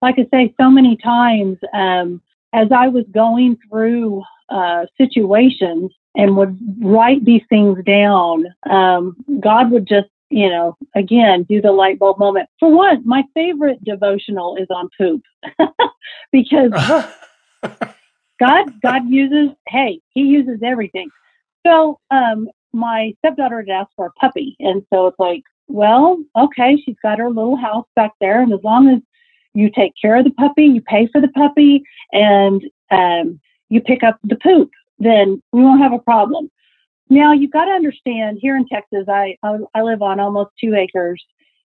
like 0.00 0.16
I 0.18 0.26
say, 0.32 0.54
so 0.60 0.70
many 0.70 0.96
times 0.96 1.58
um, 1.72 2.22
as 2.52 2.68
I 2.70 2.88
was 2.88 3.04
going 3.12 3.56
through 3.68 4.22
uh, 4.48 4.86
situations 4.98 5.92
and 6.14 6.36
would 6.36 6.58
write 6.80 7.24
these 7.24 7.42
things 7.48 7.78
down, 7.84 8.44
um, 8.70 9.16
God 9.40 9.70
would 9.70 9.88
just, 9.88 10.08
you 10.30 10.48
know, 10.48 10.76
again, 10.94 11.44
do 11.44 11.60
the 11.60 11.72
light 11.72 11.98
bulb 11.98 12.18
moment. 12.18 12.48
For 12.60 12.70
one, 12.70 13.02
my 13.06 13.24
favorite 13.34 13.82
devotional 13.82 14.56
is 14.56 14.68
on 14.70 14.88
poop 14.98 15.22
because 16.32 16.70
God, 18.40 18.80
God 18.82 19.08
uses, 19.08 19.56
hey, 19.68 20.00
He 20.10 20.22
uses 20.22 20.60
everything. 20.62 21.08
So 21.66 21.98
um, 22.10 22.48
my 22.72 23.14
stepdaughter 23.18 23.58
had 23.60 23.68
asked 23.68 23.92
for 23.96 24.06
a 24.06 24.12
puppy. 24.12 24.56
And 24.60 24.84
so 24.92 25.06
it's 25.06 25.18
like, 25.18 25.42
well, 25.68 26.22
okay, 26.36 26.76
she's 26.76 26.96
got 27.02 27.18
her 27.18 27.28
little 27.28 27.56
house 27.56 27.86
back 27.94 28.12
there. 28.20 28.42
And 28.42 28.52
as 28.52 28.60
long 28.62 28.88
as 28.88 29.00
you 29.54 29.70
take 29.70 29.92
care 30.00 30.16
of 30.16 30.24
the 30.24 30.30
puppy, 30.30 30.64
you 30.64 30.80
pay 30.80 31.08
for 31.12 31.20
the 31.20 31.28
puppy, 31.28 31.82
and 32.12 32.62
um, 32.90 33.40
you 33.68 33.80
pick 33.80 34.02
up 34.02 34.18
the 34.24 34.36
poop, 34.36 34.70
then 34.98 35.42
we 35.52 35.62
won't 35.62 35.82
have 35.82 35.92
a 35.92 35.98
problem. 35.98 36.50
Now, 37.10 37.32
you've 37.32 37.50
got 37.50 37.66
to 37.66 37.72
understand 37.72 38.38
here 38.40 38.56
in 38.56 38.66
Texas, 38.66 39.04
I, 39.08 39.36
I, 39.42 39.58
I 39.74 39.82
live 39.82 40.00
on 40.00 40.20
almost 40.20 40.52
two 40.58 40.74
acres, 40.74 41.22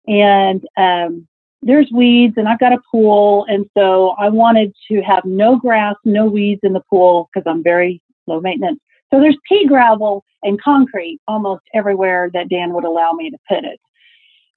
and 0.08 0.64
um, 0.76 1.28
there's 1.62 1.88
weeds, 1.92 2.34
and 2.36 2.48
I've 2.48 2.58
got 2.58 2.72
a 2.72 2.82
pool. 2.90 3.46
And 3.48 3.66
so 3.76 4.10
I 4.18 4.28
wanted 4.28 4.74
to 4.88 5.00
have 5.02 5.24
no 5.24 5.56
grass, 5.56 5.94
no 6.04 6.26
weeds 6.26 6.60
in 6.64 6.72
the 6.72 6.82
pool 6.90 7.28
because 7.32 7.48
I'm 7.48 7.62
very 7.62 8.02
low 8.26 8.40
maintenance. 8.40 8.80
So 9.12 9.20
there's 9.20 9.36
pea 9.48 9.66
gravel 9.66 10.24
and 10.42 10.60
concrete 10.60 11.20
almost 11.28 11.62
everywhere 11.74 12.30
that 12.32 12.48
Dan 12.48 12.72
would 12.74 12.84
allow 12.84 13.12
me 13.12 13.30
to 13.30 13.38
put 13.48 13.64
it. 13.64 13.80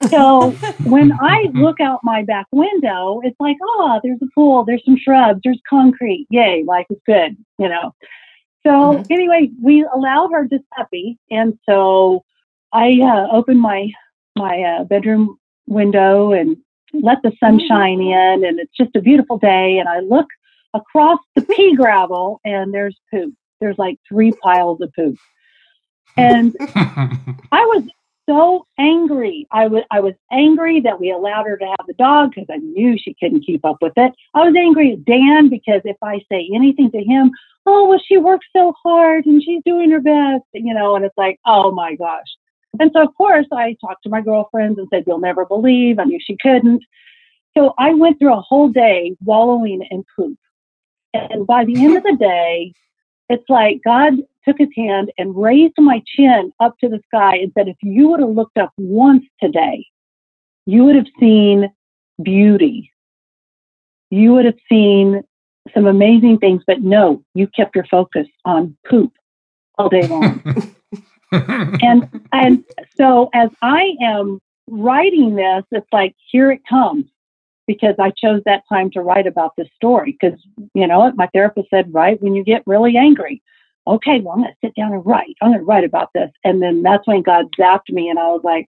So 0.10 0.52
when 0.86 1.12
I 1.22 1.50
look 1.54 1.80
out 1.80 2.00
my 2.04 2.24
back 2.24 2.48
window, 2.52 3.22
it's 3.24 3.40
like, 3.40 3.58
oh, 3.62 4.00
there's 4.04 4.22
a 4.22 4.28
pool, 4.34 4.64
there's 4.66 4.84
some 4.86 4.98
shrubs, 4.98 5.42
there's 5.44 5.62
concrete. 5.70 6.28
Yay, 6.30 6.64
life 6.66 6.88
is 6.90 7.00
good, 7.06 7.38
you 7.58 7.70
know. 7.70 7.94
So 8.66 8.72
mm-hmm. 8.72 9.14
anyway, 9.14 9.50
we 9.62 9.86
allowed 9.94 10.32
her 10.32 10.48
this 10.48 10.62
puppy, 10.76 11.18
and 11.32 11.58
so 11.68 12.24
I 12.74 13.00
uh, 13.02 13.28
opened 13.32 13.62
my 13.62 13.92
my 14.36 14.62
uh, 14.62 14.84
bedroom 14.84 15.38
window 15.68 16.32
and 16.32 16.58
let 16.94 17.22
the 17.24 17.32
sun 17.40 17.58
mm-hmm. 17.58 17.68
shine 17.68 18.02
in, 18.02 18.46
and 18.46 18.60
it's 18.60 18.76
just 18.76 18.96
a 18.96 19.02
beautiful 19.02 19.38
day. 19.38 19.78
And 19.80 19.88
I 19.88 20.00
look 20.00 20.28
across 20.74 21.20
the 21.36 21.42
pea 21.42 21.76
gravel, 21.76 22.42
and 22.44 22.74
there's 22.74 22.98
poop. 23.12 23.34
There's 23.60 23.78
like 23.78 23.98
three 24.08 24.32
piles 24.32 24.82
of 24.82 24.92
poop, 24.94 25.18
hmm. 26.16 26.22
and 26.22 26.56
I 26.76 27.66
was 27.66 27.84
so 28.30 28.66
angry. 28.78 29.48
I 29.52 29.68
was 29.68 29.84
I 29.90 30.02
was 30.02 30.14
angry 30.32 30.80
that 30.82 31.00
we 31.00 31.12
allowed 31.12 31.46
her 31.46 31.58
to 31.58 31.66
have 31.66 31.88
the 31.88 31.94
dog 31.94 32.32
because 32.32 32.48
I 32.50 32.58
knew 32.58 32.98
she 32.98 33.16
couldn't 33.20 33.46
keep 33.46 33.66
up 33.66 33.78
with 33.82 33.94
it. 33.98 34.14
I 34.36 34.46
was 34.46 34.56
angry 34.56 34.94
at 34.94 35.06
Dan 35.06 35.50
because 35.50 35.82
if 35.84 35.98
I 36.04 36.20
say 36.32 36.48
anything 36.54 36.92
to 36.92 37.04
him, 37.04 37.32
oh 37.66 37.88
well, 37.88 38.02
she 38.06 38.18
works 38.18 38.46
so 38.56 38.74
hard 38.84 39.26
and 39.26 39.42
she's 39.42 39.64
doing 39.66 39.90
her 39.92 40.00
best, 40.00 40.44
you 40.54 40.74
know, 40.74 40.96
and 40.96 41.06
it's 41.06 41.18
like, 41.18 41.40
oh 41.46 41.72
my 41.72 41.96
gosh. 41.96 42.28
And 42.80 42.92
so 42.94 43.02
of 43.02 43.16
course 43.16 43.48
I 43.52 43.76
talked 43.82 44.04
to 44.04 44.10
my 44.10 44.22
girlfriends 44.22 44.78
and 44.78 44.88
said, 44.92 45.06
You'll 45.08 45.20
never 45.20 45.46
believe. 45.46 45.98
I 45.98 46.04
knew 46.04 46.20
she 46.22 46.38
couldn't. 46.38 46.84
So 47.58 47.74
I 47.80 47.94
went 47.94 48.20
through 48.20 48.34
a 48.34 48.42
whole 48.42 48.70
day 48.70 49.16
wallowing 49.24 49.86
in 49.90 50.04
poop. 50.16 50.38
And 51.14 51.48
by 51.48 51.66
the 51.66 51.84
end 51.84 51.98
of 51.98 52.04
the 52.04 52.16
day, 52.16 52.74
it's 53.30 53.48
like 53.50 53.82
God 53.86 54.14
took 54.48 54.58
his 54.58 54.70
hand 54.76 55.12
and 55.18 55.36
raised 55.36 55.76
my 55.78 56.02
chin 56.06 56.52
up 56.60 56.78
to 56.80 56.90
the 56.90 57.00
sky 57.06 57.38
and 57.38 57.52
said, 57.58 57.68
If 57.68 57.78
you 57.82 58.10
would 58.10 58.20
have 58.20 58.30
looked 58.30 58.58
up 58.58 58.74
once 58.78 59.26
today, 59.42 59.86
you 60.66 60.84
would 60.86 60.96
have 60.96 61.08
seen 61.20 61.72
beauty. 62.22 62.92
You 64.10 64.34
would 64.34 64.46
have 64.46 64.58
seen 64.68 65.22
some 65.74 65.86
amazing 65.86 66.40
things, 66.40 66.64
but 66.66 66.82
no, 66.82 67.24
you 67.36 67.48
kept 67.48 67.76
your 67.76 67.86
focus 67.86 68.28
on 68.46 68.76
poop 68.90 69.14
all 69.78 69.90
day 69.90 70.08
long. 70.08 70.42
and 71.32 72.10
and 72.32 72.64
so 72.98 73.30
as 73.34 73.50
I 73.62 73.94
am 74.02 74.40
writing 74.68 75.36
this, 75.36 75.64
it's 75.72 75.88
like 75.92 76.16
here 76.32 76.52
it 76.52 76.62
comes 76.68 77.06
because 77.70 77.94
I 78.00 78.10
chose 78.12 78.42
that 78.46 78.64
time 78.68 78.90
to 78.92 79.02
write 79.02 79.28
about 79.28 79.54
this 79.56 79.68
story. 79.76 80.18
Because 80.20 80.40
you 80.74 80.88
know, 80.88 81.12
my 81.16 81.28
therapist 81.34 81.70
said, 81.70 81.94
write 81.94 82.22
when 82.22 82.34
you 82.34 82.44
get 82.44 82.64
really 82.66 82.98
angry 82.98 83.42
okay, 83.90 84.20
well, 84.20 84.34
I'm 84.36 84.42
going 84.42 84.52
to 84.52 84.68
sit 84.68 84.76
down 84.76 84.94
and 84.94 85.06
write. 85.06 85.36
I'm 85.42 85.50
going 85.50 85.60
to 85.60 85.66
write 85.66 85.84
about 85.84 86.10
this. 86.14 86.30
And 86.44 86.62
then 86.62 86.84
that's 86.84 87.08
when 87.08 87.24
God 87.24 87.46
zapped 87.60 87.90
me, 87.90 88.10
and 88.10 88.20
I 88.20 88.28
was 88.28 88.42
like, 88.44 88.68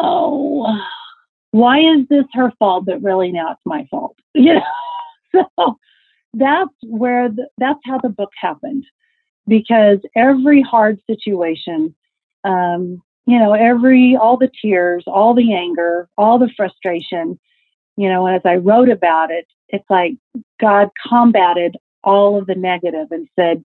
oh, 0.00 0.80
why 1.50 1.78
is 1.78 2.06
this 2.08 2.24
her 2.32 2.52
fault? 2.58 2.86
But 2.86 3.02
really, 3.02 3.32
now 3.32 3.52
it's 3.52 3.60
my 3.64 3.86
fault. 3.90 4.16
You 4.34 4.54
know, 4.54 5.46
so 5.56 5.78
that's 6.32 6.74
where 6.84 7.28
the, 7.28 7.48
that's 7.58 7.80
how 7.84 7.98
the 7.98 8.08
book 8.08 8.30
happened, 8.40 8.84
because 9.48 9.98
every 10.14 10.62
hard 10.62 11.00
situation, 11.10 11.94
um, 12.44 13.02
you 13.26 13.38
know, 13.38 13.52
every 13.52 14.16
all 14.16 14.36
the 14.36 14.50
tears, 14.62 15.04
all 15.06 15.34
the 15.34 15.54
anger, 15.54 16.08
all 16.16 16.38
the 16.38 16.50
frustration, 16.56 17.40
you 17.98 18.08
know, 18.08 18.26
as 18.28 18.42
I 18.44 18.54
wrote 18.54 18.88
about 18.88 19.32
it, 19.32 19.48
it's 19.68 19.84
like 19.90 20.12
God 20.60 20.88
combated 21.08 21.76
all 22.04 22.38
of 22.38 22.46
the 22.46 22.54
negative 22.54 23.08
and 23.10 23.28
said, 23.34 23.64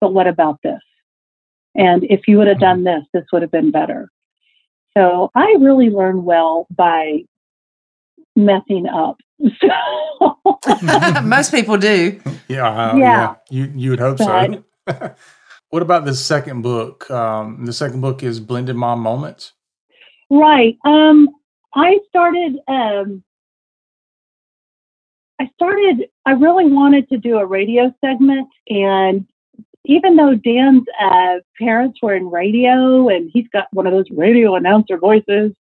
but 0.00 0.12
what 0.12 0.26
about 0.26 0.58
this? 0.64 0.80
And 1.76 2.02
if 2.02 2.22
you 2.26 2.38
would 2.38 2.48
have 2.48 2.58
done 2.58 2.82
this, 2.82 3.04
this 3.14 3.22
would 3.32 3.42
have 3.42 3.52
been 3.52 3.70
better. 3.70 4.10
So 4.96 5.30
I 5.36 5.54
really 5.60 5.90
learn 5.90 6.24
well 6.24 6.66
by 6.74 7.20
messing 8.34 8.88
up. 8.88 9.18
Most 11.22 11.52
people 11.52 11.76
do. 11.76 12.20
Yeah, 12.48 12.66
uh, 12.66 12.96
yeah. 12.96 13.02
yeah. 13.02 13.34
You 13.50 13.72
you 13.76 13.90
would 13.90 14.00
hope 14.00 14.16
but, 14.16 14.64
so. 14.88 15.14
what 15.68 15.82
about 15.82 16.06
the 16.06 16.14
second 16.14 16.62
book? 16.62 17.10
Um, 17.10 17.66
the 17.66 17.74
second 17.74 18.00
book 18.00 18.22
is 18.22 18.40
Blended 18.40 18.74
Mom 18.74 19.00
Moments. 19.00 19.52
Right. 20.30 20.78
Um, 20.82 21.28
I 21.74 21.98
started. 22.08 22.56
Um, 22.66 23.22
I 25.40 25.50
started. 25.54 26.08
I 26.26 26.32
really 26.32 26.70
wanted 26.70 27.08
to 27.10 27.18
do 27.18 27.38
a 27.38 27.46
radio 27.46 27.94
segment, 28.04 28.48
and 28.68 29.26
even 29.84 30.16
though 30.16 30.34
Dan's 30.34 30.84
uh, 31.00 31.36
parents 31.58 32.00
were 32.02 32.14
in 32.14 32.30
radio 32.30 33.08
and 33.08 33.30
he's 33.32 33.48
got 33.48 33.68
one 33.72 33.86
of 33.86 33.92
those 33.92 34.10
radio 34.10 34.54
announcer 34.54 34.98
voices, 34.98 35.52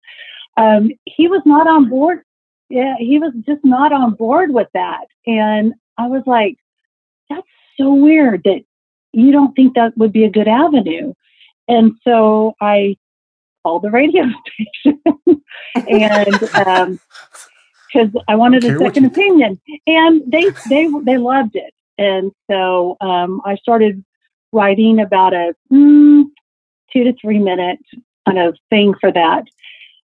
um, 0.58 0.92
he 1.06 1.28
was 1.28 1.42
not 1.46 1.68
on 1.68 1.90
board. 1.90 2.24
Yeah, 2.70 2.96
he 3.00 3.20
was 3.20 3.34
just 3.46 3.64
not 3.64 3.94
on 3.94 4.16
board 4.16 4.54
with 4.54 4.68
that. 4.74 5.06
And 5.26 5.74
I 5.98 6.08
was 6.08 6.24
like, 6.26 6.58
that's 7.30 7.48
so 7.78 7.94
weird 7.94 8.44
that 8.44 8.64
you 9.14 9.32
don't 9.32 9.54
think 9.54 9.76
that 9.76 9.98
would 9.98 10.12
be 10.12 10.26
a 10.26 10.30
good 10.30 10.48
avenue. 10.48 11.14
And 11.70 11.94
so 12.04 12.56
I 12.60 12.98
called 13.64 13.84
the 13.84 13.92
radio 13.92 14.24
station 14.84 15.02
and 15.76 16.44
um, 16.68 17.00
because 17.92 18.10
I 18.28 18.36
wanted 18.36 18.64
a 18.64 18.78
second 18.78 19.06
opinion, 19.06 19.60
and 19.86 20.22
they 20.28 20.50
they 20.70 20.90
they 21.04 21.18
loved 21.18 21.56
it. 21.56 21.74
And 21.98 22.32
so 22.50 22.98
um, 23.02 23.42
I 23.46 23.56
started 23.56 24.04
writing 24.52 25.00
about 25.00 25.34
a 25.34 25.56
mm, 25.72 26.24
two 26.92 27.04
to 27.04 27.14
three 27.14 27.40
minute 27.40 27.80
kind 28.26 28.40
of 28.40 28.58
thing 28.70 28.94
for 29.00 29.12
that. 29.12 29.46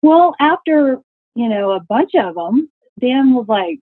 Well, 0.02 0.34
after, 0.40 1.00
you 1.34 1.48
know, 1.48 1.72
a 1.72 1.80
bunch 1.80 2.12
of 2.14 2.34
them, 2.34 2.70
Dan 3.00 3.34
was 3.34 3.46
like, 3.48 3.80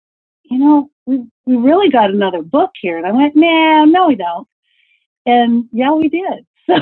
you 0.43 0.57
know, 0.57 0.89
we, 1.05 1.23
we 1.45 1.55
really 1.55 1.89
got 1.89 2.09
another 2.09 2.41
book 2.41 2.71
here. 2.81 2.97
And 2.97 3.05
I 3.05 3.11
went, 3.11 3.35
nah, 3.35 3.85
no, 3.85 4.07
we 4.07 4.15
don't. 4.15 4.47
And 5.25 5.69
yeah, 5.71 5.93
we 5.93 6.09
did. 6.09 6.45
So, 6.67 6.75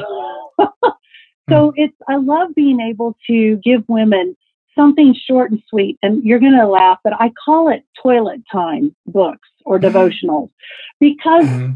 so 1.50 1.70
hmm. 1.70 1.74
it's, 1.76 1.96
I 2.08 2.18
love 2.18 2.56
being 2.56 2.80
able 2.80 3.16
to 3.28 3.58
give 3.58 3.84
women 3.88 4.36
something 4.80 5.14
short 5.28 5.52
and 5.52 5.62
sweet. 5.70 5.98
And 6.02 6.24
you're 6.24 6.40
going 6.40 6.58
to 6.58 6.68
laugh, 6.68 7.00
but 7.04 7.14
I 7.14 7.32
call 7.44 7.70
it 7.70 7.84
toilet 8.02 8.42
time 8.52 8.96
books 9.06 9.50
or 9.66 9.80
mm-hmm. 9.80 9.98
devotionals 9.98 10.50
because 11.00 11.46
mm-hmm 11.46 11.72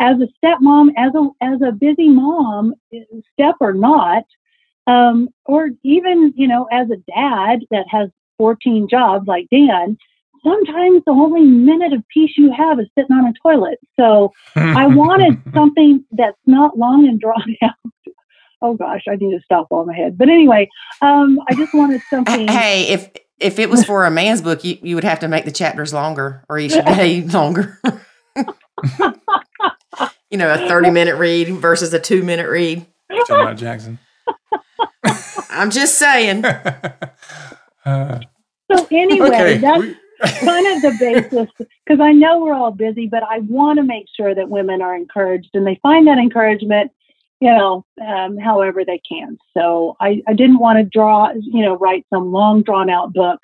as 0.00 0.16
a 0.20 0.28
stepmom, 0.44 0.88
as 0.96 1.12
a 1.14 1.28
as 1.42 1.60
a 1.62 1.72
busy 1.72 2.08
mom, 2.08 2.74
step 3.34 3.56
or 3.60 3.74
not, 3.74 4.24
um, 4.86 5.28
or 5.44 5.68
even 5.84 6.32
you 6.36 6.48
know 6.48 6.66
as 6.72 6.88
a 6.90 6.96
dad 7.12 7.60
that 7.70 7.84
has 7.88 8.08
14 8.38 8.88
jobs 8.88 9.28
like 9.28 9.46
Dan, 9.52 9.98
sometimes 10.42 11.02
the 11.04 11.12
only 11.12 11.42
minute 11.42 11.92
of 11.92 12.02
peace 12.08 12.32
you 12.36 12.50
have 12.50 12.80
is 12.80 12.86
sitting 12.96 13.14
on 13.14 13.26
a 13.26 13.34
toilet. 13.42 13.78
So 13.98 14.32
I 14.56 14.86
wanted 14.86 15.38
something 15.54 16.02
that's 16.12 16.38
not 16.46 16.78
long 16.78 17.06
and 17.06 17.20
drawn 17.20 17.56
out. 17.62 17.74
Oh 18.62 18.74
gosh, 18.74 19.04
I 19.08 19.16
need 19.16 19.36
to 19.36 19.42
stop 19.44 19.68
on 19.70 19.86
my 19.86 19.94
head. 19.96 20.18
But 20.18 20.28
anyway, 20.28 20.68
um, 21.00 21.40
I 21.48 21.54
just 21.54 21.74
wanted 21.74 22.02
something. 22.10 22.48
Hey, 22.48 22.88
if 22.88 23.10
if 23.38 23.58
it 23.58 23.70
was 23.70 23.84
for 23.84 24.04
a 24.04 24.10
man's 24.10 24.42
book, 24.42 24.64
you, 24.64 24.78
you 24.82 24.94
would 24.94 25.04
have 25.04 25.20
to 25.20 25.28
make 25.28 25.44
the 25.44 25.52
chapters 25.52 25.94
longer 25.94 26.44
or 26.48 26.58
each 26.58 26.72
day 26.86 27.22
longer. 27.22 27.80
you 30.30 30.36
know, 30.36 30.52
a 30.52 30.68
30 30.68 30.90
minute 30.90 31.16
read 31.16 31.48
versus 31.48 31.92
a 31.94 31.98
two 31.98 32.22
minute 32.22 32.48
read. 32.48 32.86
Talking 33.26 33.36
about 33.36 33.56
Jackson. 33.56 33.98
I'm 35.50 35.70
just 35.70 35.98
saying. 35.98 36.44
Uh, 37.84 38.20
so 38.70 38.86
anyway, 38.90 39.28
okay. 39.28 39.58
that's 39.58 40.40
kind 40.40 40.66
of 40.66 40.82
the 40.82 40.96
basis 41.00 41.48
because 41.58 42.00
I 42.00 42.12
know 42.12 42.40
we're 42.40 42.54
all 42.54 42.70
busy, 42.70 43.06
but 43.06 43.22
I 43.22 43.40
want 43.40 43.78
to 43.78 43.82
make 43.82 44.06
sure 44.16 44.34
that 44.34 44.48
women 44.48 44.82
are 44.82 44.94
encouraged 44.94 45.50
and 45.54 45.66
they 45.66 45.78
find 45.82 46.06
that 46.06 46.18
encouragement, 46.18 46.92
you 47.40 47.50
know, 47.50 47.84
um, 48.06 48.36
however 48.36 48.84
they 48.84 49.00
can. 49.08 49.38
So 49.56 49.96
I, 50.00 50.22
I 50.28 50.34
didn't 50.34 50.58
want 50.58 50.78
to 50.78 50.84
draw, 50.84 51.32
you 51.32 51.62
know, 51.64 51.76
write 51.76 52.06
some 52.12 52.32
long 52.32 52.62
drawn 52.62 52.90
out 52.90 53.14
book, 53.14 53.40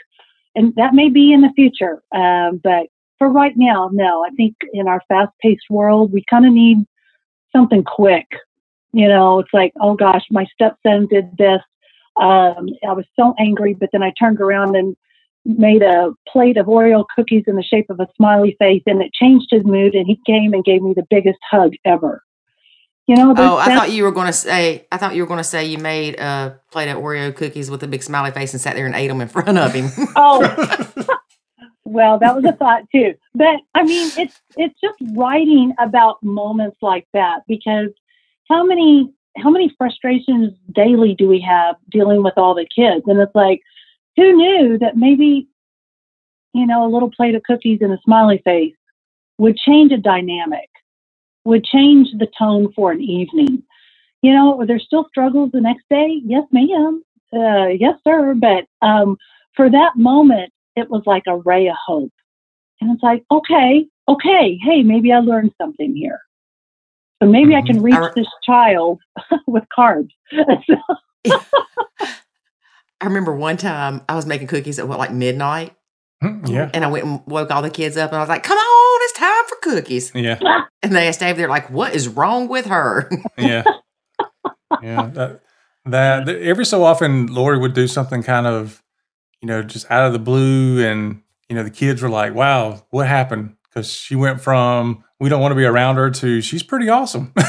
and 0.55 0.75
that 0.77 0.95
may 0.95 1.09
be 1.09 1.33
in 1.33 1.41
the 1.41 1.53
future. 1.57 2.03
Um, 2.15 2.61
but 2.63 2.89
for 3.19 3.29
right 3.31 3.55
now, 3.57 3.91
no. 3.93 4.25
I 4.25 4.31
think 4.31 4.55
in 4.73 4.87
our 4.87 5.03
fast 5.09 5.33
paced 5.41 5.71
world, 5.71 6.13
we 6.13 6.25
kind 6.29 6.47
of 6.47 6.53
need 6.53 6.79
something 7.55 7.85
quick. 7.85 8.27
You 8.93 9.09
know, 9.09 9.39
it's 9.39 9.53
like, 9.53 9.73
oh 9.81 9.95
gosh, 9.95 10.25
my 10.31 10.47
stepson 10.53 11.07
did 11.07 11.37
this. 11.39 11.63
Um, 12.17 12.69
I 12.87 12.93
was 12.93 13.07
so 13.19 13.35
angry, 13.39 13.75
but 13.75 13.91
then 13.93 14.03
I 14.03 14.13
turned 14.19 14.41
around 14.41 14.77
and 14.77 14.97
made 15.45 15.83
a 15.83 16.13
plate 16.29 16.57
of 16.57 16.67
Oreo 16.67 17.05
cookies 17.15 17.45
in 17.47 17.57
the 17.57 17.63
shape 17.63 17.89
of 17.89 18.01
a 18.01 18.09
smiley 18.17 18.57
face, 18.59 18.83
and 18.87 19.01
it 19.01 19.13
changed 19.13 19.49
his 19.51 19.65
mood. 19.65 19.95
And 19.95 20.07
he 20.07 20.21
came 20.27 20.53
and 20.53 20.65
gave 20.65 20.83
me 20.83 20.93
the 20.95 21.07
biggest 21.09 21.39
hug 21.51 21.73
ever. 21.85 22.23
You 23.07 23.15
know, 23.15 23.35
Oh, 23.37 23.57
I 23.57 23.67
thought 23.75 23.93
you 23.93 24.03
were 24.03 24.11
going 24.11 24.27
to 24.27 24.33
say. 24.33 24.87
I 24.91 24.97
thought 24.97 25.15
you 25.15 25.23
were 25.23 25.29
going 25.29 25.39
to 25.39 25.45
say 25.45 25.65
you 25.65 25.79
made 25.79 26.19
uh, 26.19 26.55
a 26.55 26.73
plate 26.73 26.89
of 26.91 26.99
Oreo 26.99 27.35
cookies 27.35 27.71
with 27.71 27.83
a 27.85 27.87
big 27.87 28.03
smiley 28.03 28.33
face 28.33 28.53
and 28.53 28.61
sat 28.61 28.75
there 28.75 28.85
and 28.87 28.97
ate 28.97 29.07
them 29.09 29.21
in 29.21 29.29
front 29.29 29.57
of 29.57 29.73
him. 29.73 29.91
Oh, 30.17 30.41
well, 31.85 32.19
that 32.19 32.35
was 32.35 32.45
a 32.45 32.53
thought 32.53 32.83
too. 32.91 33.15
But 33.35 33.61
I 33.75 33.85
mean, 33.85 34.11
it's 34.17 34.41
it's 34.57 34.75
just 34.81 34.99
writing 35.17 35.73
about 35.79 36.21
moments 36.23 36.79
like 36.83 37.07
that 37.13 37.43
because 37.47 37.91
how 38.49 38.65
many 38.65 39.13
how 39.37 39.51
many 39.51 39.73
frustrations 39.79 40.55
daily 40.73 41.15
do 41.15 41.29
we 41.29 41.41
have 41.43 41.77
dealing 41.91 42.25
with 42.25 42.35
all 42.37 42.55
the 42.55 42.67
kids? 42.75 43.05
And 43.07 43.21
it's 43.21 43.35
like, 43.35 43.61
who 44.17 44.33
knew 44.33 44.79
that 44.79 44.97
maybe 44.97 45.47
you 46.55 46.67
know 46.67 46.85
a 46.85 46.91
little 46.93 47.11
plate 47.11 47.37
of 47.37 47.45
cookies 47.45 47.79
and 47.83 47.93
a 47.93 47.99
smiley 48.05 48.41
face 48.45 48.75
would 49.39 49.57
change 49.57 49.93
a 49.93 49.99
dynamic, 49.99 50.69
would 51.47 51.65
change 51.65 52.09
the 52.19 52.27
tone 52.39 52.73
for 52.75 52.93
an 52.93 53.01
evening. 53.01 53.63
You 54.23 54.33
know, 54.33 54.61
are 54.61 54.67
there 54.67 54.79
still 54.81 55.07
struggles 55.09 55.51
the 55.53 55.61
next 55.61 55.85
day? 55.89 56.21
Yes, 56.25 56.45
ma'am. 56.53 57.03
Uh, 57.33 57.69
yes, 57.69 57.95
sir. 58.05 58.35
But 58.35 58.65
um, 58.87 59.17
for 59.55 59.71
that 59.71 59.93
moment, 59.97 60.53
it 60.75 60.91
was 60.91 61.03
like 61.07 61.25
a 61.27 61.37
ray 61.39 61.69
of 61.69 61.77
hope. 61.87 62.13
And 62.81 62.91
it's 62.93 63.03
like, 63.03 63.25
okay, 63.31 63.87
okay, 64.09 64.59
hey, 64.63 64.83
maybe 64.83 65.13
I 65.13 65.19
learned 65.21 65.53
something 65.61 65.95
here. 65.95 66.21
So 67.23 67.29
maybe 67.29 67.55
I 67.55 67.63
can 67.63 67.81
reach 67.83 67.95
I 67.95 68.01
re- 68.01 68.11
this 68.15 68.27
child 68.45 69.01
with 69.47 69.65
carbs. 69.77 70.11
I 73.01 73.05
remember 73.05 73.35
one 73.35 73.57
time 73.57 74.03
I 74.09 74.15
was 74.15 74.27
making 74.27 74.49
cookies 74.49 74.79
at 74.79 74.89
what 74.89 74.99
like 74.99 75.13
midnight, 75.13 75.75
Hmm, 76.23 76.47
yeah. 76.47 76.71
and 76.73 76.83
I 76.83 76.89
went 76.89 77.05
and 77.05 77.21
woke 77.27 77.51
all 77.51 77.61
the 77.61 77.69
kids 77.71 77.97
up, 77.99 78.11
and 78.11 78.17
I 78.17 78.21
was 78.21 78.29
like, 78.29 78.43
"Come 78.43 78.57
on, 78.57 78.63
it's 78.63 78.65
time 78.65 78.73
for 78.73 78.86
cookies." 79.75 80.13
Yeah. 80.15 80.39
And 80.83 80.95
they 80.95 81.11
stayed 81.13 81.37
there 81.37 81.49
like, 81.49 81.71
"What 81.71 81.95
is 81.95 82.09
wrong 82.09 82.49
with 82.49 82.67
her?" 82.67 83.11
Yeah. 83.39 83.65
Yeah. 84.83 85.07
That, 85.15 85.41
that, 85.85 86.27
that- 86.27 86.43
every 86.43 86.65
so 86.67 86.85
often, 86.85 87.27
Lori 87.29 87.59
would 87.59 87.75
do 87.75 87.87
something 87.87 88.23
kind 88.23 88.47
of, 88.47 88.83
you 89.41 89.47
know, 89.49 89.63
just 89.63 89.91
out 89.91 90.07
of 90.07 90.13
the 90.13 90.19
blue. 90.19 90.85
And, 90.85 91.23
you 91.49 91.55
know, 91.57 91.63
the 91.63 91.71
kids 91.71 92.03
were 92.03 92.09
like, 92.09 92.35
wow, 92.35 92.85
what 92.91 93.07
happened? 93.07 93.57
Because 93.69 93.91
she 93.93 94.17
went 94.17 94.41
from, 94.41 95.05
we 95.21 95.29
don't 95.29 95.41
want 95.41 95.53
to 95.53 95.57
be 95.57 95.65
around 95.65 95.97
her 95.97 96.11
to, 96.11 96.41
she's 96.41 96.63
pretty 96.63 96.89
awesome. 96.89 97.33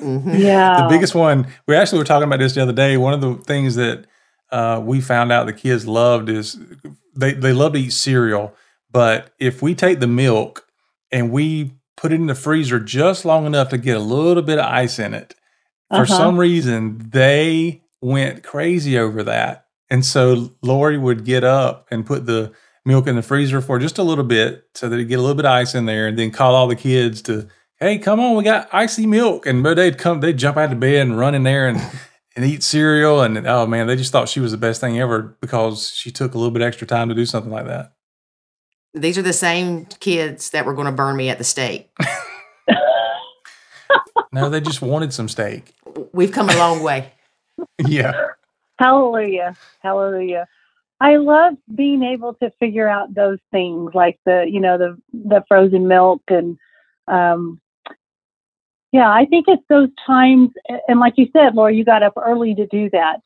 Mhm. 0.00 0.38
yeah. 0.38 0.80
the 0.80 0.88
biggest 0.88 1.14
one, 1.14 1.46
we 1.66 1.76
actually 1.76 1.98
were 1.98 2.06
talking 2.06 2.26
about 2.26 2.38
this 2.38 2.54
the 2.54 2.62
other 2.62 2.72
day. 2.72 2.96
One 2.96 3.12
of 3.12 3.20
the 3.20 3.34
things 3.34 3.74
that 3.74 4.06
uh, 4.50 4.80
we 4.82 5.02
found 5.02 5.30
out 5.30 5.44
the 5.44 5.52
kids 5.52 5.86
loved 5.86 6.30
is 6.30 6.58
they, 7.14 7.34
they 7.34 7.52
love 7.52 7.74
to 7.74 7.80
eat 7.80 7.92
cereal. 7.92 8.54
But 8.90 9.34
if 9.38 9.60
we 9.60 9.74
take 9.74 10.00
the 10.00 10.06
milk 10.06 10.66
and 11.12 11.30
we 11.30 11.72
put 11.96 12.12
it 12.12 12.16
in 12.16 12.26
the 12.26 12.34
freezer 12.34 12.80
just 12.80 13.24
long 13.24 13.46
enough 13.46 13.68
to 13.70 13.78
get 13.78 13.96
a 13.96 14.00
little 14.00 14.42
bit 14.42 14.58
of 14.58 14.64
ice 14.66 14.98
in 14.98 15.12
it, 15.14 15.34
for 15.90 15.96
Uh-huh. 16.02 16.06
some 16.16 16.38
reason 16.38 17.10
they 17.12 17.82
went 18.00 18.42
crazy 18.42 18.98
over 18.98 19.22
that. 19.24 19.66
And 19.90 20.04
so 20.06 20.54
Lori 20.62 20.96
would 20.96 21.24
get 21.24 21.44
up 21.44 21.88
and 21.90 22.06
put 22.06 22.24
the 22.26 22.52
milk 22.86 23.06
in 23.06 23.16
the 23.16 23.22
freezer 23.22 23.60
for 23.60 23.78
just 23.78 23.98
a 23.98 24.02
little 24.02 24.24
bit 24.24 24.64
so 24.74 24.88
that 24.88 24.98
it 24.98 25.04
get 25.06 25.18
a 25.18 25.20
little 25.22 25.34
bit 25.36 25.44
of 25.44 25.50
ice 25.52 25.74
in 25.74 25.84
there 25.86 26.06
and 26.06 26.18
then 26.18 26.30
call 26.30 26.54
all 26.54 26.66
the 26.68 26.76
kids 26.76 27.20
to, 27.22 27.46
hey, 27.76 27.98
come 27.98 28.18
on, 28.20 28.36
we 28.36 28.44
got 28.44 28.68
icy 28.72 29.06
milk. 29.06 29.44
And 29.46 29.62
but 29.62 29.74
they'd 29.74 29.98
come, 29.98 30.20
they'd 30.20 30.38
jump 30.38 30.56
out 30.56 30.72
of 30.72 30.80
bed 30.80 31.02
and 31.06 31.18
run 31.18 31.34
in 31.34 31.42
there 31.42 31.68
and, 31.68 31.78
and 32.36 32.44
eat 32.46 32.62
cereal. 32.62 33.20
And 33.20 33.46
oh 33.46 33.66
man, 33.66 33.86
they 33.88 33.96
just 33.96 34.12
thought 34.12 34.28
she 34.28 34.40
was 34.40 34.52
the 34.52 34.56
best 34.58 34.80
thing 34.80 34.98
ever 34.98 35.36
because 35.42 35.90
she 35.90 36.10
took 36.10 36.34
a 36.34 36.38
little 36.38 36.52
bit 36.52 36.62
extra 36.62 36.86
time 36.86 37.08
to 37.10 37.14
do 37.14 37.26
something 37.26 37.52
like 37.52 37.66
that. 37.66 37.92
These 38.94 39.18
are 39.18 39.22
the 39.22 39.32
same 39.32 39.86
kids 39.86 40.50
that 40.50 40.66
were 40.66 40.74
going 40.74 40.86
to 40.86 40.92
burn 40.92 41.16
me 41.16 41.28
at 41.30 41.38
the 41.38 41.44
stake. 41.44 41.90
No, 44.32 44.48
they 44.48 44.60
just 44.60 44.82
wanted 44.82 45.12
some 45.12 45.28
steak. 45.28 45.74
We've 46.12 46.32
come 46.32 46.48
a 46.48 46.56
long 46.56 46.82
way. 46.82 47.12
Yeah. 47.86 48.28
Hallelujah. 48.78 49.54
Hallelujah. 49.82 50.46
I 50.98 51.16
love 51.16 51.56
being 51.74 52.02
able 52.02 52.32
to 52.34 52.50
figure 52.58 52.88
out 52.88 53.14
those 53.14 53.38
things 53.50 53.90
like 53.92 54.18
the, 54.24 54.46
you 54.48 54.60
know, 54.60 54.78
the 54.78 54.96
the 55.12 55.44
frozen 55.46 55.86
milk 55.86 56.22
and 56.28 56.56
um 57.06 57.60
yeah, 58.92 59.10
I 59.10 59.26
think 59.26 59.44
it's 59.46 59.62
those 59.68 59.90
times 60.06 60.52
and 60.88 61.00
like 61.00 61.14
you 61.18 61.28
said, 61.34 61.54
Lori, 61.54 61.76
you 61.76 61.84
got 61.84 62.02
up 62.02 62.14
early 62.16 62.54
to 62.54 62.66
do 62.68 62.88
that. 62.90 63.20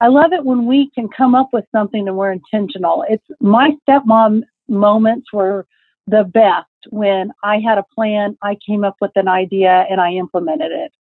I 0.00 0.08
love 0.08 0.32
it 0.32 0.46
when 0.46 0.64
we 0.64 0.90
can 0.94 1.08
come 1.08 1.34
up 1.34 1.50
with 1.52 1.66
something 1.70 2.08
and 2.08 2.16
we're 2.16 2.32
intentional. 2.32 3.04
It's 3.06 3.26
my 3.40 3.72
stepmom 3.86 4.44
moments 4.68 5.32
were 5.32 5.66
the 6.06 6.24
best 6.24 6.66
when 6.90 7.32
I 7.42 7.60
had 7.60 7.78
a 7.78 7.84
plan, 7.94 8.36
I 8.42 8.56
came 8.66 8.84
up 8.84 8.96
with 9.00 9.12
an 9.16 9.28
idea 9.28 9.86
and 9.88 10.00
I 10.00 10.12
implemented 10.12 10.70
it 10.70 10.92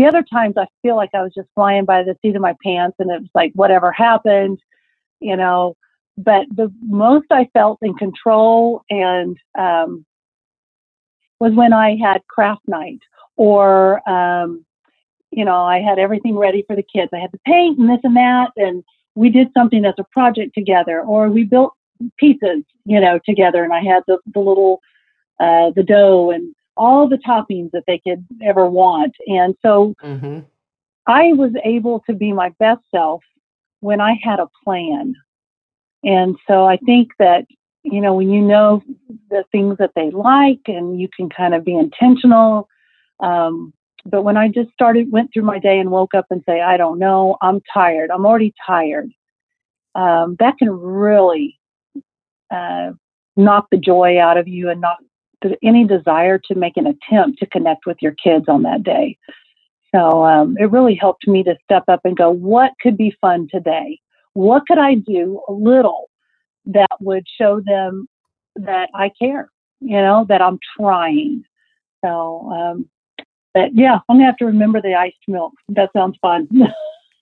the 0.00 0.06
other 0.06 0.22
times 0.22 0.54
I 0.56 0.66
feel 0.80 0.96
like 0.96 1.10
I 1.12 1.20
was 1.20 1.34
just 1.34 1.50
flying 1.54 1.84
by 1.84 2.02
the 2.02 2.16
seat 2.22 2.34
of 2.34 2.40
my 2.40 2.56
pants 2.64 2.96
and 2.98 3.10
it 3.10 3.20
was 3.20 3.30
like 3.34 3.52
whatever 3.54 3.92
happened, 3.92 4.58
you 5.20 5.36
know. 5.36 5.76
But 6.16 6.46
the 6.50 6.72
most 6.80 7.26
I 7.30 7.50
felt 7.52 7.80
in 7.82 7.92
control 7.92 8.82
and 8.88 9.36
um, 9.58 10.06
was 11.38 11.52
when 11.52 11.74
I 11.74 11.98
had 12.02 12.26
craft 12.28 12.62
night 12.66 13.00
or 13.36 14.08
um, 14.08 14.64
you 15.30 15.44
know, 15.44 15.60
I 15.60 15.80
had 15.80 15.98
everything 15.98 16.34
ready 16.34 16.64
for 16.66 16.74
the 16.74 16.82
kids. 16.82 17.10
I 17.12 17.18
had 17.18 17.32
the 17.32 17.40
paint 17.44 17.78
and 17.78 17.90
this 17.90 18.00
and 18.02 18.16
that 18.16 18.52
and 18.56 18.82
we 19.14 19.28
did 19.28 19.48
something 19.54 19.84
as 19.84 19.96
a 19.98 20.04
project 20.04 20.54
together 20.54 21.02
or 21.02 21.28
we 21.28 21.44
built 21.44 21.74
pizzas, 22.22 22.64
you 22.84 23.00
know, 23.00 23.18
together 23.24 23.64
and 23.64 23.72
I 23.72 23.80
had 23.82 24.02
the, 24.06 24.18
the 24.32 24.40
little 24.40 24.80
uh, 25.38 25.70
the 25.74 25.82
dough 25.82 26.30
and 26.30 26.54
all 26.76 27.08
the 27.08 27.16
toppings 27.18 27.70
that 27.72 27.84
they 27.86 27.98
could 27.98 28.24
ever 28.42 28.68
want. 28.68 29.14
And 29.26 29.54
so 29.62 29.94
hmm 30.00 30.40
I 31.06 31.32
was 31.32 31.52
able 31.64 32.00
to 32.08 32.14
be 32.14 32.32
my 32.32 32.50
best 32.60 32.82
self 32.94 33.22
when 33.80 34.00
I 34.00 34.18
had 34.22 34.38
a 34.38 34.48
plan. 34.64 35.14
And 36.04 36.36
so 36.46 36.66
I 36.66 36.76
think 36.76 37.10
that, 37.18 37.46
you 37.82 38.00
know, 38.00 38.14
when 38.14 38.30
you 38.30 38.40
know 38.40 38.82
the 39.30 39.44
things 39.50 39.78
that 39.78 39.92
they 39.96 40.10
like 40.10 40.60
and 40.66 41.00
you 41.00 41.08
can 41.14 41.28
kind 41.28 41.54
of 41.54 41.64
be 41.64 41.74
intentional. 41.74 42.68
Um, 43.18 43.72
but 44.04 44.22
when 44.22 44.36
I 44.36 44.48
just 44.48 44.70
started, 44.72 45.10
went 45.10 45.32
through 45.32 45.42
my 45.42 45.58
day 45.58 45.78
and 45.78 45.90
woke 45.90 46.14
up 46.14 46.26
and 46.30 46.42
say, 46.46 46.60
I 46.60 46.76
don't 46.76 46.98
know, 46.98 47.36
I'm 47.42 47.60
tired, 47.72 48.10
I'm 48.10 48.24
already 48.24 48.54
tired, 48.66 49.10
um, 49.94 50.36
that 50.38 50.58
can 50.58 50.70
really 50.70 51.59
uh, 52.50 52.92
knock 53.36 53.66
the 53.70 53.76
joy 53.76 54.20
out 54.20 54.36
of 54.36 54.48
you 54.48 54.68
and 54.68 54.80
knock 54.80 54.98
the, 55.42 55.56
any 55.62 55.86
desire 55.86 56.38
to 56.38 56.54
make 56.54 56.76
an 56.76 56.86
attempt 56.86 57.38
to 57.38 57.46
connect 57.46 57.86
with 57.86 57.98
your 58.00 58.12
kids 58.12 58.46
on 58.48 58.62
that 58.62 58.82
day. 58.82 59.16
So 59.94 60.24
um, 60.24 60.56
it 60.58 60.70
really 60.70 60.94
helped 60.94 61.26
me 61.26 61.42
to 61.44 61.56
step 61.64 61.84
up 61.88 62.00
and 62.04 62.16
go, 62.16 62.30
what 62.30 62.72
could 62.80 62.96
be 62.96 63.14
fun 63.20 63.48
today? 63.50 63.98
What 64.34 64.66
could 64.68 64.78
I 64.78 64.94
do 64.94 65.42
a 65.48 65.52
little 65.52 66.10
that 66.66 66.96
would 67.00 67.24
show 67.40 67.60
them 67.64 68.06
that 68.54 68.88
I 68.94 69.10
care, 69.20 69.50
you 69.80 69.96
know, 69.96 70.26
that 70.28 70.40
I'm 70.40 70.58
trying? 70.78 71.42
So, 72.04 72.50
um, 72.52 72.88
but 73.52 73.70
yeah, 73.74 73.98
I'm 74.08 74.16
going 74.16 74.20
to 74.20 74.26
have 74.26 74.36
to 74.36 74.46
remember 74.46 74.80
the 74.80 74.94
iced 74.94 75.16
milk. 75.26 75.54
That 75.70 75.90
sounds 75.94 76.16
fun. 76.20 76.48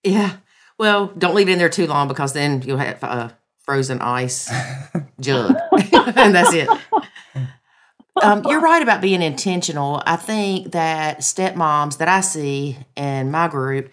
Yeah. 0.05 0.37
Well, 0.79 1.09
don't 1.19 1.35
leave 1.35 1.49
it 1.49 1.53
in 1.53 1.59
there 1.59 1.69
too 1.69 1.87
long 1.87 2.09
because 2.09 2.33
then 2.33 2.63
you'll 2.63 2.79
have 2.79 3.03
a 3.03 3.37
frozen 3.69 4.01
ice 4.01 4.51
jug, 5.21 5.55
and 6.17 6.35
that's 6.35 6.55
it. 6.55 6.71
Um, 8.23 8.43
you're 8.47 8.63
right 8.63 8.81
about 8.81 9.03
being 9.03 9.21
intentional. 9.21 10.03
I 10.07 10.17
think 10.17 10.73
that 10.73 11.19
stepmoms 11.19 11.99
that 11.99 12.09
I 12.09 12.23
see 12.23 12.79
in 12.97 13.31
my 13.31 13.47
group, 13.47 13.91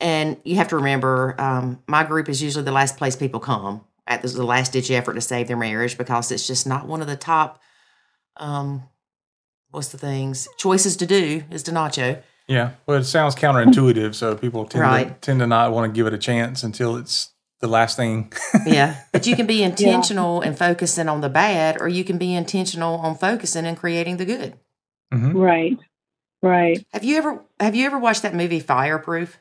and 0.00 0.36
you 0.42 0.56
have 0.56 0.66
to 0.68 0.76
remember, 0.76 1.36
um, 1.40 1.80
my 1.86 2.02
group 2.02 2.28
is 2.28 2.42
usually 2.42 2.64
the 2.64 2.72
last 2.72 2.96
place 2.96 3.14
people 3.14 3.38
come 3.38 3.84
at 4.08 4.22
the, 4.22 4.28
the 4.28 4.42
last 4.42 4.72
ditch 4.72 4.90
effort 4.90 5.14
to 5.14 5.20
save 5.20 5.46
their 5.46 5.56
marriage 5.56 5.96
because 5.96 6.32
it's 6.32 6.48
just 6.48 6.66
not 6.66 6.88
one 6.88 7.00
of 7.00 7.06
the 7.06 7.16
top. 7.16 7.62
Um, 8.38 8.82
what's 9.70 9.88
the 9.88 9.98
things 9.98 10.48
choices 10.58 10.96
to 10.96 11.06
do 11.06 11.44
is 11.52 11.62
to 11.62 11.70
nacho. 11.70 12.20
Yeah, 12.48 12.72
well, 12.84 12.98
it 12.98 13.04
sounds 13.04 13.36
counterintuitive, 13.36 14.16
so 14.16 14.34
people 14.34 14.64
tend 14.64 15.08
to 15.08 15.14
tend 15.20 15.38
to 15.38 15.46
not 15.46 15.70
want 15.70 15.88
to 15.88 15.96
give 15.96 16.08
it 16.08 16.12
a 16.12 16.18
chance 16.18 16.64
until 16.64 16.96
it's 16.96 17.30
the 17.64 17.70
last 17.70 17.96
thing. 17.96 18.30
Yeah. 18.66 18.96
But 19.12 19.26
you 19.26 19.36
can 19.36 19.46
be 19.46 19.62
intentional 19.62 20.40
and 20.40 20.56
focusing 20.56 21.08
on 21.08 21.20
the 21.20 21.28
bad, 21.28 21.80
or 21.80 21.88
you 21.88 22.04
can 22.04 22.18
be 22.18 22.34
intentional 22.34 22.96
on 22.96 23.16
focusing 23.16 23.66
and 23.66 23.76
creating 23.76 24.18
the 24.18 24.24
good. 24.24 24.54
hmm 25.12 25.36
right, 25.36 25.78
right. 26.42 26.84
Have 26.92 27.04
you 27.04 27.16
ever 27.16 27.42
have 27.58 27.74
you 27.74 27.86
ever 27.86 27.98
watched 27.98 28.22
that 28.22 28.34
movie 28.34 28.60
Fireproof? 28.60 29.38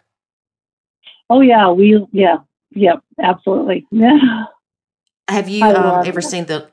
Oh, 1.29 1.41
yeah, 1.41 1.71
we, 1.71 2.05
yeah, 2.11 2.37
yep, 2.71 3.01
absolutely. 3.21 3.87
Yeah. 3.91 4.45
Have 5.29 5.47
you 5.47 5.63
um, 5.63 6.05
ever 6.05 6.19
it. 6.19 6.23
seen 6.23 6.45
the 6.45 6.69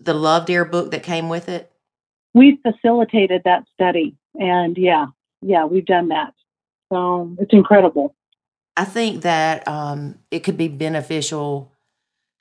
the 0.00 0.12
Love 0.12 0.46
Dare 0.46 0.64
book 0.64 0.90
that 0.90 1.04
came 1.04 1.28
with 1.28 1.48
it? 1.48 1.70
We 2.34 2.58
facilitated 2.62 3.42
that 3.44 3.64
study. 3.74 4.16
And 4.34 4.76
yeah, 4.76 5.06
yeah, 5.40 5.64
we've 5.64 5.86
done 5.86 6.08
that. 6.08 6.34
So 6.92 7.34
it's 7.38 7.52
incredible. 7.52 8.14
I 8.76 8.84
think 8.84 9.22
that 9.22 9.66
um, 9.66 10.18
it 10.30 10.40
could 10.40 10.56
be 10.56 10.68
beneficial 10.68 11.72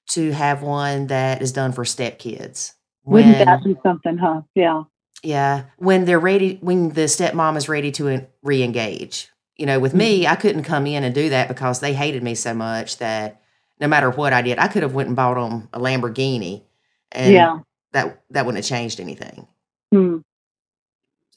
to 0.10 0.32
have 0.32 0.62
one 0.62 1.08
that 1.08 1.42
is 1.42 1.52
done 1.52 1.72
for 1.72 1.84
stepkids. 1.84 2.74
Wouldn't 3.06 3.38
that 3.38 3.64
be 3.64 3.76
something, 3.84 4.18
huh? 4.18 4.42
Yeah. 4.54 4.84
Yeah. 5.24 5.66
When 5.78 6.06
they're 6.06 6.20
ready, 6.20 6.58
when 6.62 6.90
the 6.90 7.02
stepmom 7.02 7.56
is 7.58 7.70
ready 7.70 7.92
to 7.94 8.28
re 8.44 8.64
engage. 8.64 9.30
You 9.58 9.66
know, 9.66 9.80
with 9.80 9.94
me, 9.94 10.24
Mm-hmm. 10.24 10.32
I 10.32 10.36
couldn't 10.36 10.64
come 10.64 10.86
in 10.86 11.04
and 11.04 11.16
do 11.16 11.30
that 11.30 11.48
because 11.48 11.80
they 11.80 11.94
hated 11.94 12.22
me 12.24 12.36
so 12.36 12.54
much 12.54 12.98
that 12.98 13.42
no 13.80 13.88
matter 13.88 14.10
what 14.12 14.34
I 14.34 14.42
did, 14.42 14.60
I 14.60 14.68
could 14.68 14.84
have 14.84 14.94
went 14.94 15.08
and 15.08 15.16
bought 15.16 15.36
them 15.36 15.70
a 15.74 15.80
Lamborghini, 15.80 16.64
and 17.12 17.34
yeah. 17.34 17.60
that 17.94 18.22
that 18.32 18.46
wouldn't 18.46 18.64
have 18.64 18.70
changed 18.70 19.00
anything. 19.00 19.48
Hmm. 19.94 20.18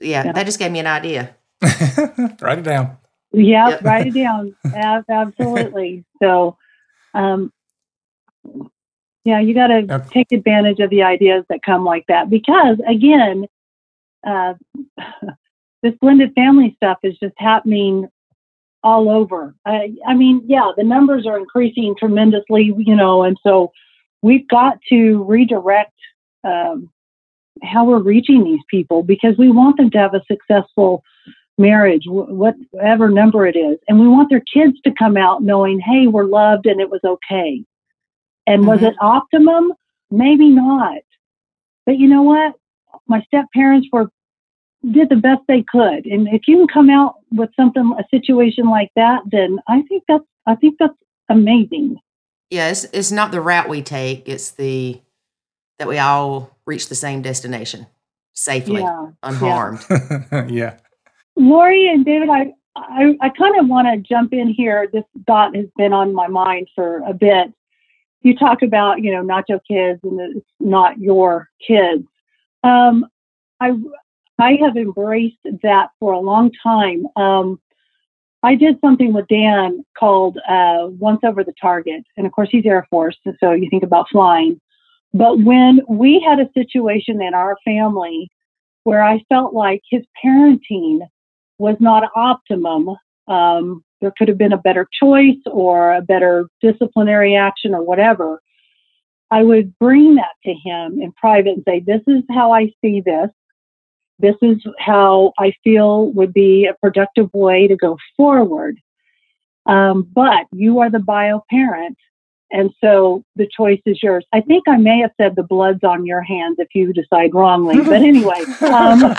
Yeah, 0.01 0.25
Yeah. 0.25 0.33
that 0.33 0.47
just 0.47 0.59
gave 0.59 0.73
me 0.73 0.81
an 0.81 0.87
idea. 0.87 1.37
Write 2.41 2.59
it 2.59 2.63
down. 2.65 2.97
Yeah, 3.33 3.71
Yep. 3.71 3.83
write 3.83 4.07
it 4.07 4.15
down. 4.15 4.57
Absolutely. 4.75 6.05
So, 6.23 6.57
um, 7.15 7.53
yeah, 9.25 9.41
you 9.41 9.55
got 9.55 9.69
to 9.69 9.83
Yep. 9.83 10.11
take 10.11 10.33
advantage 10.33 10.81
of 10.81 10.91
the 10.91 11.03
ideas 11.03 11.45
that 11.49 11.63
come 11.63 11.85
like 11.85 12.05
that 12.09 12.31
because, 12.31 12.79
again, 12.89 13.47
uh, 14.27 14.55
this 15.83 15.95
blended 16.01 16.33
family 16.35 16.75
stuff 16.77 16.99
is 17.03 17.17
just 17.19 17.35
happening 17.39 18.09
all 18.83 19.11
over. 19.11 19.55
I, 19.67 19.93
I 20.07 20.15
mean, 20.15 20.43
yeah, 20.47 20.71
the 20.77 20.85
numbers 20.85 21.27
are 21.27 21.39
increasing 21.39 21.95
tremendously, 21.99 22.73
you 22.77 22.97
know, 22.97 23.23
and 23.23 23.37
so 23.43 23.73
we've 24.23 24.47
got 24.49 24.79
to 24.89 25.25
redirect 25.25 25.93
um, 26.45 26.91
how 27.63 27.85
we're 27.85 27.99
reaching 27.99 28.45
these 28.45 28.61
people 28.71 29.03
because 29.03 29.37
we 29.37 29.51
want 29.51 29.77
them 29.77 29.91
to 29.91 29.99
have 29.99 30.15
a 30.15 30.23
successful 30.31 31.03
marriage, 31.59 32.05
wh- 32.07 32.31
whatever 32.31 33.09
number 33.11 33.47
it 33.47 33.57
is. 33.57 33.79
And 33.89 33.99
we 34.01 34.09
want 34.09 34.31
their 34.31 34.43
kids 34.53 34.81
to 34.85 34.93
come 34.99 35.17
out 35.17 35.43
knowing, 35.43 35.81
hey, 35.81 36.07
we're 36.07 36.25
loved 36.25 36.67
and 36.67 36.81
it 36.81 36.91
was 36.91 37.01
okay. 37.05 37.65
And 38.47 38.67
was 38.67 38.81
Mhm. 38.81 38.89
it 38.91 38.95
optimum? 39.01 39.73
Maybe 40.11 40.49
not. 40.49 40.99
But 41.85 41.99
you 41.99 42.09
know 42.09 42.23
what? 42.23 42.55
My 43.07 43.21
step 43.23 43.47
parents 43.55 43.89
were 43.93 44.11
did 44.93 45.09
the 45.09 45.17
best 45.17 45.41
they 45.49 45.63
could. 45.63 46.07
And 46.07 46.29
if 46.29 46.43
you 46.47 46.57
can 46.57 46.69
come 46.69 46.89
out 46.89 47.17
with 47.33 47.51
something 47.57 47.93
a 47.99 48.05
situation 48.11 48.69
like 48.69 48.91
that, 48.95 49.23
then 49.27 49.59
I 49.67 49.83
think 49.83 50.05
that's 50.09 50.25
I 50.47 50.55
think 50.55 50.77
that's 50.79 50.95
amazing. 51.29 51.97
Yeah, 52.51 52.69
it's 52.71 52.85
it's 52.85 53.11
not 53.13 53.33
the 53.33 53.41
route 53.41 53.69
we 53.69 53.83
take; 53.83 54.29
it's 54.29 54.53
the 54.53 55.01
that 55.79 55.89
we 55.89 55.99
all 55.99 56.57
reach 56.67 56.89
the 56.89 56.95
same 56.95 57.23
destination 57.23 57.87
safely, 58.35 58.83
Yeah. 58.83 59.07
unharmed. 59.23 59.85
yeah. 60.49 60.77
Lori 61.39 61.89
and 61.89 62.05
David, 62.05 62.29
I 62.29 62.53
I, 62.77 63.17
I 63.21 63.29
kind 63.31 63.59
of 63.59 63.69
want 63.69 63.89
to 63.89 63.97
jump 63.97 64.33
in 64.33 64.49
here. 64.49 64.89
This 64.93 65.05
thought 65.27 65.57
has 65.57 65.67
been 65.77 65.93
on 65.93 66.15
my 66.15 66.29
mind 66.29 66.69
for 66.75 66.99
a 67.07 67.13
bit. 67.13 67.53
You 68.23 68.37
talk 68.37 68.63
about, 68.63 69.03
you 69.03 69.13
know, 69.13 69.23
nacho 69.23 69.61
kids 69.67 70.01
and 70.03 70.37
it's 70.37 70.47
not 70.61 70.99
your 70.99 71.49
kids. 71.67 72.05
Um, 72.63 73.07
I 73.61 73.73
I 74.39 74.59
have 74.61 74.77
embraced 74.77 75.39
that 75.63 75.91
for 75.99 76.13
a 76.13 76.21
long 76.21 76.51
time. 76.63 77.07
Um, 77.17 77.61
I 78.43 78.55
did 78.55 78.79
something 78.81 79.13
with 79.13 79.27
Dan 79.27 79.85
called 79.99 80.39
uh, 80.49 80.87
Once 80.99 81.21
Over 81.25 81.43
the 81.43 81.55
Target, 81.61 82.05
and 82.17 82.27
of 82.27 82.33
course 82.33 82.49
he's 82.53 82.65
Air 82.65 82.87
Force, 82.89 83.17
so 83.41 83.51
you 83.51 83.69
think 83.69 83.83
about 83.83 84.09
flying. 84.11 84.61
But 85.13 85.41
when 85.41 85.81
we 85.89 86.21
had 86.21 86.39
a 86.39 86.51
situation 86.53 87.21
in 87.21 87.35
our 87.35 87.57
family 87.65 88.31
where 88.85 89.03
I 89.03 89.25
felt 89.29 89.55
like 89.55 89.83
his 89.91 90.03
parenting 90.25 91.01
was 91.59 91.77
not 91.81 92.11
optimum. 92.15 92.97
Um, 93.27 93.85
there 94.01 94.13
could 94.17 94.29
have 94.29 94.39
been 94.39 94.53
a 94.53 94.59
better 94.59 94.87
choice 95.01 95.41
or 95.47 95.93
a 95.93 96.03
better 96.03 96.49
disciplinary 96.63 97.37
action 97.37 97.75
or 97.75 97.83
whatever. 97.83 98.41
I 99.31 99.43
would 99.43 99.77
bring 99.79 100.15
that 100.15 100.35
to 100.45 100.55
him 100.55 101.01
in 101.01 101.13
private 101.13 101.57
and 101.57 101.65
say, 101.67 101.81
This 101.81 102.03
is 102.07 102.23
how 102.31 102.53
I 102.53 102.73
see 102.83 103.03
this. 103.05 103.31
This 104.19 104.37
is 104.43 104.57
how 104.79 105.33
I 105.39 105.53
feel 105.63 106.07
would 106.13 106.33
be 106.33 106.67
a 106.67 106.75
productive 106.75 107.31
way 107.33 107.69
to 107.69 107.77
go 107.77 107.99
forward. 108.17 108.79
Um, 109.67 110.09
but 110.13 110.47
you 110.51 110.81
are 110.81 110.91
the 110.91 110.99
bio 110.99 111.45
parent. 111.51 111.99
And 112.51 112.71
so 112.83 113.23
the 113.37 113.47
choice 113.47 113.81
is 113.85 114.03
yours. 114.03 114.25
I 114.33 114.41
think 114.41 114.65
I 114.67 114.79
may 114.79 115.01
have 115.01 115.11
said 115.21 115.37
the 115.37 115.43
blood's 115.43 115.85
on 115.85 116.07
your 116.07 116.23
hands 116.23 116.57
if 116.59 116.69
you 116.75 116.95
decide 116.95 117.35
wrongly. 117.35 117.83
But 117.83 118.03
anyway, 118.03 118.43
um, 118.63 119.15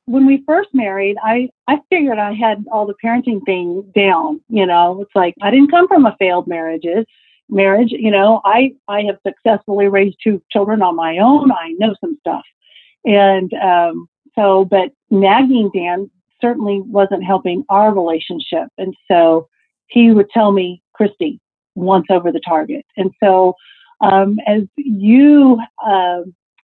when 0.06 0.26
we 0.26 0.42
first 0.46 0.70
married, 0.72 1.16
I, 1.22 1.48
I 1.68 1.78
figured 1.88 2.18
I 2.18 2.34
had 2.34 2.64
all 2.70 2.86
the 2.86 2.94
parenting 3.04 3.44
thing 3.44 3.90
down. 3.94 4.40
You 4.48 4.66
know, 4.66 5.02
it's 5.02 5.14
like 5.14 5.34
I 5.42 5.50
didn't 5.50 5.70
come 5.70 5.88
from 5.88 6.06
a 6.06 6.16
failed 6.18 6.46
marriages 6.46 7.06
marriage. 7.48 7.90
You 7.90 8.10
know, 8.10 8.40
I, 8.44 8.72
I 8.88 9.02
have 9.02 9.18
successfully 9.26 9.88
raised 9.88 10.16
two 10.22 10.42
children 10.50 10.82
on 10.82 10.96
my 10.96 11.18
own. 11.18 11.52
I 11.52 11.74
know 11.78 11.94
some 12.00 12.16
stuff. 12.20 12.42
And 13.04 13.52
um, 13.54 14.08
so, 14.34 14.64
but 14.64 14.90
nagging 15.10 15.70
Dan 15.74 16.10
certainly 16.40 16.80
wasn't 16.84 17.24
helping 17.24 17.64
our 17.68 17.94
relationship. 17.94 18.68
And 18.78 18.94
so 19.10 19.48
he 19.86 20.10
would 20.10 20.30
tell 20.30 20.52
me, 20.52 20.82
Kristie, 20.98 21.38
once 21.74 22.06
over 22.10 22.32
the 22.32 22.40
target. 22.40 22.84
And 22.96 23.10
so, 23.22 23.54
um, 24.00 24.38
as 24.46 24.62
you 24.76 25.60
uh, 25.84 26.22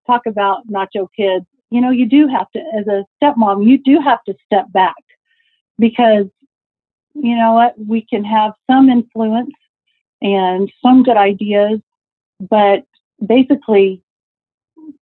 talk 0.07 0.23
about 0.27 0.69
nacho 0.69 1.09
kids, 1.17 1.47
you 1.75 1.81
know, 1.81 1.91
you 1.91 2.07
do 2.07 2.29
have 2.29 2.49
to, 2.53 2.61
as 2.79 2.87
a 2.87 3.05
stepmom, 3.21 3.67
you 3.69 3.79
do 3.79 3.99
have 4.01 4.23
to 4.29 4.35
step 4.47 4.71
back 4.71 4.95
because, 5.77 6.27
you 7.15 7.35
know 7.35 7.53
what, 7.53 7.75
we 7.77 8.07
can 8.09 8.25
have 8.25 8.53
some 8.71 8.89
influence 8.89 9.51
and 10.23 10.73
some 10.81 11.03
good 11.03 11.17
ideas, 11.17 11.81
but 12.39 12.85
basically, 13.27 14.01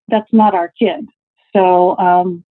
that's 0.08 0.32
not 0.32 0.54
our 0.54 0.72
kid. 0.78 1.06
So, 1.54 1.94
um, 1.98 2.42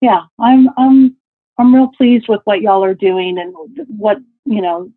yeah, 0.00 0.20
I'm, 0.38 0.68
I'm, 0.78 1.16
I'm 1.58 1.74
real 1.74 1.90
pleased 1.98 2.26
with 2.28 2.42
what 2.44 2.60
y'all 2.60 2.84
are 2.84 2.94
doing 2.94 3.40
and 3.40 3.52
what, 3.88 4.18
you 4.44 4.62
know, 4.62 4.92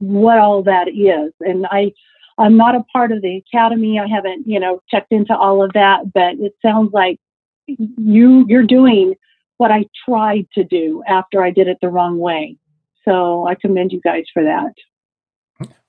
what 0.00 0.38
all 0.38 0.64
that 0.64 0.88
is. 0.88 1.32
And 1.38 1.64
I, 1.70 1.92
I'm 2.38 2.56
not 2.56 2.74
a 2.74 2.84
part 2.92 3.12
of 3.12 3.22
the 3.22 3.36
academy. 3.36 4.00
I 4.00 4.08
haven't, 4.08 4.48
you 4.48 4.58
know, 4.58 4.80
checked 4.90 5.12
into 5.12 5.36
all 5.36 5.62
of 5.62 5.72
that, 5.74 6.12
but 6.12 6.34
it 6.40 6.54
sounds 6.60 6.92
like 6.92 7.20
you 7.66 8.44
you're 8.48 8.66
doing 8.66 9.14
what 9.58 9.70
I 9.70 9.84
tried 10.04 10.48
to 10.54 10.64
do 10.64 11.02
after 11.06 11.42
I 11.42 11.50
did 11.50 11.68
it 11.68 11.78
the 11.80 11.88
wrong 11.88 12.18
way. 12.18 12.56
So 13.04 13.46
I 13.46 13.54
commend 13.54 13.92
you 13.92 14.00
guys 14.00 14.24
for 14.32 14.42
that. 14.44 14.72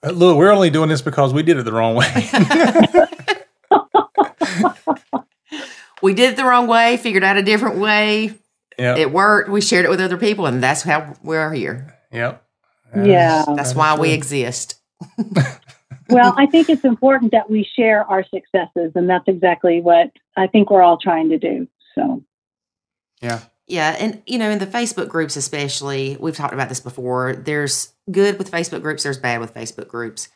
Uh, 0.03 0.11
Look, 0.11 0.38
we're 0.38 0.51
only 0.51 0.69
doing 0.69 0.89
this 0.89 1.01
because 1.01 1.34
we 1.34 1.43
did 1.43 1.57
it 1.57 1.63
the 1.63 1.71
wrong 1.71 1.95
way. 1.95 2.05
we 6.01 6.13
did 6.13 6.34
it 6.34 6.36
the 6.36 6.45
wrong 6.45 6.67
way, 6.67 6.97
figured 6.97 7.24
out 7.24 7.38
a 7.38 7.43
different 7.43 7.78
way. 7.78 8.34
yeah. 8.78 8.95
It 8.97 9.11
worked. 9.11 9.49
We 9.49 9.61
shared 9.61 9.86
it 9.86 9.89
with 9.89 10.01
other 10.01 10.17
people, 10.17 10.45
and 10.45 10.61
that's 10.61 10.84
how 10.84 11.15
we're 11.24 11.53
here. 11.53 11.95
Yep. 12.11 12.43
Yeah. 12.95 13.45
That's 13.55 13.74
that 13.74 13.78
why 13.78 13.97
we 13.97 14.11
exist. 14.11 14.76
well, 16.14 16.34
I 16.38 16.45
think 16.45 16.70
it's 16.70 16.86
important 16.86 17.32
that 17.32 17.49
we 17.49 17.68
share 17.76 18.03
our 18.05 18.24
successes, 18.24 18.91
and 18.95 19.09
that's 19.09 19.28
exactly 19.28 19.82
what 19.82 20.11
I 20.38 20.47
think 20.47 20.70
we're 20.70 20.82
all 20.82 20.97
trying 20.97 21.30
to 21.30 21.38
do. 21.38 21.68
So, 21.95 22.24
Yeah. 23.22 23.41
Yeah, 23.66 23.95
and 23.97 24.22
you 24.26 24.38
know, 24.38 24.49
in 24.49 24.59
the 24.59 24.68
Facebook 24.68 25.07
groups 25.07 25.38
especially, 25.38 26.18
we've 26.20 26.36
talked 26.36 26.53
about 26.53 26.68
this 26.68 26.82
before. 26.82 27.34
There's 27.34 27.93
good 28.11 28.38
with 28.38 28.51
Facebook 28.51 28.82
groups, 28.82 29.03
there's 29.03 29.18
bad 29.18 29.39
with 29.39 29.53
Facebook 29.53 29.88
groups. 29.88 30.28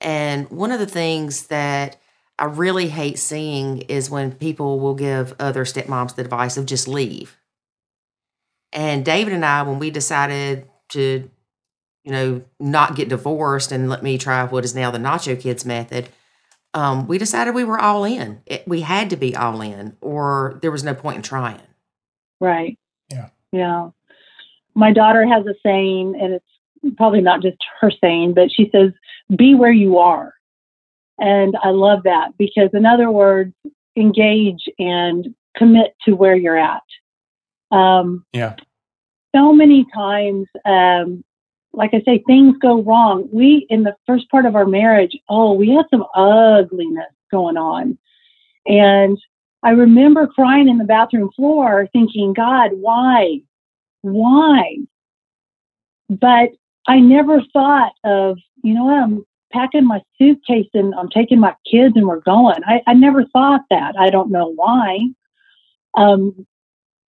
And 0.00 0.50
one 0.50 0.72
of 0.72 0.80
the 0.80 0.86
things 0.86 1.46
that 1.46 1.96
I 2.38 2.46
really 2.46 2.88
hate 2.88 3.18
seeing 3.18 3.82
is 3.82 4.10
when 4.10 4.32
people 4.32 4.80
will 4.80 4.94
give 4.94 5.34
other 5.38 5.64
stepmoms 5.64 6.16
the 6.16 6.22
advice 6.22 6.56
of 6.56 6.66
just 6.66 6.88
leave. 6.88 7.38
And 8.72 9.04
David 9.04 9.34
and 9.34 9.44
I, 9.44 9.62
when 9.62 9.78
we 9.78 9.90
decided 9.90 10.68
to, 10.90 11.30
you 12.04 12.12
know, 12.12 12.42
not 12.60 12.96
get 12.96 13.08
divorced 13.08 13.72
and 13.72 13.88
let 13.88 14.02
me 14.02 14.18
try 14.18 14.44
what 14.44 14.64
is 14.64 14.74
now 14.74 14.90
the 14.90 14.98
Nacho 14.98 15.40
Kids 15.40 15.64
method, 15.64 16.08
um, 16.74 17.06
we 17.06 17.18
decided 17.18 17.54
we 17.54 17.64
were 17.64 17.80
all 17.80 18.04
in. 18.04 18.42
It, 18.46 18.66
we 18.66 18.82
had 18.82 19.10
to 19.10 19.16
be 19.16 19.34
all 19.34 19.60
in, 19.60 19.96
or 20.00 20.58
there 20.60 20.70
was 20.70 20.84
no 20.84 20.94
point 20.94 21.16
in 21.16 21.22
trying. 21.22 21.60
right. 22.40 22.78
Yeah. 23.10 23.28
Yeah. 23.52 23.90
My 24.74 24.92
daughter 24.92 25.24
has 25.26 25.46
a 25.46 25.54
saying, 25.62 26.18
and 26.20 26.34
it's 26.34 26.96
probably 26.96 27.20
not 27.20 27.42
just 27.42 27.56
her 27.80 27.90
saying, 28.00 28.34
but 28.34 28.50
she 28.52 28.68
says, 28.72 28.92
be 29.34 29.54
where 29.54 29.72
you 29.72 29.98
are. 29.98 30.34
And 31.18 31.54
I 31.62 31.68
love 31.68 32.02
that 32.04 32.36
because, 32.36 32.70
in 32.72 32.84
other 32.84 33.10
words, 33.10 33.54
engage 33.96 34.68
and 34.78 35.34
commit 35.56 35.94
to 36.06 36.12
where 36.12 36.34
you're 36.34 36.58
at. 36.58 36.82
Um, 37.70 38.24
Yeah. 38.32 38.56
so 39.34 39.52
many 39.52 39.86
times, 39.94 40.46
um, 40.64 41.24
like 41.76 41.94
I 41.94 42.02
say, 42.04 42.22
things 42.26 42.56
go 42.58 42.82
wrong. 42.82 43.28
We, 43.32 43.66
in 43.68 43.82
the 43.82 43.96
first 44.06 44.30
part 44.30 44.46
of 44.46 44.56
our 44.56 44.66
marriage, 44.66 45.16
oh, 45.28 45.52
we 45.52 45.70
had 45.70 45.86
some 45.90 46.04
ugliness 46.14 47.12
going 47.30 47.56
on. 47.56 47.98
And 48.66 49.18
I 49.62 49.70
remember 49.70 50.26
crying 50.26 50.68
in 50.68 50.78
the 50.78 50.84
bathroom 50.84 51.30
floor 51.34 51.88
thinking, 51.92 52.32
God, 52.32 52.70
why? 52.74 53.40
why? 54.04 54.76
But 56.10 56.50
I 56.86 57.00
never 57.00 57.40
thought 57.52 57.92
of, 58.04 58.38
you 58.62 58.74
know 58.74 58.84
what, 58.84 59.02
I'm 59.02 59.24
packing 59.50 59.86
my 59.86 60.02
suitcase 60.18 60.68
and 60.74 60.94
I'm 60.94 61.08
taking 61.08 61.40
my 61.40 61.54
kids 61.70 61.94
and 61.96 62.06
we're 62.06 62.20
going. 62.20 62.62
I, 62.66 62.82
I 62.86 62.92
never 62.92 63.24
thought 63.24 63.62
that. 63.70 63.94
I 63.98 64.10
don't 64.10 64.30
know 64.30 64.52
why. 64.54 64.98
Um, 65.96 66.46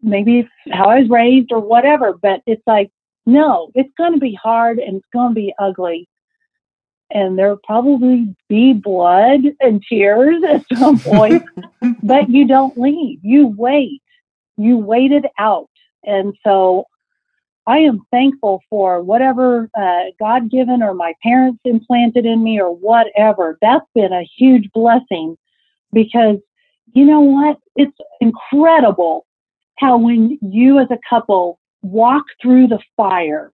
maybe 0.01 0.49
how 0.73 0.89
I 0.89 1.01
was 1.01 1.11
raised 1.11 1.53
or 1.53 1.61
whatever, 1.61 2.15
but 2.15 2.41
it's 2.47 2.63
like, 2.67 2.91
no, 3.27 3.71
it's 3.75 3.93
going 3.99 4.13
to 4.13 4.21
be 4.21 4.35
hard 4.35 4.79
and 4.79 4.97
it's 4.97 5.09
going 5.13 5.31
to 5.31 5.35
be 5.35 5.53
ugly. 5.59 6.09
And 7.11 7.39
there'll 7.39 7.61
probably 7.65 8.35
be 8.49 8.73
blood 8.73 9.41
and 9.61 9.83
tears 9.89 10.43
at 10.49 10.65
some 10.79 10.99
point, 10.99 11.45
but 12.03 12.31
you 12.31 12.47
don't 12.47 12.79
leave. 12.79 13.21
You 13.23 13.49
wait. 13.57 14.03
You 14.57 14.79
wait 14.79 15.13
it 15.13 15.25
out. 15.39 15.69
And 16.05 16.35
so 16.45 16.87
I 17.67 17.79
am 17.79 18.01
thankful 18.13 18.63
for 18.71 19.03
whatever 19.03 19.69
uh, 19.79 20.05
God 20.21 20.51
given 20.51 20.83
or 20.83 20.95
my 20.95 21.15
parents 21.23 21.61
implanted 21.65 22.25
in 22.25 22.43
me 22.43 22.61
or 22.61 22.75
whatever. 22.75 23.59
That's 23.61 23.87
been 23.95 24.13
a 24.13 24.29
huge 24.37 24.71
blessing 24.73 25.37
because 25.93 26.39
you 26.93 27.05
know 27.05 27.21
what? 27.21 27.59
It's 27.75 27.97
incredible 28.21 29.27
how 29.79 29.99
when 29.99 30.39
you 30.41 30.79
as 30.79 30.89
a 30.91 30.99
couple 31.09 31.59
walk 31.83 32.25
through 32.43 32.69
the 32.69 32.81
fire 32.97 33.53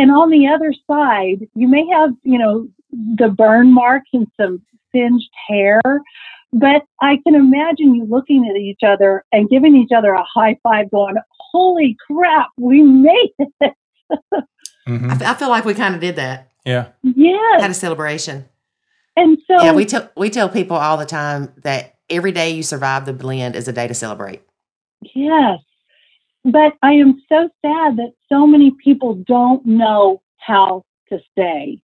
and 0.00 0.10
on 0.10 0.30
the 0.30 0.46
other 0.46 0.72
side, 0.86 1.46
you 1.54 1.68
may 1.68 1.86
have, 1.88 2.10
you 2.22 2.38
know, 2.38 2.66
the 2.90 3.28
burn 3.28 3.70
marks 3.70 4.08
and 4.14 4.26
some 4.40 4.62
singed 4.92 5.28
hair, 5.46 5.82
but 6.54 6.82
I 7.02 7.18
can 7.22 7.34
imagine 7.34 7.94
you 7.94 8.06
looking 8.06 8.48
at 8.48 8.56
each 8.56 8.80
other 8.82 9.24
and 9.30 9.50
giving 9.50 9.76
each 9.76 9.90
other 9.94 10.12
a 10.12 10.24
high 10.24 10.58
five, 10.62 10.90
going, 10.90 11.16
Holy 11.52 11.98
crap, 12.06 12.48
we 12.56 12.82
made 12.82 13.34
it. 13.38 13.74
mm-hmm. 14.88 15.10
I, 15.10 15.14
f- 15.14 15.22
I 15.22 15.34
feel 15.34 15.50
like 15.50 15.66
we 15.66 15.74
kind 15.74 15.94
of 15.94 16.00
did 16.00 16.16
that. 16.16 16.50
Yeah. 16.64 16.88
Yeah. 17.02 17.60
Had 17.60 17.70
a 17.70 17.74
celebration. 17.74 18.48
And 19.16 19.36
so, 19.46 19.62
yeah, 19.62 19.72
we 19.72 19.84
tell 19.84 20.08
we 20.16 20.30
tell 20.30 20.48
people 20.48 20.78
all 20.78 20.96
the 20.96 21.04
time 21.04 21.52
that 21.58 21.96
every 22.08 22.32
day 22.32 22.50
you 22.50 22.62
survive 22.62 23.04
the 23.04 23.12
blend 23.12 23.54
is 23.54 23.68
a 23.68 23.72
day 23.72 23.86
to 23.86 23.94
celebrate. 23.94 24.40
Yes. 25.14 25.58
But 26.44 26.74
I 26.82 26.92
am 26.92 27.22
so 27.28 27.50
sad 27.62 27.96
that 27.96 28.12
so 28.28 28.46
many 28.46 28.72
people 28.82 29.14
don't 29.14 29.64
know 29.66 30.22
how 30.38 30.84
to 31.10 31.20
stay 31.32 31.82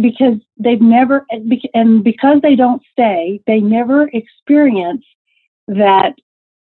because 0.00 0.38
they've 0.56 0.80
never, 0.80 1.26
and 1.74 2.04
because 2.04 2.40
they 2.42 2.54
don't 2.54 2.82
stay, 2.92 3.40
they 3.46 3.60
never 3.60 4.08
experience 4.12 5.04
that, 5.66 6.14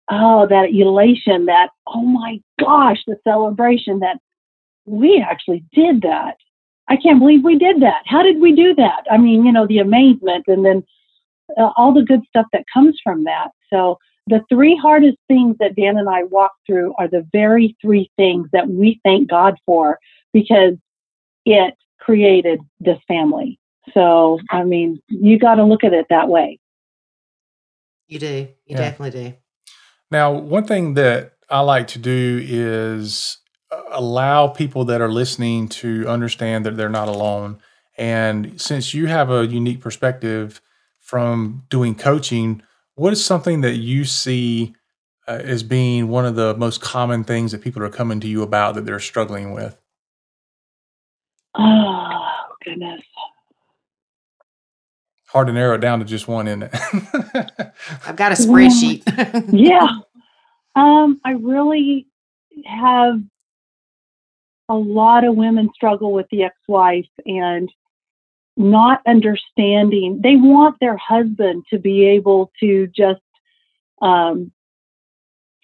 oh, 0.10 0.48
that 0.48 0.70
elation, 0.72 1.46
that, 1.46 1.70
oh 1.88 2.02
my 2.02 2.40
gosh, 2.60 2.98
the 3.06 3.18
celebration 3.24 4.00
that 4.00 4.18
we 4.86 5.24
actually 5.24 5.64
did 5.74 6.02
that. 6.02 6.38
I 6.88 6.98
can't 6.98 7.20
believe 7.20 7.44
we 7.44 7.58
did 7.58 7.82
that. 7.84 8.02
How 8.06 8.24
did 8.24 8.40
we 8.42 8.56
do 8.56 8.74
that? 8.76 9.04
I 9.12 9.18
mean, 9.18 9.46
you 9.46 9.52
know, 9.52 9.68
the 9.68 9.78
amazement 9.78 10.46
and 10.48 10.66
then 10.66 10.84
uh, 11.58 11.70
all 11.78 11.94
the 11.94 12.02
good 12.04 12.22
stuff 12.28 12.48
that 12.52 12.66
comes 12.74 13.00
from 13.04 13.26
that. 13.26 13.50
So, 13.72 14.00
the 14.30 14.42
three 14.48 14.76
hardest 14.76 15.18
things 15.28 15.56
that 15.60 15.76
Dan 15.76 15.98
and 15.98 16.08
I 16.08 16.24
walk 16.24 16.52
through 16.68 16.94
are 17.00 17.08
the 17.08 17.28
very 17.34 17.76
three 17.82 18.12
things 18.16 18.48
that 18.54 18.70
we 18.70 19.02
thank 19.04 19.30
God 19.30 19.56
for 19.66 19.98
because 20.34 20.76
it 21.46 21.74
created 22.00 22.60
this 22.80 23.00
family. 23.08 23.60
So, 23.94 24.40
I 24.52 24.64
mean, 24.64 25.02
you 25.08 25.40
got 25.40 25.56
to 25.56 25.64
look 25.64 25.84
at 25.84 25.94
it 25.94 26.06
that 26.12 26.30
way. 26.30 26.60
You 28.08 28.20
do. 28.20 28.28
You 28.28 28.50
yeah. 28.68 28.78
definitely 28.78 29.32
do. 29.32 29.34
Now, 30.12 30.32
one 30.32 30.66
thing 30.66 30.94
that 30.94 31.34
I 31.50 31.62
like 31.62 31.88
to 31.90 32.00
do 32.00 32.40
is 32.44 33.38
uh, 33.72 33.82
allow 33.92 34.48
people 34.48 34.86
that 34.86 35.02
are 35.02 35.12
listening 35.12 35.70
to 35.70 36.08
understand 36.08 36.66
that 36.66 36.78
they're 36.78 36.90
not 36.90 37.08
alone. 37.08 37.60
And 37.98 38.62
since 38.62 38.94
you 38.94 39.08
have 39.08 39.32
a 39.32 39.48
unique 39.48 39.82
perspective 39.82 40.62
from 41.00 41.64
doing 41.70 41.96
coaching, 41.96 42.62
what 43.00 43.14
is 43.14 43.24
something 43.24 43.62
that 43.62 43.78
you 43.78 44.04
see 44.04 44.76
uh, 45.26 45.40
as 45.42 45.64
being 45.64 46.10
one 46.10 46.26
of 46.26 46.36
the 46.36 46.54
most 46.58 46.82
common 46.82 47.24
things 47.24 47.54
that 47.54 47.62
people 47.62 47.82
are 47.82 47.90
coming 47.90 48.20
to 48.20 48.28
you 48.28 48.44
about 48.44 48.76
that 48.76 48.86
they're 48.86 49.00
struggling 49.00 49.54
with? 49.54 49.78
Oh, 51.58 52.28
goodness. 52.66 53.02
Hard 55.28 55.48
to 55.48 55.54
narrow 55.54 55.76
it 55.76 55.78
down 55.82 56.00
to 56.00 56.06
just 56.06 56.28
one, 56.28 56.48
isn't 56.48 56.64
it? 56.64 56.72
I've 58.06 58.18
got 58.18 58.34
a 58.34 58.36
spreadsheet. 58.36 59.04
yeah. 59.54 59.88
Um, 60.76 61.22
I 61.24 61.32
really 61.32 62.06
have 62.66 63.22
a 64.68 64.76
lot 64.76 65.24
of 65.24 65.36
women 65.38 65.70
struggle 65.74 66.12
with 66.12 66.28
the 66.32 66.44
ex 66.44 66.56
wife 66.68 67.08
and 67.26 67.72
not 68.60 69.02
understanding. 69.08 70.20
They 70.22 70.36
want 70.36 70.76
their 70.80 70.98
husband 70.98 71.64
to 71.72 71.80
be 71.80 72.06
able 72.06 72.52
to 72.60 72.88
just 72.88 73.22
um, 74.02 74.52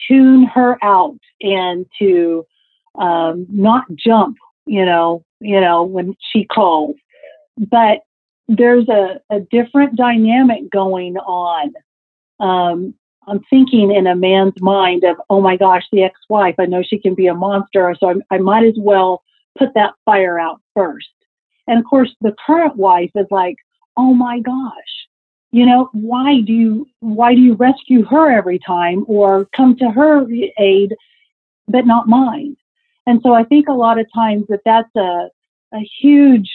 tune 0.07 0.45
her 0.45 0.77
out 0.83 1.19
and 1.41 1.85
to 1.99 2.45
um, 2.97 3.45
not 3.49 3.83
jump, 3.95 4.37
you 4.65 4.85
know, 4.85 5.23
you 5.41 5.59
know, 5.59 5.83
when 5.83 6.15
she 6.31 6.45
calls. 6.45 6.95
But 7.57 7.99
there's 8.47 8.87
a, 8.87 9.19
a 9.29 9.41
different 9.41 9.97
dynamic 9.97 10.69
going 10.71 11.17
on. 11.17 11.73
Um, 12.39 12.93
I'm 13.27 13.41
thinking 13.49 13.91
in 13.91 14.07
a 14.07 14.15
man's 14.15 14.61
mind 14.61 15.03
of, 15.03 15.17
oh 15.29 15.41
my 15.41 15.57
gosh, 15.57 15.83
the 15.91 16.03
ex-wife. 16.03 16.55
I 16.59 16.65
know 16.65 16.81
she 16.81 16.99
can 16.99 17.15
be 17.15 17.27
a 17.27 17.33
monster, 17.33 17.93
so 17.99 18.09
I, 18.09 18.35
I 18.35 18.37
might 18.37 18.65
as 18.65 18.75
well 18.77 19.23
put 19.57 19.73
that 19.73 19.95
fire 20.05 20.39
out 20.39 20.61
first. 20.75 21.07
And 21.67 21.79
of 21.79 21.85
course, 21.85 22.13
the 22.21 22.35
current 22.45 22.75
wife 22.75 23.11
is 23.15 23.27
like, 23.31 23.55
oh 23.97 24.13
my 24.13 24.39
gosh, 24.39 25.07
you 25.51 25.65
know, 25.65 25.89
why 25.93 26.41
do 26.41 26.53
you 26.53 26.87
why 26.99 27.33
do 27.33 27.41
you 27.41 27.53
rescue 27.53 28.03
her 28.05 28.29
every 28.29 28.59
time 28.59 29.05
or 29.07 29.47
come 29.55 29.75
to 29.77 29.89
her 29.89 30.27
aid, 30.59 30.93
but 31.67 31.85
not 31.85 32.07
mine? 32.07 32.57
And 33.07 33.21
so 33.23 33.33
I 33.33 33.43
think 33.43 33.67
a 33.67 33.73
lot 33.73 33.99
of 33.99 34.07
times 34.13 34.45
that 34.49 34.61
that's 34.65 34.95
a 34.95 35.29
a 35.73 35.89
huge 36.01 36.49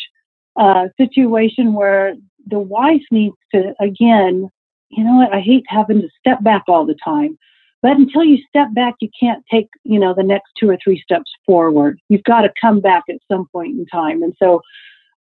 uh, 0.57 0.89
situation 0.97 1.73
where 1.73 2.15
the 2.47 2.59
wife 2.59 3.03
needs 3.11 3.37
to 3.55 3.75
again, 3.81 4.51
you 4.91 5.05
know 5.05 5.17
what? 5.17 5.35
I 5.35 5.41
hate 5.41 5.65
having 5.69 6.03
to 6.03 6.09
step 6.19 6.43
back 6.43 6.65
all 6.69 6.85
the 6.85 6.99
time. 7.03 7.39
But 7.83 7.93
until 7.93 8.25
you 8.25 8.39
step 8.49 8.69
back, 8.75 8.97
you 9.01 9.09
can't 9.19 9.43
take, 9.51 9.69
you 9.85 9.99
know, 9.99 10.13
the 10.15 10.23
next 10.23 10.51
two 10.59 10.69
or 10.69 10.77
three 10.83 11.01
steps 11.01 11.31
forward. 11.47 11.99
You've 12.11 12.25
got 12.25 12.43
to 12.43 12.53
come 12.61 12.81
back 12.81 13.05
at 13.09 13.17
some 13.31 13.47
point 13.51 13.79
in 13.79 13.87
time. 13.87 14.23
And 14.23 14.35
so 14.39 14.61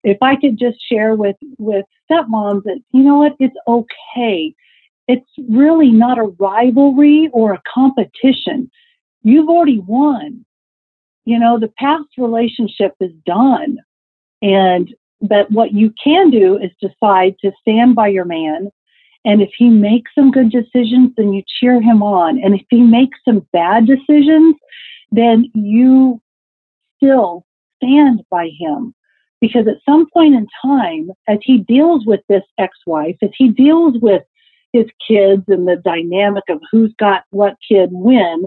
if 0.04 0.18
I 0.20 0.36
could 0.36 0.58
just 0.58 0.78
share 0.86 1.16
with 1.16 1.36
with 1.58 1.86
stepmoms 2.08 2.62
that 2.64 2.80
you 2.92 3.02
know 3.02 3.18
what, 3.18 3.32
it's 3.40 3.56
okay. 3.66 4.54
It's 5.08 5.30
really 5.48 5.90
not 5.90 6.18
a 6.18 6.32
rivalry 6.38 7.28
or 7.32 7.52
a 7.52 7.62
competition. 7.72 8.70
You've 9.22 9.48
already 9.48 9.80
won. 9.80 10.44
You 11.24 11.38
know, 11.38 11.58
the 11.58 11.72
past 11.78 12.04
relationship 12.18 12.94
is 13.00 13.12
done. 13.26 13.78
And 14.42 14.94
but 15.22 15.50
what 15.50 15.72
you 15.72 15.92
can 16.02 16.30
do 16.30 16.58
is 16.58 16.70
decide 16.80 17.36
to 17.40 17.52
stand 17.62 17.94
by 17.94 18.08
your 18.08 18.26
man. 18.26 18.70
And 19.24 19.40
if 19.40 19.50
he 19.56 19.70
makes 19.70 20.10
some 20.14 20.30
good 20.30 20.50
decisions, 20.50 21.12
then 21.16 21.32
you 21.32 21.42
cheer 21.58 21.80
him 21.80 22.02
on. 22.02 22.38
And 22.44 22.54
if 22.54 22.66
he 22.68 22.82
makes 22.82 23.18
some 23.24 23.46
bad 23.54 23.86
decisions, 23.86 24.56
then 25.10 25.50
you 25.54 26.20
still 26.98 27.46
stand 27.78 28.22
by 28.30 28.50
him 28.58 28.94
because 29.40 29.66
at 29.66 29.76
some 29.88 30.06
point 30.12 30.34
in 30.34 30.46
time, 30.62 31.10
as 31.28 31.38
he 31.42 31.58
deals 31.58 32.06
with 32.06 32.20
this 32.28 32.42
ex 32.58 32.76
wife, 32.86 33.16
as 33.22 33.30
he 33.36 33.48
deals 33.48 33.94
with 34.00 34.22
his 34.72 34.86
kids 35.06 35.44
and 35.48 35.68
the 35.68 35.76
dynamic 35.76 36.44
of 36.48 36.60
who's 36.70 36.92
got 36.98 37.24
what 37.30 37.56
kid 37.68 37.90
when, 37.92 38.44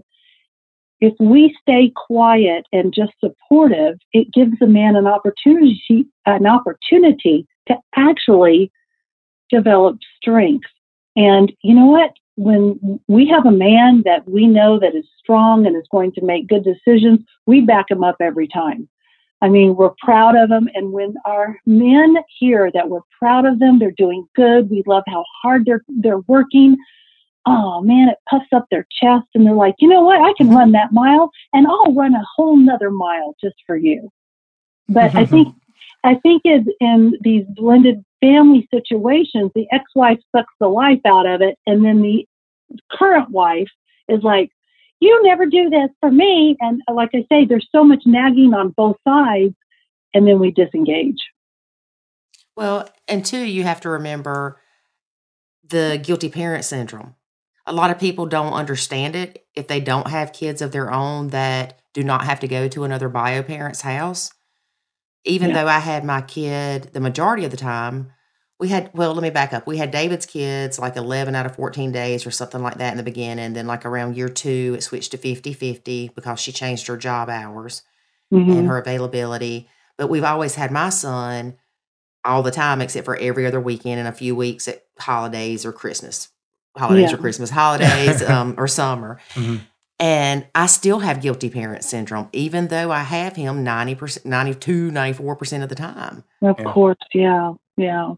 if 0.99 1.13
we 1.19 1.55
stay 1.61 1.91
quiet 1.95 2.65
and 2.73 2.93
just 2.93 3.13
supportive, 3.19 3.97
it 4.13 4.33
gives 4.33 4.59
a 4.61 4.67
man 4.67 4.95
an 4.95 5.07
opportunity 5.07 6.07
an 6.25 6.47
opportunity 6.47 7.47
to 7.67 7.75
actually 7.95 8.71
develop 9.49 9.97
strength. 10.21 10.67
And 11.15 11.51
you 11.63 11.75
know 11.75 11.85
what? 11.85 12.11
When 12.35 12.99
we 13.07 13.27
have 13.27 13.45
a 13.45 13.51
man 13.51 14.03
that 14.05 14.29
we 14.29 14.47
know 14.47 14.79
that 14.79 14.95
is 14.95 15.05
strong 15.19 15.65
and 15.65 15.75
is 15.75 15.87
going 15.91 16.11
to 16.13 16.25
make 16.25 16.47
good 16.47 16.63
decisions, 16.63 17.21
we 17.45 17.61
back 17.61 17.85
him 17.89 18.03
up 18.03 18.17
every 18.21 18.47
time. 18.47 18.87
I 19.41 19.49
mean, 19.49 19.75
we're 19.75 19.93
proud 19.99 20.35
of 20.35 20.49
them. 20.49 20.67
And 20.73 20.91
when 20.91 21.15
our 21.25 21.57
men 21.65 22.17
hear 22.39 22.71
that 22.73 22.89
we're 22.89 23.01
proud 23.19 23.45
of 23.45 23.59
them, 23.59 23.77
they're 23.77 23.91
doing 23.91 24.25
good, 24.35 24.69
we 24.69 24.83
love 24.87 25.03
how 25.07 25.23
hard 25.41 25.65
they're, 25.65 25.83
they're 25.87 26.21
working. 26.27 26.75
Oh 27.45 27.81
man, 27.81 28.09
it 28.09 28.17
puffs 28.29 28.47
up 28.51 28.65
their 28.71 28.87
chest 28.91 29.27
and 29.35 29.45
they're 29.45 29.53
like, 29.53 29.75
you 29.79 29.87
know 29.87 30.01
what? 30.01 30.21
I 30.21 30.33
can 30.37 30.49
run 30.49 30.71
that 30.73 30.91
mile 30.91 31.31
and 31.53 31.67
I'll 31.67 31.93
run 31.93 32.13
a 32.13 32.23
whole 32.35 32.57
nother 32.57 32.89
mile 32.89 33.35
just 33.41 33.55
for 33.65 33.77
you. 33.77 34.09
But 34.89 35.15
I 35.15 35.25
think, 35.25 35.55
I 36.03 36.15
think 36.15 36.41
is 36.45 36.63
in 36.79 37.13
these 37.21 37.45
blended 37.49 38.03
family 38.21 38.67
situations, 38.73 39.51
the 39.53 39.67
ex-wife 39.71 40.19
sucks 40.35 40.53
the 40.59 40.67
life 40.67 41.01
out 41.05 41.25
of 41.25 41.41
it. 41.41 41.57
And 41.67 41.85
then 41.85 42.01
the 42.01 42.27
current 42.91 43.29
wife 43.29 43.69
is 44.09 44.23
like, 44.23 44.51
you 44.99 45.21
never 45.23 45.45
do 45.45 45.69
this 45.69 45.89
for 45.99 46.11
me. 46.11 46.57
And 46.59 46.81
like 46.91 47.09
I 47.13 47.25
say, 47.31 47.45
there's 47.45 47.67
so 47.71 47.83
much 47.83 48.03
nagging 48.05 48.53
on 48.53 48.69
both 48.69 48.97
sides, 49.07 49.55
and 50.13 50.27
then 50.27 50.39
we 50.39 50.51
disengage. 50.51 51.19
Well, 52.55 52.89
and 53.07 53.25
two, 53.25 53.43
you 53.43 53.63
have 53.63 53.81
to 53.81 53.89
remember 53.89 54.59
the 55.67 55.99
guilty 56.01 56.29
parent 56.29 56.65
syndrome. 56.65 57.15
A 57.65 57.73
lot 57.73 57.91
of 57.91 57.99
people 57.99 58.25
don't 58.25 58.53
understand 58.53 59.15
it 59.15 59.45
if 59.53 59.67
they 59.67 59.79
don't 59.79 60.07
have 60.07 60.33
kids 60.33 60.61
of 60.61 60.71
their 60.71 60.91
own 60.91 61.27
that 61.29 61.79
do 61.93 62.03
not 62.03 62.23
have 62.23 62.39
to 62.39 62.47
go 62.47 62.67
to 62.69 62.83
another 62.83 63.09
bio 63.09 63.43
parent's 63.43 63.81
house. 63.81 64.31
Even 65.25 65.49
Yeah. 65.49 65.63
though 65.63 65.69
I 65.69 65.79
had 65.79 66.05
my 66.05 66.21
kid 66.21 66.91
the 66.93 67.01
majority 67.01 67.43
of 67.43 67.51
the 67.51 67.57
time, 67.57 68.13
we 68.59 68.69
had, 68.69 68.89
well, 68.93 69.13
let 69.13 69.21
me 69.21 69.29
back 69.29 69.53
up. 69.53 69.67
We 69.67 69.77
had 69.77 69.91
David's 69.91 70.25
kids 70.25 70.79
like 70.79 70.95
11 70.95 71.35
out 71.35 71.45
of 71.45 71.55
14 71.55 71.91
days 71.91 72.25
or 72.25 72.31
something 72.31 72.61
like 72.61 72.77
that 72.79 72.91
in 72.91 72.97
the 72.97 73.03
beginning. 73.03 73.53
Then, 73.53 73.67
like 73.67 73.85
around 73.85 74.17
year 74.17 74.29
two, 74.29 74.73
it 74.77 74.81
switched 74.83 75.11
to 75.11 75.17
50 75.17 75.53
50 75.53 76.11
because 76.15 76.39
she 76.39 76.51
changed 76.51 76.87
her 76.87 76.97
job 76.97 77.29
hours 77.29 77.83
Mhm. 78.33 78.57
and 78.57 78.67
her 78.67 78.77
availability. 78.79 79.69
But 79.97 80.09
we've 80.09 80.23
always 80.23 80.55
had 80.55 80.71
my 80.71 80.89
son 80.89 81.55
all 82.25 82.41
the 82.41 82.51
time, 82.51 82.81
except 82.81 83.05
for 83.05 83.15
every 83.17 83.45
other 83.45 83.59
weekend 83.59 83.99
and 83.99 84.07
a 84.07 84.11
few 84.11 84.35
weeks 84.35 84.67
at 84.67 84.83
holidays 84.99 85.65
or 85.65 85.71
Christmas, 85.71 86.29
holidays 86.75 87.13
or 87.13 87.17
Christmas 87.25 87.51
holidays 87.51 88.23
um, 88.23 88.55
or 88.57 88.67
summer. 88.67 89.19
Mhm. 89.35 89.61
And 89.99 90.45
I 90.53 90.67
still 90.67 90.99
have 90.99 91.21
guilty 91.21 91.49
parent 91.49 91.83
syndrome, 91.83 92.29
even 92.31 92.67
though 92.67 92.91
I 92.91 93.01
have 93.01 93.35
him 93.35 93.63
90%, 93.63 94.25
92, 94.25 94.91
94% 94.91 95.63
of 95.63 95.69
the 95.69 95.75
time. 95.75 96.23
Of 96.41 96.57
Yeah. 96.59 96.73
course, 96.73 96.97
yeah, 97.13 97.53
yeah. 97.77 98.13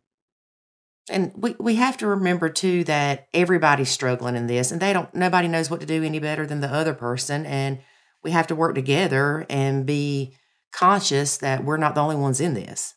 And 1.10 1.32
we, 1.36 1.56
we 1.60 1.76
have 1.76 1.98
to 1.98 2.08
remember 2.08 2.50
too 2.50 2.84
that 2.86 3.28
everybody's 3.34 3.90
struggling 3.90 4.36
in 4.36 4.48
this 4.48 4.72
and 4.72 4.82
they 4.82 4.94
don't 4.94 5.14
nobody 5.14 5.48
knows 5.48 5.70
what 5.70 5.80
to 5.82 5.86
do 5.86 6.04
any 6.04 6.20
better 6.20 6.46
than 6.46 6.62
the 6.62 6.74
other 6.74 6.94
person. 6.94 7.46
And 7.46 7.80
we 8.24 8.32
have 8.32 8.48
to 8.48 8.56
work 8.56 8.76
together 8.76 9.46
and 9.50 9.86
be 9.86 10.36
conscious 10.72 11.38
that 11.38 11.64
we're 11.64 11.78
not 11.78 11.96
the 11.96 12.02
only 12.02 12.16
ones 12.16 12.40
in 12.40 12.54
this. 12.54 12.96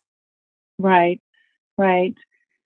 Right, 0.78 1.20
right. 1.78 2.14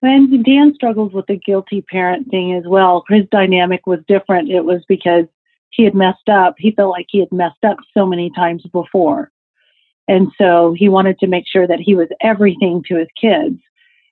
And 0.02 0.44
Dan 0.44 0.72
struggles 0.74 1.12
with 1.12 1.26
the 1.26 1.36
guilty 1.36 1.82
parent 1.82 2.30
thing 2.30 2.54
as 2.54 2.64
well. 2.66 3.04
His 3.08 3.24
dynamic 3.30 3.86
was 3.86 4.00
different. 4.06 4.50
It 4.50 4.64
was 4.64 4.84
because 4.88 5.24
he 5.70 5.84
had 5.84 5.94
messed 5.94 6.28
up. 6.28 6.54
He 6.58 6.70
felt 6.70 6.90
like 6.90 7.06
he 7.08 7.20
had 7.20 7.32
messed 7.32 7.64
up 7.64 7.78
so 7.92 8.06
many 8.06 8.30
times 8.30 8.62
before. 8.72 9.30
And 10.08 10.28
so 10.38 10.74
he 10.78 10.88
wanted 10.88 11.18
to 11.18 11.26
make 11.26 11.44
sure 11.46 11.66
that 11.66 11.80
he 11.80 11.94
was 11.94 12.08
everything 12.20 12.82
to 12.88 12.96
his 12.96 13.08
kids. 13.20 13.58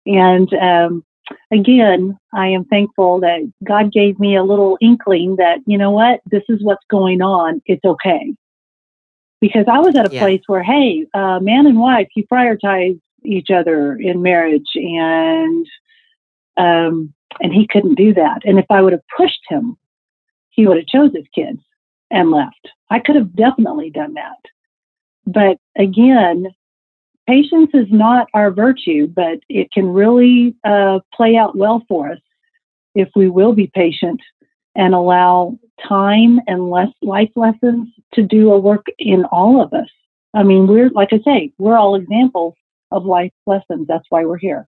And 0.06 0.52
um, 0.54 1.04
again, 1.50 2.18
I 2.32 2.48
am 2.48 2.64
thankful 2.64 3.20
that 3.20 3.40
God 3.62 3.92
gave 3.92 4.18
me 4.18 4.36
a 4.36 4.42
little 4.44 4.78
inkling 4.80 5.36
that, 5.36 5.58
you 5.66 5.78
know 5.78 5.90
what, 5.90 6.20
this 6.26 6.42
is 6.48 6.62
what's 6.62 6.84
going 6.90 7.22
on. 7.22 7.62
It's 7.66 7.84
okay. 7.84 8.34
Because 9.40 9.66
I 9.70 9.78
was 9.78 9.94
at 9.96 10.06
a 10.06 10.14
Yeah. 10.14 10.20
place 10.20 10.42
where, 10.46 10.62
hey, 10.62 11.06
uh, 11.14 11.38
man 11.40 11.66
and 11.66 11.78
wife, 11.78 12.08
you 12.16 12.24
prioritize 12.26 12.98
each 13.24 13.50
other 13.50 13.96
in 13.96 14.22
marriage, 14.22 14.68
and 14.74 15.66
um, 16.56 17.12
and 17.40 17.52
he 17.52 17.66
couldn't 17.66 17.96
do 17.96 18.14
that. 18.14 18.42
And 18.44 18.58
if 18.58 18.66
I 18.70 18.80
would 18.80 18.92
have 18.92 19.02
pushed 19.16 19.40
him, 19.48 19.76
he 20.50 20.66
would 20.66 20.76
have 20.76 20.86
chose 20.86 21.10
his 21.14 21.26
kids 21.34 21.60
and 22.10 22.30
left. 22.30 22.68
I 22.90 23.00
could 23.00 23.16
have 23.16 23.34
definitely 23.34 23.90
done 23.90 24.14
that. 24.14 24.38
But 25.26 25.58
again, 25.76 26.48
patience 27.26 27.70
is 27.74 27.86
not 27.90 28.28
our 28.34 28.50
virtue, 28.50 29.06
but 29.06 29.38
it 29.48 29.72
can 29.72 29.88
really 29.88 30.54
uh, 30.64 31.00
play 31.14 31.36
out 31.36 31.56
well 31.56 31.84
for 31.88 32.12
us 32.12 32.18
if 32.94 33.08
we 33.16 33.28
will 33.28 33.52
be 33.52 33.70
patient 33.74 34.20
and 34.74 34.94
allow 34.94 35.58
time 35.86 36.40
and 36.46 36.70
less 36.70 36.88
life 37.02 37.30
lessons 37.36 37.88
to 38.14 38.22
do 38.22 38.52
a 38.52 38.58
work 38.58 38.86
in 38.98 39.24
all 39.26 39.62
of 39.62 39.72
us. 39.72 39.88
I 40.34 40.42
mean, 40.42 40.66
we're 40.66 40.90
like 40.90 41.12
I 41.12 41.20
say, 41.24 41.52
we're 41.58 41.76
all 41.76 41.94
examples 41.94 42.54
of 42.90 43.04
life 43.04 43.32
lessons. 43.46 43.86
That's 43.88 44.06
why 44.08 44.24
we're 44.24 44.38
here. 44.38 44.66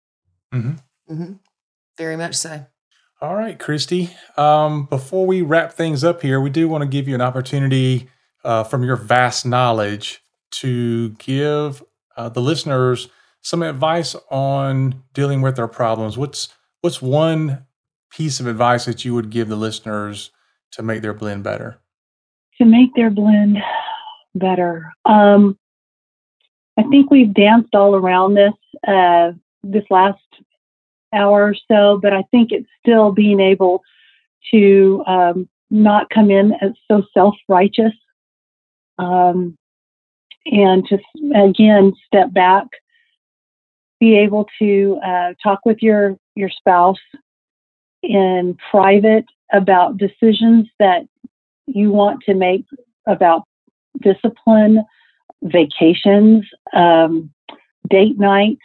hmm 0.51 1.33
Very 1.97 2.17
much 2.17 2.35
so. 2.35 2.65
All 3.21 3.35
right, 3.35 3.59
Kristie. 3.59 4.09
Um, 4.37 4.85
before 4.85 5.27
we 5.27 5.43
wrap 5.43 5.73
things 5.73 6.03
up 6.03 6.23
here, 6.23 6.41
we 6.41 6.49
do 6.49 6.67
want 6.67 6.81
to 6.81 6.87
give 6.87 7.07
you 7.07 7.13
an 7.13 7.21
opportunity 7.21 8.09
uh, 8.43 8.63
from 8.63 8.83
your 8.83 8.95
vast 8.95 9.45
knowledge 9.45 10.23
to 10.51 11.09
give 11.11 11.83
uh, 12.18 12.30
the 12.30 12.41
listeners 12.41 13.09
some 13.43 13.64
advice 13.64 14.16
on 14.30 15.03
dealing 15.14 15.41
with 15.41 15.55
their 15.55 15.68
problems. 15.68 16.18
What's 16.18 16.49
what's 16.82 17.01
one 17.01 17.66
piece 18.12 18.39
of 18.39 18.47
advice 18.47 18.86
that 18.86 19.05
you 19.05 19.14
would 19.14 19.30
give 19.30 19.47
the 19.47 19.55
listeners 19.55 20.32
to 20.72 20.84
make 20.84 21.01
their 21.01 21.14
blend 21.14 21.43
better? 21.43 21.82
to 22.62 22.66
make 22.66 22.93
their 22.95 23.09
blend 23.09 23.57
better. 24.36 24.93
Um, 25.05 25.57
I 26.78 26.84
think 26.84 27.09
we've 27.09 27.34
danced 27.34 27.74
all 27.74 27.95
around 27.95 28.36
this 28.36 28.53
uh, 28.88 29.32
this 29.64 29.84
last 29.89 30.20
hour 31.14 31.43
or 31.43 31.55
so, 31.70 31.99
but 32.01 32.14
I 32.14 32.24
think 32.32 32.51
it's 32.51 32.70
still 32.80 33.12
being 33.12 33.39
able 33.39 33.82
to 34.51 35.03
um, 35.07 35.49
not 35.70 36.09
come 36.09 36.30
in 36.32 36.53
as 36.62 36.72
so 36.89 37.03
self 37.14 37.36
righteous 37.49 37.93
um, 38.97 39.57
and 40.45 40.87
just 40.87 41.03
again 41.35 41.93
step 42.05 42.33
back, 42.33 42.65
be 43.99 44.17
able 44.17 44.47
to 44.59 44.99
uh, 45.05 45.33
talk 45.41 45.59
with 45.65 45.77
your 45.81 46.17
your 46.35 46.49
spouse 46.49 46.97
in 48.03 48.57
private 48.71 49.25
about 49.53 49.97
decisions 49.97 50.67
that 50.79 51.03
you 51.67 51.91
want 51.91 52.21
to 52.23 52.33
make 52.33 52.65
about 53.07 53.43
discipline, 54.01 54.83
vacations, 55.43 56.45
um, 56.73 57.31
date 57.89 58.17
night, 58.17 58.57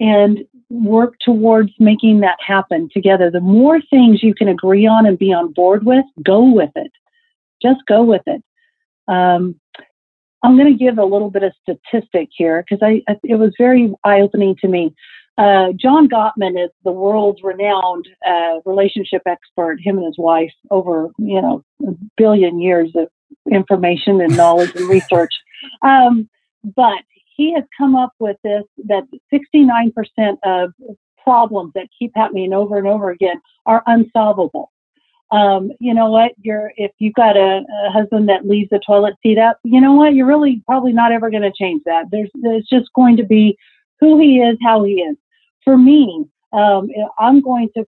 and 0.00 0.44
work 0.70 1.14
towards 1.20 1.72
making 1.78 2.20
that 2.20 2.38
happen 2.46 2.88
together. 2.92 3.30
The 3.30 3.40
more 3.40 3.80
things 3.80 4.22
you 4.22 4.34
can 4.34 4.48
agree 4.48 4.86
on 4.86 5.06
and 5.06 5.18
be 5.18 5.32
on 5.32 5.52
board 5.52 5.84
with, 5.84 6.04
go 6.22 6.44
with 6.44 6.70
it. 6.76 6.92
Just 7.62 7.80
go 7.88 8.04
with 8.04 8.22
it. 8.26 8.42
Um, 9.08 9.58
I'm 10.42 10.56
going 10.56 10.72
to 10.72 10.84
give 10.84 10.98
a 10.98 11.04
little 11.04 11.30
bit 11.30 11.42
of 11.42 11.52
statistic 11.62 12.28
here 12.30 12.62
because 12.62 12.82
I, 12.82 13.02
I 13.10 13.16
it 13.24 13.36
was 13.36 13.52
very 13.58 13.92
eye 14.04 14.20
opening 14.20 14.56
to 14.60 14.68
me. 14.68 14.94
Uh, 15.36 15.68
John 15.80 16.08
Gottman 16.08 16.62
is 16.62 16.70
the 16.84 16.90
world's 16.90 17.42
renowned 17.42 18.08
uh, 18.26 18.60
relationship 18.64 19.22
expert. 19.26 19.78
Him 19.80 19.98
and 19.98 20.06
his 20.06 20.18
wife, 20.18 20.52
over 20.70 21.10
you 21.18 21.40
know 21.40 21.64
a 21.86 21.92
billion 22.16 22.60
years 22.60 22.90
of 22.96 23.08
information 23.50 24.20
and 24.20 24.36
knowledge 24.36 24.74
and 24.74 24.88
research. 24.88 25.32
Um, 25.82 26.28
but 26.62 27.02
he 27.36 27.52
has 27.54 27.64
come 27.76 27.96
up 27.96 28.12
with 28.20 28.36
this 28.44 28.62
that 28.86 29.04
69% 29.32 30.36
of 30.44 30.72
problems 31.24 31.72
that 31.74 31.88
keep 31.98 32.12
happening 32.14 32.52
over 32.52 32.78
and 32.78 32.86
over 32.86 33.10
again 33.10 33.40
are 33.66 33.82
unsolvable. 33.86 34.70
Um, 35.30 35.72
you 35.78 35.92
know 35.92 36.10
what? 36.10 36.32
You're 36.40 36.72
if 36.76 36.90
you've 36.98 37.14
got 37.14 37.36
a, 37.36 37.62
a 37.86 37.90
husband 37.90 38.28
that 38.28 38.46
leaves 38.46 38.70
the 38.70 38.80
toilet 38.84 39.14
seat 39.22 39.38
up, 39.38 39.58
you 39.62 39.80
know 39.80 39.94
what? 39.94 40.14
You're 40.14 40.26
really 40.26 40.62
probably 40.66 40.92
not 40.92 41.12
ever 41.12 41.30
going 41.30 41.42
to 41.42 41.52
change 41.52 41.82
that. 41.84 42.06
There's 42.10 42.30
there's 42.42 42.66
just 42.70 42.92
going 42.94 43.16
to 43.18 43.24
be 43.24 43.58
who 44.00 44.18
he 44.18 44.38
is, 44.38 44.56
how 44.62 44.84
he 44.84 45.02
is. 45.02 45.16
For 45.64 45.76
me, 45.76 46.24
um, 46.52 46.88
I'm 47.18 47.40
going 47.40 47.68
to 47.76 47.84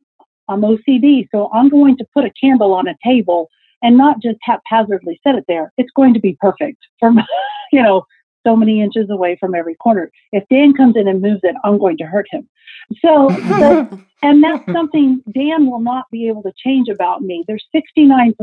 I'm 0.49 0.61
OCD, 0.61 1.29
so 1.33 1.51
I'm 1.53 1.69
going 1.69 1.97
to 1.97 2.07
put 2.13 2.25
a 2.25 2.33
candle 2.41 2.73
on 2.73 2.87
a 2.87 2.95
table 3.05 3.49
and 3.83 3.97
not 3.97 4.23
just 4.23 4.39
haphazardly 4.43 5.21
set 5.25 5.35
it 5.35 5.45
there. 5.49 5.73
It's 5.77 5.91
going 5.97 6.15
to 6.15 6.21
be 6.21 6.37
perfect 6.41 6.79
from 7.01 7.21
you 7.73 7.83
know 7.83 8.07
so 8.47 8.57
many 8.57 8.81
inches 8.81 9.11
away 9.11 9.37
from 9.39 9.55
every 9.55 9.75
corner. 9.75 10.11
If 10.33 10.45
Dan 10.51 10.75
comes 10.75 10.97
in 10.97 11.09
and 11.09 11.21
moves 11.21 11.41
it, 11.43 11.57
I'm 11.65 11.79
going 11.79 11.97
to 11.99 12.05
hurt 12.05 12.27
him. 12.31 12.49
So, 13.05 13.31
so 13.59 13.89
and 14.23 14.43
that's 14.43 14.71
something 14.73 15.23
Dan 15.33 15.71
will 15.71 15.81
not 15.81 16.05
be 16.11 16.29
able 16.29 16.43
to 16.43 16.53
change 16.57 16.89
about 16.89 17.23
me. 17.23 17.45
There's 17.47 17.67
69% 17.75 18.35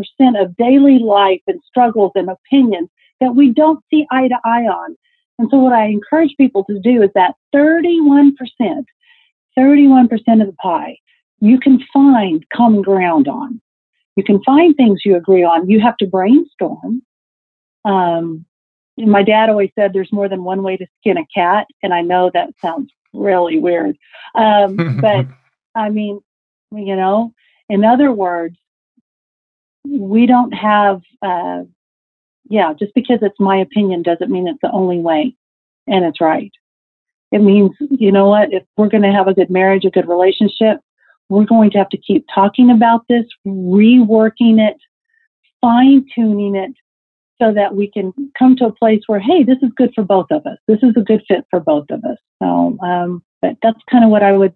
of 0.42 0.56
daily 0.58 1.00
life 1.00 1.42
and 1.48 1.62
struggles 1.68 2.12
and 2.16 2.30
opinions 2.30 2.90
that 3.20 3.36
we 3.36 3.54
don't 3.54 3.84
see 3.90 4.06
eye 4.12 4.28
to 4.28 4.38
eye 4.44 4.64
on. 4.64 4.96
And 5.40 5.50
so, 5.50 5.58
what 5.58 5.74
I 5.74 5.86
encourage 5.86 6.36
people 6.38 6.64
to 6.66 6.80
do 6.80 7.02
is 7.02 7.10
that 7.16 7.36
31%, 7.56 8.34
31% 9.58 10.12
of 10.42 10.48
the 10.48 10.56
pie, 10.62 10.98
you 11.40 11.60
can 11.60 11.80
find 11.92 12.46
common 12.54 12.82
ground 12.82 13.28
on. 13.28 13.62
You 14.16 14.24
can 14.24 14.44
find 14.44 14.76
things 14.76 15.02
you 15.06 15.16
agree 15.16 15.44
on. 15.44 15.70
You 15.70 15.80
have 15.80 15.98
to 15.98 16.08
brainstorm. 16.08 17.02
Um, 17.86 18.46
my 18.98 19.24
dad 19.24 19.50
always 19.50 19.72
said 19.76 19.94
there's 19.94 20.12
more 20.12 20.30
than 20.30 20.44
one 20.44 20.64
way 20.64 20.78
to 20.78 20.86
skin 21.00 21.18
a 21.18 21.26
cat, 21.34 21.68
and 21.82 21.94
I 21.94 22.02
know 22.02 22.30
that 22.34 22.54
sounds 22.62 22.92
really 23.14 23.60
weird. 23.60 23.98
Um, 24.36 25.00
but 25.02 25.28
I 25.76 25.90
mean, 25.90 26.22
you 26.72 26.96
know, 26.96 27.34
in 27.70 27.84
other 27.84 28.12
words, 28.12 28.58
we 29.88 30.26
don't 30.26 30.52
have, 30.52 31.02
uh, 31.22 31.64
yeah, 32.50 32.74
just 32.78 32.94
because 32.94 33.20
it's 33.22 33.40
my 33.40 33.58
opinion 33.58 34.04
doesn't 34.04 34.32
mean 34.32 34.48
it's 34.48 34.62
the 34.62 34.72
only 34.72 35.00
way 35.00 35.36
and 35.88 36.06
it's 36.06 36.22
right. 36.22 36.52
It 37.32 37.40
means, 37.40 37.72
you 37.80 38.12
know 38.12 38.28
what, 38.28 38.54
if 38.54 38.64
we're 38.76 38.90
going 38.90 39.04
to 39.04 39.12
have 39.12 39.28
a 39.28 39.34
good 39.34 39.50
marriage, 39.50 39.86
a 39.86 39.90
good 39.90 40.08
relationship, 40.08 40.80
we're 41.30 41.46
going 41.46 41.72
to 41.72 41.78
have 41.78 41.90
to 41.90 41.98
keep 41.98 42.26
talking 42.34 42.70
about 42.70 43.08
this, 43.08 43.26
reworking 43.48 44.60
it, 44.60 44.78
fine 45.62 46.06
tuning 46.14 46.56
it 46.56 46.74
so 47.42 47.52
that 47.54 47.76
we 47.76 47.90
can 47.90 48.14
come 48.38 48.56
to 48.58 48.66
a 48.66 48.74
place 48.74 49.02
where, 49.08 49.20
hey, 49.20 49.44
this 49.44 49.58
is 49.64 49.72
good 49.76 49.92
for 49.96 50.04
both 50.04 50.28
of 50.30 50.46
us. 50.46 50.58
This 50.68 50.80
is 50.84 50.94
a 50.96 51.02
good 51.02 51.24
fit 51.28 51.46
for 51.50 51.60
both 51.60 51.86
of 51.90 52.04
us. 52.04 52.18
So, 52.42 52.78
um, 52.84 53.24
but 53.42 53.58
that's 53.64 53.80
kind 53.90 54.04
of 54.04 54.12
what 54.12 54.22
I 54.22 54.32
would, 54.32 54.54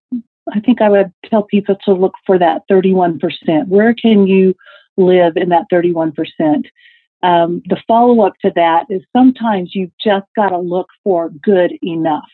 I 0.54 0.60
think 0.60 0.82
I 0.82 0.90
would 0.90 1.12
tell 1.26 1.44
people 1.44 1.76
to 1.86 1.94
look 1.94 2.14
for 2.26 2.38
that 2.38 2.62
31%. 2.72 3.20
Where 3.68 3.96
can 3.96 4.28
you 4.28 4.54
live 4.98 5.36
in 5.36 5.50
that 5.50 5.66
31%? 5.74 6.14
Um, 7.24 7.64
the 7.66 7.82
follow 7.88 8.22
up 8.22 8.34
to 8.44 8.52
that 8.56 8.86
is 8.90 9.02
sometimes 9.16 9.74
you've 9.74 9.98
just 10.04 10.28
got 10.36 10.50
to 10.50 10.60
look 10.60 10.88
for 11.04 11.30
good 11.30 11.74
enough. 11.82 12.30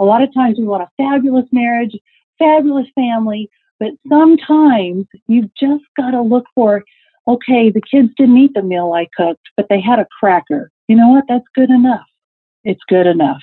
A 0.00 0.04
lot 0.04 0.22
of 0.22 0.32
times 0.32 0.56
we 0.58 0.64
want 0.64 0.82
a 0.82 0.88
fabulous 0.96 1.46
marriage, 1.52 1.94
fabulous 2.38 2.86
family, 2.94 3.50
but 3.78 3.90
sometimes 4.08 5.06
you've 5.26 5.50
just 5.60 5.84
got 5.98 6.12
to 6.12 6.22
look 6.22 6.46
for 6.54 6.82
okay, 7.26 7.70
the 7.70 7.82
kids 7.82 8.10
didn't 8.16 8.38
eat 8.38 8.52
the 8.54 8.62
meal 8.62 8.92
I 8.92 9.08
cooked, 9.16 9.48
but 9.56 9.66
they 9.68 9.80
had 9.80 9.98
a 9.98 10.06
cracker. 10.18 10.70
You 10.88 10.96
know 10.96 11.08
what? 11.08 11.24
That's 11.28 11.44
good 11.54 11.70
enough. 11.70 12.06
It's 12.64 12.80
good 12.88 13.06
enough. 13.06 13.42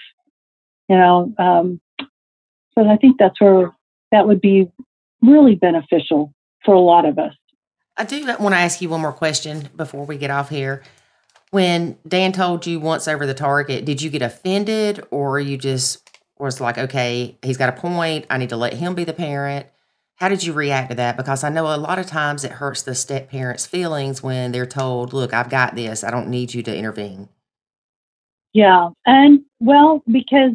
You 0.88 0.98
know, 0.98 1.34
um, 1.38 1.80
so 2.74 2.90
I 2.90 2.98
think 2.98 3.18
that's 3.20 3.40
where 3.40 3.76
that 4.12 4.28
would 4.28 4.42
be 4.42 4.72
really 5.22 5.56
beneficial 5.56 6.34
for 6.66 6.74
a 6.74 6.80
lot 6.80 7.06
of 7.06 7.20
us. 7.20 7.34
I 7.98 8.06
do 8.06 8.26
want 8.40 8.54
to 8.54 8.60
ask 8.60 8.82
you 8.82 8.90
one 8.90 9.02
more 9.02 9.12
question 9.12 9.70
before 9.76 10.06
we 10.06 10.18
get 10.18 10.32
off 10.32 10.50
here. 10.50 10.84
When 11.52 11.98
Dan 12.08 12.32
told 12.32 12.66
you 12.66 12.80
once 12.80 13.08
over 13.08 13.26
the 13.26 13.34
target, 13.34 13.86
did 13.86 14.02
you 14.02 14.10
get 14.10 14.22
offended 14.22 15.04
or 15.12 15.40
you 15.40 15.58
just 15.58 16.10
was 16.38 16.62
like, 16.62 16.78
okay, 16.78 17.38
he's 17.42 17.58
got 17.58 17.70
a 17.70 17.80
point. 17.80 18.26
I 18.30 18.38
need 18.38 18.50
to 18.50 18.58
let 18.58 18.74
him 18.74 18.96
be 18.96 19.04
the 19.04 19.14
parent? 19.14 19.68
How 20.20 20.28
did 20.28 20.44
you 20.44 20.52
react 20.52 20.90
to 20.90 20.96
that? 20.98 21.16
Because 21.16 21.46
I 21.46 21.50
know 21.50 21.74
a 21.74 21.78
lot 21.78 21.98
of 21.98 22.06
times 22.06 22.44
it 22.44 22.52
hurts 22.52 22.82
the 22.82 22.94
step 22.94 23.30
parents' 23.30 23.66
feelings 23.66 24.22
when 24.22 24.52
they're 24.52 24.66
told, 24.66 25.14
look, 25.14 25.34
I've 25.34 25.50
got 25.50 25.76
this. 25.76 26.04
I 26.04 26.12
don't 26.12 26.28
need 26.28 26.54
you 26.54 26.62
to 26.64 26.76
intervene. 26.76 27.30
Yeah. 28.52 28.90
And 29.06 29.46
well, 29.62 30.04
because 30.12 30.52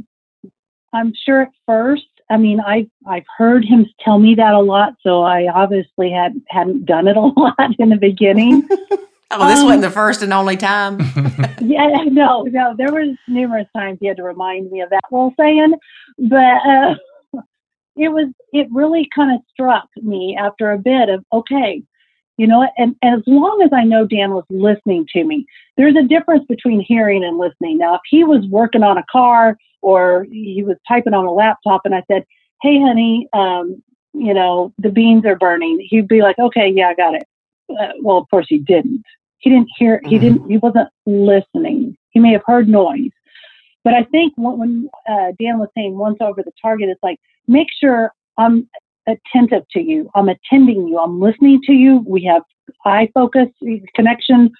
I'm 0.92 1.14
sure 1.14 1.42
at 1.42 1.52
first, 1.64 2.04
I 2.28 2.36
mean, 2.36 2.60
I 2.60 2.88
I've 3.06 3.24
heard 3.38 3.64
him 3.64 3.86
tell 4.00 4.18
me 4.18 4.34
that 4.34 4.52
a 4.52 4.60
lot, 4.60 4.94
so 5.02 5.22
I 5.22 5.48
obviously 5.48 6.10
had 6.10 6.40
hadn't 6.48 6.84
done 6.84 7.08
it 7.08 7.16
a 7.16 7.20
lot 7.36 7.74
in 7.78 7.88
the 7.88 7.96
beginning. 7.96 8.68
oh, 8.70 9.48
this 9.48 9.60
um, 9.60 9.64
wasn't 9.66 9.82
the 9.82 9.90
first 9.90 10.22
and 10.22 10.32
only 10.32 10.58
time. 10.58 10.98
yeah, 11.60 12.04
no, 12.06 12.42
no, 12.42 12.74
there 12.76 12.92
was 12.92 13.16
numerous 13.28 13.68
times 13.74 13.98
he 14.00 14.06
had 14.08 14.18
to 14.18 14.22
remind 14.22 14.70
me 14.70 14.80
of 14.82 14.90
that 14.90 15.04
whole 15.08 15.32
saying, 15.38 15.74
but 16.18 16.66
uh, 16.66 16.94
it 17.96 18.08
was 18.08 18.28
it 18.52 18.66
really 18.70 19.08
kind 19.14 19.34
of 19.34 19.40
struck 19.50 19.88
me 19.96 20.36
after 20.38 20.70
a 20.70 20.78
bit 20.78 21.08
of 21.08 21.24
okay 21.32 21.82
you 22.36 22.46
know 22.46 22.66
and, 22.76 22.96
and 23.02 23.18
as 23.18 23.22
long 23.26 23.62
as 23.62 23.70
i 23.72 23.84
know 23.84 24.06
dan 24.06 24.32
was 24.32 24.44
listening 24.50 25.06
to 25.12 25.24
me 25.24 25.46
there's 25.76 25.96
a 25.96 26.02
difference 26.02 26.44
between 26.48 26.80
hearing 26.80 27.24
and 27.24 27.38
listening. 27.38 27.78
Now 27.78 27.94
if 27.94 28.00
he 28.08 28.24
was 28.24 28.46
working 28.46 28.82
on 28.82 28.98
a 28.98 29.04
car 29.10 29.56
or 29.82 30.24
he 30.30 30.62
was 30.64 30.76
typing 30.86 31.14
on 31.14 31.26
a 31.26 31.32
laptop 31.32 31.82
and 31.84 31.94
i 31.94 32.02
said 32.10 32.24
hey 32.62 32.80
honey 32.80 33.28
um, 33.32 33.82
you 34.12 34.32
know 34.32 34.72
the 34.78 34.90
beans 34.90 35.24
are 35.26 35.36
burning 35.36 35.84
he'd 35.90 36.08
be 36.08 36.22
like 36.22 36.38
okay 36.38 36.68
yeah 36.68 36.88
i 36.88 36.94
got 36.94 37.14
it. 37.14 37.24
Uh, 37.70 37.92
well 38.02 38.18
of 38.18 38.28
course 38.30 38.46
he 38.48 38.58
didn't. 38.58 39.02
He 39.38 39.50
didn't 39.50 39.70
hear 39.76 40.00
he 40.04 40.16
mm-hmm. 40.16 40.24
didn't 40.24 40.50
he 40.50 40.58
wasn't 40.58 40.88
listening. 41.06 41.96
He 42.10 42.20
may 42.20 42.32
have 42.32 42.42
heard 42.46 42.68
noise. 42.68 43.10
But 43.82 43.92
I 43.92 44.04
think 44.04 44.32
when, 44.38 44.88
uh, 45.06 45.32
Dan 45.38 45.58
was 45.58 45.68
saying 45.76 45.98
once 45.98 46.16
over 46.20 46.42
the 46.42 46.52
target, 46.62 46.88
it's 46.88 47.02
like 47.02 47.20
make 47.46 47.68
sure 47.80 48.12
I'm 48.38 48.68
attentive 49.06 49.64
to 49.72 49.80
you. 49.80 50.10
I'm 50.14 50.28
attending 50.28 50.88
you. 50.88 50.98
I'm 50.98 51.20
listening 51.20 51.60
to 51.64 51.72
you. 51.72 52.04
We 52.06 52.24
have 52.24 52.42
eye 52.84 53.10
focus 53.12 53.48
connection. 53.94 54.50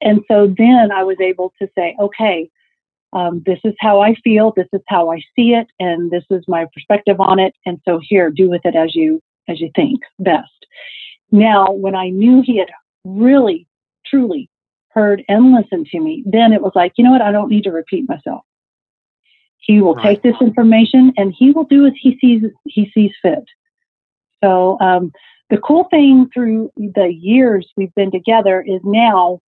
And 0.00 0.20
so 0.28 0.52
then 0.56 0.90
I 0.92 1.02
was 1.02 1.16
able 1.20 1.52
to 1.60 1.68
say, 1.76 1.96
okay, 2.00 2.50
um, 3.12 3.42
this 3.46 3.58
is 3.64 3.74
how 3.80 4.00
I 4.00 4.14
feel. 4.22 4.52
This 4.56 4.68
is 4.72 4.82
how 4.88 5.10
I 5.10 5.18
see 5.34 5.54
it, 5.54 5.66
and 5.80 6.10
this 6.10 6.24
is 6.30 6.44
my 6.46 6.66
perspective 6.74 7.20
on 7.20 7.38
it. 7.38 7.54
And 7.64 7.80
so 7.86 8.00
here, 8.02 8.30
do 8.30 8.50
with 8.50 8.60
it 8.64 8.76
as 8.76 8.94
you 8.94 9.22
as 9.48 9.60
you 9.60 9.70
think 9.74 10.00
best. 10.18 10.66
Now, 11.32 11.72
when 11.72 11.94
I 11.94 12.10
knew 12.10 12.42
he 12.44 12.58
had 12.58 12.68
really, 13.04 13.66
truly 14.06 14.50
heard 14.90 15.24
and 15.28 15.54
listened 15.54 15.86
to 15.86 16.00
me, 16.00 16.22
then 16.26 16.52
it 16.52 16.60
was 16.60 16.72
like, 16.74 16.92
you 16.96 17.04
know 17.04 17.10
what? 17.10 17.22
I 17.22 17.32
don't 17.32 17.48
need 17.48 17.64
to 17.64 17.72
repeat 17.72 18.08
myself. 18.08 18.42
He 19.68 19.82
will 19.82 19.94
right. 19.94 20.14
take 20.14 20.22
this 20.22 20.40
information 20.40 21.12
and 21.18 21.34
he 21.38 21.50
will 21.50 21.64
do 21.64 21.86
as 21.86 21.92
he 22.00 22.18
sees 22.20 22.42
he 22.64 22.90
sees 22.94 23.12
fit. 23.20 23.44
So 24.42 24.78
um, 24.80 25.12
the 25.50 25.58
cool 25.58 25.86
thing 25.90 26.30
through 26.32 26.72
the 26.76 27.12
years 27.12 27.70
we've 27.76 27.94
been 27.94 28.10
together 28.10 28.64
is 28.66 28.80
now 28.82 29.40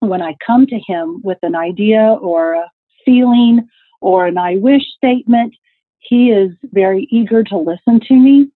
when 0.00 0.20
I 0.20 0.34
come 0.44 0.66
to 0.66 0.80
him 0.84 1.20
with 1.22 1.38
an 1.42 1.54
idea 1.54 2.00
or 2.00 2.54
a 2.54 2.70
feeling 3.04 3.68
or 4.00 4.26
an 4.26 4.38
I 4.38 4.56
wish 4.56 4.82
statement, 4.96 5.54
he 6.00 6.30
is 6.30 6.50
very 6.72 7.06
eager 7.12 7.44
to 7.44 7.56
listen 7.56 8.00
to 8.08 8.14
me 8.14 8.50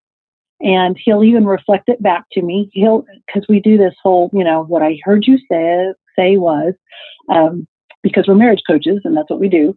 and 0.61 0.99
he'll 1.03 1.23
even 1.23 1.47
reflect 1.47 1.89
it 1.89 2.03
back 2.03 2.25
to 2.33 2.43
me. 2.43 2.71
He'll, 2.73 3.05
because 3.27 3.47
we 3.49 3.61
do 3.61 3.79
this 3.79 3.95
whole, 4.03 4.31
you 4.33 4.43
know, 4.43 4.65
what 4.65 4.83
I 4.83 4.99
heard 5.05 5.27
you 5.27 5.39
say, 5.51 5.93
say 6.17 6.39
was, 6.39 6.75
um, 7.33 7.69
because 8.03 8.27
we're 8.27 8.35
marriage 8.35 8.63
coaches 8.67 9.01
and 9.05 9.17
that's 9.17 9.31
what 9.31 9.41
we 9.41 9.49
do. 9.49 9.77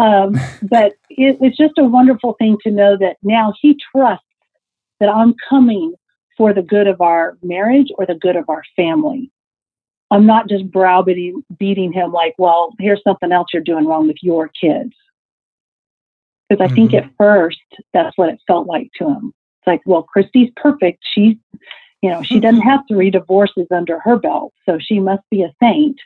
Um, 0.00 0.40
but 0.62 0.94
it, 1.10 1.36
it's 1.42 1.58
just 1.58 1.76
a 1.76 1.84
wonderful 1.84 2.34
thing 2.38 2.56
to 2.62 2.70
know 2.70 2.96
that 2.98 3.18
now 3.22 3.52
he 3.60 3.78
trusts 3.94 4.24
that 4.98 5.10
I'm 5.10 5.34
coming 5.48 5.94
for 6.38 6.54
the 6.54 6.62
good 6.62 6.86
of 6.86 7.02
our 7.02 7.36
marriage 7.42 7.88
or 7.98 8.06
the 8.06 8.14
good 8.14 8.34
of 8.34 8.48
our 8.48 8.62
family. 8.76 9.30
I'm 10.10 10.24
not 10.24 10.48
just 10.48 10.70
browbeating 10.70 11.44
beating 11.58 11.92
him 11.92 12.12
like, 12.12 12.34
well, 12.38 12.74
here's 12.78 13.02
something 13.04 13.30
else 13.30 13.48
you're 13.52 13.62
doing 13.62 13.86
wrong 13.86 14.08
with 14.08 14.16
your 14.22 14.48
kids. 14.48 14.94
Because 16.48 16.64
I 16.64 16.66
mm-hmm. 16.66 16.74
think 16.74 16.94
at 16.94 17.10
first 17.18 17.60
that's 17.92 18.16
what 18.16 18.30
it 18.30 18.40
felt 18.46 18.66
like 18.66 18.90
to 18.98 19.04
him. 19.04 19.34
It's 19.60 19.66
like, 19.66 19.82
well, 19.84 20.02
Kristie's 20.02 20.50
perfect. 20.56 21.00
She's, 21.12 21.36
you 22.00 22.10
know, 22.10 22.22
she 22.22 22.40
doesn't 22.40 22.62
have 22.62 22.80
three 22.88 23.10
divorces 23.10 23.66
under 23.70 24.00
her 24.00 24.16
belt, 24.16 24.54
so 24.64 24.78
she 24.80 24.98
must 24.98 25.22
be 25.30 25.42
a 25.42 25.52
saint. 25.62 26.00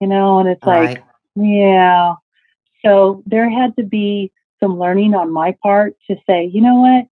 You 0.00 0.06
know, 0.08 0.38
and 0.38 0.48
it's 0.48 0.62
like, 0.62 1.02
yeah, 1.34 2.14
so 2.84 3.22
there 3.26 3.50
had 3.50 3.76
to 3.76 3.82
be 3.82 4.32
some 4.60 4.78
learning 4.78 5.14
on 5.14 5.32
my 5.32 5.56
part 5.62 5.96
to 6.08 6.16
say, 6.28 6.50
you 6.52 6.60
know 6.60 6.80
what? 6.80 7.06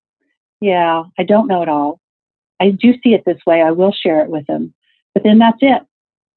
Yeah, 0.61 1.03
I 1.18 1.24
don't 1.24 1.47
know 1.47 1.61
it 1.61 1.70
all. 1.70 1.99
I 2.59 2.72
do 2.72 2.93
see 3.03 3.13
it 3.13 3.24
this 3.26 3.39
way. 3.45 3.61
I 3.61 3.72
will 3.72 3.91
share 3.91 4.22
it 4.22 4.30
with 4.30 4.47
him. 4.47 4.74
But 5.13 5.24
then 5.24 5.39
that's 5.39 5.57
it. 5.61 5.82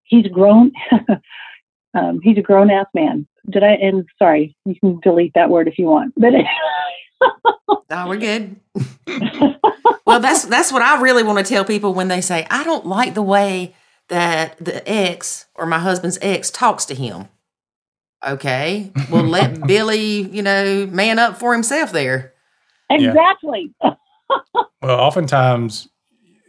He's 0.04 0.26
grown. 0.26 0.72
um, 1.94 2.20
he's 2.22 2.38
a 2.38 2.42
grown 2.42 2.70
ass 2.70 2.86
man. 2.94 3.26
Did 3.50 3.62
I? 3.62 3.72
And 3.72 4.06
sorry, 4.18 4.56
you 4.64 4.74
can 4.80 5.00
delete 5.00 5.32
that 5.34 5.50
word 5.50 5.68
if 5.68 5.78
you 5.78 5.86
want. 5.86 6.14
But 6.16 6.32
oh, 7.90 8.08
we're 8.08 8.16
good. 8.16 8.56
well, 10.06 10.20
that's 10.20 10.44
that's 10.44 10.72
what 10.72 10.82
I 10.82 11.00
really 11.00 11.22
want 11.22 11.38
to 11.38 11.44
tell 11.44 11.64
people 11.64 11.94
when 11.94 12.08
they 12.08 12.20
say 12.20 12.46
I 12.50 12.64
don't 12.64 12.86
like 12.86 13.14
the 13.14 13.22
way 13.22 13.74
that 14.08 14.56
the 14.62 14.86
ex 14.88 15.46
or 15.54 15.66
my 15.66 15.78
husband's 15.78 16.18
ex 16.20 16.50
talks 16.50 16.84
to 16.86 16.94
him. 16.94 17.28
Okay. 18.26 18.92
Well, 19.10 19.22
let 19.22 19.60
Billy, 19.66 20.22
you 20.22 20.42
know, 20.42 20.86
man 20.86 21.18
up 21.18 21.38
for 21.38 21.52
himself 21.52 21.92
there. 21.92 22.34
Exactly. 22.90 23.72
Yeah. 23.82 23.94
well, 24.82 24.98
oftentimes 25.00 25.88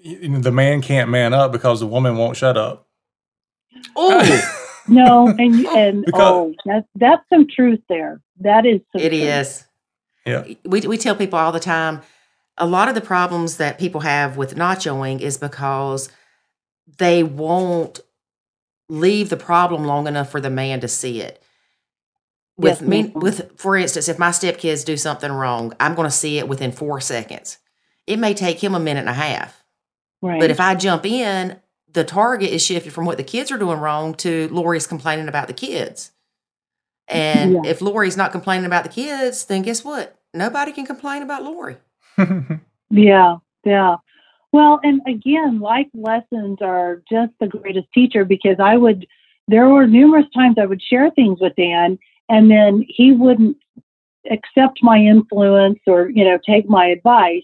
the 0.03 0.51
man 0.51 0.81
can't 0.81 1.09
man 1.09 1.33
up 1.33 1.51
because 1.51 1.79
the 1.79 1.87
woman 1.87 2.17
won't 2.17 2.37
shut 2.37 2.57
up. 2.57 2.87
Oh. 3.95 4.67
no, 4.87 5.27
and 5.27 5.65
and 5.67 6.05
because, 6.05 6.21
oh, 6.21 6.55
that's 6.65 6.87
that's 6.95 7.23
some 7.31 7.47
truth 7.47 7.81
there. 7.89 8.21
That 8.39 8.65
is 8.65 8.81
It 8.95 9.09
truth. 9.09 9.13
is. 9.13 9.65
Yeah. 10.25 10.43
We 10.65 10.81
we 10.81 10.97
tell 10.97 11.15
people 11.15 11.39
all 11.39 11.51
the 11.51 11.59
time 11.59 12.01
a 12.57 12.65
lot 12.65 12.89
of 12.89 12.95
the 12.95 13.01
problems 13.01 13.57
that 13.57 13.79
people 13.79 14.01
have 14.01 14.35
with 14.37 14.55
nachoing 14.55 15.21
is 15.21 15.37
because 15.37 16.09
they 16.97 17.23
won't 17.23 18.01
leave 18.89 19.29
the 19.29 19.37
problem 19.37 19.85
long 19.85 20.07
enough 20.07 20.29
for 20.29 20.41
the 20.41 20.49
man 20.49 20.79
to 20.81 20.87
see 20.87 21.21
it 21.21 21.41
with 22.59 22.81
yes, 22.81 22.89
me 22.89 23.11
with 23.15 23.57
for 23.57 23.77
instance 23.77 24.09
if 24.09 24.19
my 24.19 24.29
stepkids 24.29 24.83
do 24.83 24.97
something 24.97 25.31
wrong 25.31 25.73
i'm 25.79 25.95
going 25.95 26.07
to 26.07 26.11
see 26.11 26.37
it 26.37 26.47
within 26.47 26.71
four 26.71 26.99
seconds. 26.99 27.57
It 28.05 28.17
may 28.17 28.33
take 28.33 28.63
him 28.63 28.73
a 28.73 28.79
minute 28.79 29.01
and 29.01 29.09
a 29.09 29.13
half. 29.13 29.63
Right. 30.21 30.39
but 30.39 30.51
if 30.51 30.59
i 30.59 30.75
jump 30.75 31.05
in 31.05 31.59
the 31.91 32.03
target 32.03 32.49
is 32.49 32.63
shifted 32.63 32.91
from 32.91 33.05
what 33.05 33.17
the 33.17 33.23
kids 33.23 33.51
are 33.51 33.57
doing 33.57 33.79
wrong 33.79 34.13
to 34.15 34.49
lori's 34.49 34.85
complaining 34.85 35.29
about 35.29 35.47
the 35.47 35.53
kids. 35.53 36.11
And 37.07 37.53
yeah. 37.53 37.71
if 37.71 37.81
lori's 37.81 38.17
not 38.17 38.31
complaining 38.31 38.65
about 38.65 38.83
the 38.83 38.89
kids 38.89 39.45
then 39.45 39.61
guess 39.61 39.83
what? 39.83 40.19
Nobody 40.33 40.71
can 40.73 40.85
complain 40.85 41.23
about 41.23 41.43
lori. 41.43 41.77
Yeah 42.91 43.35
yeah. 43.63 43.97
Well 44.51 44.79
and 44.83 45.01
again 45.07 45.59
life 45.59 45.87
lessons 45.93 46.57
are 46.61 47.03
just 47.09 47.33
the 47.39 47.47
greatest 47.47 47.87
teacher 47.93 48.25
because 48.25 48.57
i 48.59 48.75
would 48.75 49.05
there 49.47 49.69
were 49.69 49.85
numerous 49.85 50.25
times 50.33 50.57
i 50.59 50.65
would 50.65 50.81
share 50.81 51.11
things 51.11 51.39
with 51.39 51.53
dan 51.55 51.99
and 52.29 52.49
then 52.49 52.85
he 52.87 53.11
wouldn't 53.11 53.57
accept 54.31 54.79
my 54.81 54.97
influence 54.97 55.79
or 55.87 56.09
you 56.09 56.23
know 56.23 56.37
take 56.47 56.69
my 56.69 56.85
advice 56.87 57.43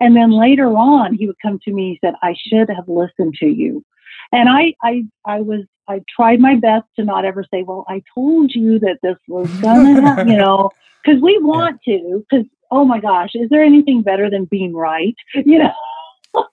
and 0.00 0.16
then 0.16 0.30
later 0.30 0.68
on 0.76 1.14
he 1.14 1.26
would 1.26 1.36
come 1.40 1.58
to 1.64 1.72
me 1.72 1.82
and 1.84 1.92
he 1.92 1.98
said 2.04 2.14
i 2.22 2.34
should 2.48 2.68
have 2.68 2.88
listened 2.88 3.34
to 3.38 3.46
you 3.46 3.84
And 4.32 4.48
I, 4.48 4.74
I, 4.82 5.04
I 5.24 5.40
was, 5.40 5.60
I 5.88 6.02
tried 6.14 6.40
my 6.40 6.56
best 6.56 6.84
to 6.96 7.04
not 7.04 7.24
ever 7.24 7.44
say, 7.52 7.62
"Well, 7.62 7.84
I 7.88 8.02
told 8.14 8.52
you 8.54 8.78
that 8.80 8.98
this 9.02 9.16
was 9.28 9.48
gonna," 9.62 10.00
happen, 10.00 10.28
you 10.28 10.36
know, 10.36 10.70
because 11.04 11.22
we 11.22 11.38
want 11.38 11.80
to. 11.84 12.24
Because 12.28 12.46
oh 12.70 12.84
my 12.84 12.98
gosh, 13.00 13.30
is 13.34 13.48
there 13.50 13.62
anything 13.62 14.02
better 14.02 14.28
than 14.28 14.44
being 14.46 14.74
right? 14.74 15.14
You 15.34 15.58
know. 15.60 15.72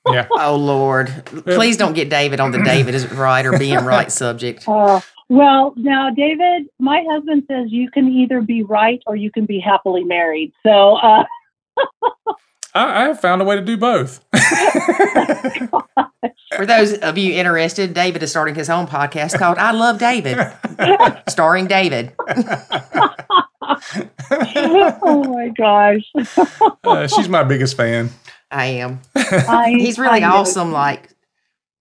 Yeah. 0.09 0.27
Oh 0.31 0.55
Lord, 0.55 1.09
please 1.25 1.75
don't 1.75 1.93
get 1.93 2.09
David 2.09 2.39
on 2.39 2.51
the 2.51 2.63
David 2.63 2.95
is 2.95 3.11
right 3.11 3.45
or 3.45 3.57
being 3.57 3.83
right 3.83 4.11
subject. 4.11 4.65
Uh, 4.73 5.01
well, 5.29 5.73
now, 5.75 6.09
David, 6.09 6.67
my 6.79 7.03
husband 7.09 7.43
says 7.47 7.71
you 7.71 7.89
can 7.89 8.07
either 8.09 8.41
be 8.41 8.63
right 8.63 9.01
or 9.07 9.15
you 9.15 9.31
can 9.31 9.45
be 9.45 9.59
happily 9.59 10.03
married. 10.03 10.53
So, 10.63 10.95
uh, 10.95 11.23
I, 12.75 13.03
I 13.03 13.07
have 13.07 13.19
found 13.19 13.41
a 13.41 13.45
way 13.45 13.55
to 13.55 13.61
do 13.61 13.77
both. 13.77 14.23
For 16.55 16.65
those 16.65 16.93
of 16.93 17.17
you 17.17 17.33
interested, 17.33 17.93
David 17.93 18.23
is 18.23 18.31
starting 18.31 18.55
his 18.55 18.69
own 18.69 18.87
podcast 18.87 19.37
called 19.37 19.57
I 19.57 19.71
Love 19.71 19.99
David, 19.99 20.37
starring 21.27 21.67
David. 21.67 22.13
oh 25.01 25.23
my 25.33 25.49
gosh. 25.49 26.11
Uh, 26.83 27.07
she's 27.07 27.29
my 27.29 27.43
biggest 27.43 27.77
fan. 27.77 28.09
I 28.51 28.65
am. 28.65 29.01
I, 29.15 29.75
He's 29.77 29.97
really 29.97 30.17
I 30.17 30.19
know. 30.19 30.35
awesome, 30.35 30.71
like 30.71 31.09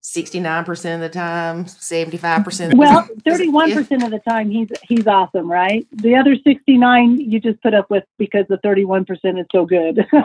69% 0.02 0.94
of 0.96 1.00
the 1.00 1.08
time, 1.08 1.64
75% 1.66 2.72
of 2.72 2.78
Well, 2.78 3.08
thirty-one 3.24 3.72
percent 3.72 4.02
of 4.02 4.10
the 4.10 4.18
time 4.18 4.50
he's 4.50 4.68
he's 4.82 5.06
awesome, 5.06 5.48
right? 5.50 5.86
The 5.92 6.16
other 6.16 6.34
sixty-nine 6.42 7.20
you 7.20 7.38
just 7.40 7.62
put 7.62 7.72
up 7.72 7.88
with 7.88 8.02
because 8.18 8.44
the 8.48 8.58
thirty-one 8.58 9.04
percent 9.04 9.38
is 9.38 9.46
so 9.52 9.64
good. 9.66 10.04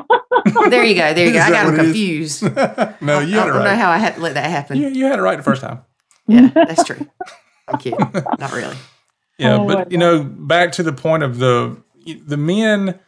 There 0.69 0.83
you 0.83 0.95
go. 0.95 1.13
There 1.13 1.27
you 1.27 1.33
go. 1.33 1.39
I 1.39 1.49
that 1.49 1.51
got 1.51 1.65
him 1.67 1.71
what 1.71 1.79
it 1.79 1.79
is? 1.81 2.39
confused. 2.39 2.41
no, 3.01 3.19
you 3.19 3.37
I 3.37 3.41
had 3.41 3.47
it 3.49 3.53
don't 3.53 3.63
know 3.63 3.75
how 3.75 3.89
I 3.91 3.97
had 3.97 4.15
to 4.15 4.21
let 4.21 4.33
that 4.35 4.49
happen. 4.49 4.77
You, 4.77 4.87
you 4.87 5.05
had 5.05 5.19
it 5.19 5.21
right 5.21 5.35
the 5.37 5.43
first 5.43 5.61
time. 5.61 5.81
Yeah, 6.29 6.49
that's 6.53 6.83
true. 6.83 7.05
I'm 7.67 7.79
kidding. 7.79 7.99
Not 8.39 8.51
really. 8.53 8.75
Yeah, 9.37 9.55
Oh, 9.57 9.67
but 9.67 9.91
you 9.91 9.97
know, 9.97 10.23
back 10.23 10.71
to 10.73 10.83
the 10.83 10.91
point 10.93 11.23
of 11.23 11.37
the 11.39 11.77
the 12.25 12.37
men, 12.37 12.99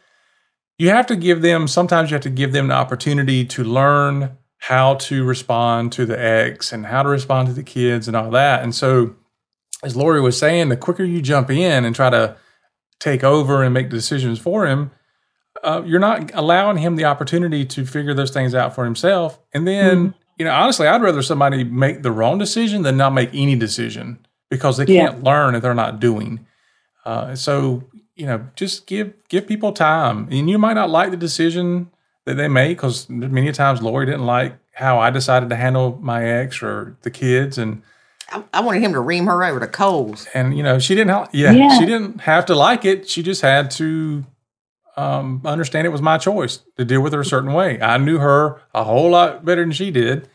you 0.78 0.88
have 0.90 1.06
to 1.06 1.16
give 1.16 1.42
them. 1.42 1.66
Sometimes 1.68 2.10
you 2.10 2.14
have 2.14 2.22
to 2.22 2.30
give 2.30 2.52
them 2.52 2.68
the 2.68 2.74
opportunity 2.74 3.44
to 3.46 3.64
learn 3.64 4.36
how 4.60 4.94
to 4.94 5.24
respond 5.24 5.90
to 5.92 6.04
the 6.06 6.18
ex 6.22 6.72
and 6.72 6.86
how 6.86 7.02
to 7.02 7.08
respond 7.08 7.48
to 7.48 7.54
the 7.54 7.62
kids 7.62 8.06
and 8.06 8.16
all 8.16 8.30
that. 8.30 8.62
And 8.62 8.74
so, 8.74 9.14
as 9.82 9.96
Lori 9.96 10.20
was 10.20 10.38
saying, 10.38 10.68
the 10.68 10.76
quicker 10.76 11.02
you 11.04 11.22
jump 11.22 11.50
in 11.50 11.84
and 11.84 11.94
try 11.94 12.10
to 12.10 12.36
take 12.98 13.24
over 13.24 13.62
and 13.62 13.72
make 13.72 13.88
decisions 13.88 14.38
for 14.38 14.66
him, 14.66 14.90
uh, 15.64 15.82
you're 15.86 15.98
not 15.98 16.30
allowing 16.34 16.76
him 16.76 16.96
the 16.96 17.04
opportunity 17.06 17.64
to 17.64 17.86
figure 17.86 18.12
those 18.12 18.30
things 18.30 18.54
out 18.54 18.74
for 18.74 18.84
himself. 18.84 19.38
And 19.54 19.66
then, 19.66 20.14
you 20.38 20.44
know, 20.44 20.52
honestly, 20.52 20.86
I'd 20.86 21.00
rather 21.02 21.22
somebody 21.22 21.64
make 21.64 22.02
the 22.02 22.12
wrong 22.12 22.36
decision 22.38 22.82
than 22.82 22.98
not 22.98 23.14
make 23.14 23.30
any 23.32 23.56
decision 23.56 24.18
because 24.50 24.76
they 24.76 24.84
Yeah. 24.84 25.06
can't 25.08 25.24
learn 25.24 25.54
if 25.54 25.62
they're 25.62 25.72
not 25.74 26.00
doing. 26.00 26.46
Uh, 27.06 27.34
so, 27.34 27.84
you 28.14 28.26
know, 28.26 28.46
just 28.54 28.86
give 28.86 29.14
give 29.30 29.46
people 29.46 29.72
time, 29.72 30.28
and 30.30 30.50
you 30.50 30.58
might 30.58 30.74
not 30.74 30.90
like 30.90 31.10
the 31.10 31.16
decision 31.16 31.90
that 32.26 32.34
they 32.36 32.48
make 32.48 32.76
because 32.78 33.08
many 33.08 33.50
times 33.52 33.82
Lori 33.82 34.06
didn't 34.06 34.26
like 34.26 34.56
how 34.74 34.98
I 34.98 35.10
decided 35.10 35.48
to 35.50 35.56
handle 35.56 35.98
my 36.00 36.24
ex 36.24 36.62
or 36.62 36.96
the 37.02 37.10
kids, 37.10 37.58
and 37.58 37.82
I, 38.30 38.42
I 38.54 38.60
wanted 38.60 38.82
him 38.82 38.92
to 38.92 39.00
ream 39.00 39.26
her 39.26 39.42
over 39.44 39.60
to 39.60 39.66
Coles. 39.66 40.26
and 40.34 40.56
you 40.56 40.62
know 40.62 40.78
she 40.78 40.94
didn't 40.94 41.10
ha- 41.10 41.28
yeah, 41.32 41.50
Yeah. 41.52 41.78
she 41.78 41.86
didn't 41.86 42.20
have 42.22 42.46
to 42.46 42.54
like 42.54 42.84
it 42.84 43.08
she 43.08 43.22
just 43.22 43.42
had 43.42 43.70
to 43.72 44.24
um, 44.96 45.40
understand 45.44 45.86
it 45.86 45.90
was 45.90 46.02
my 46.02 46.18
choice 46.18 46.60
to 46.76 46.84
deal 46.84 47.00
with 47.00 47.12
her 47.12 47.20
a 47.20 47.24
certain 47.24 47.52
way 47.52 47.80
i 47.80 47.96
knew 47.96 48.18
her 48.18 48.60
a 48.74 48.84
whole 48.84 49.10
lot 49.10 49.44
better 49.44 49.62
than 49.62 49.72
she 49.72 49.90
did 49.90 50.28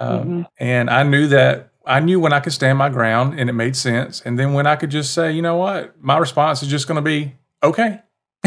um, 0.00 0.24
Mhm. 0.24 0.46
and 0.58 0.90
i 0.90 1.02
knew 1.02 1.26
that 1.28 1.70
i 1.86 2.00
knew 2.00 2.18
when 2.18 2.32
i 2.32 2.40
could 2.40 2.52
stand 2.52 2.76
my 2.78 2.88
ground 2.88 3.38
and 3.38 3.48
it 3.48 3.52
made 3.52 3.76
sense 3.76 4.20
and 4.24 4.38
then 4.38 4.52
when 4.52 4.66
i 4.66 4.74
could 4.74 4.90
just 4.90 5.12
say 5.14 5.30
you 5.32 5.42
know 5.42 5.56
what 5.56 5.94
my 6.02 6.16
response 6.18 6.62
is 6.62 6.68
just 6.68 6.88
going 6.88 6.96
to 6.96 7.02
be 7.02 7.34
okay 7.62 8.00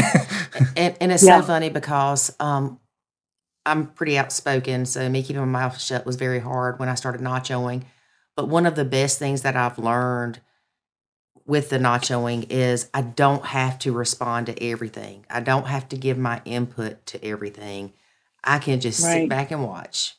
And, 0.75 0.95
and 1.01 1.11
it's 1.11 1.23
Yeah. 1.23 1.39
so 1.39 1.43
funny 1.43 1.69
because 1.69 2.35
um, 2.39 2.79
I'm 3.65 3.87
pretty 3.87 4.17
outspoken, 4.17 4.85
so 4.85 5.09
me 5.09 5.23
keeping 5.23 5.41
my 5.41 5.47
mouth 5.47 5.79
shut 5.79 6.05
was 6.05 6.17
very 6.17 6.39
hard 6.39 6.79
when 6.79 6.89
I 6.89 6.95
started 6.95 7.21
nachoing. 7.21 7.83
But 8.35 8.49
one 8.49 8.65
of 8.65 8.75
the 8.75 8.85
best 8.85 9.19
things 9.19 9.43
that 9.43 9.55
I've 9.55 9.79
learned 9.79 10.39
with 11.45 11.69
the 11.69 11.79
nachoing 11.79 12.47
is 12.49 12.89
I 12.93 13.01
don't 13.01 13.45
have 13.45 13.79
to 13.79 13.93
respond 13.93 14.47
to 14.47 14.63
everything. 14.63 15.25
I 15.29 15.41
don't 15.41 15.67
have 15.67 15.89
to 15.89 15.97
give 15.97 16.17
my 16.17 16.41
input 16.45 17.05
to 17.07 17.25
everything. 17.25 17.93
I 18.43 18.59
can 18.59 18.79
just 18.81 19.11
sit 19.11 19.29
back 19.29 19.51
and 19.51 19.63
watch. 19.63 20.15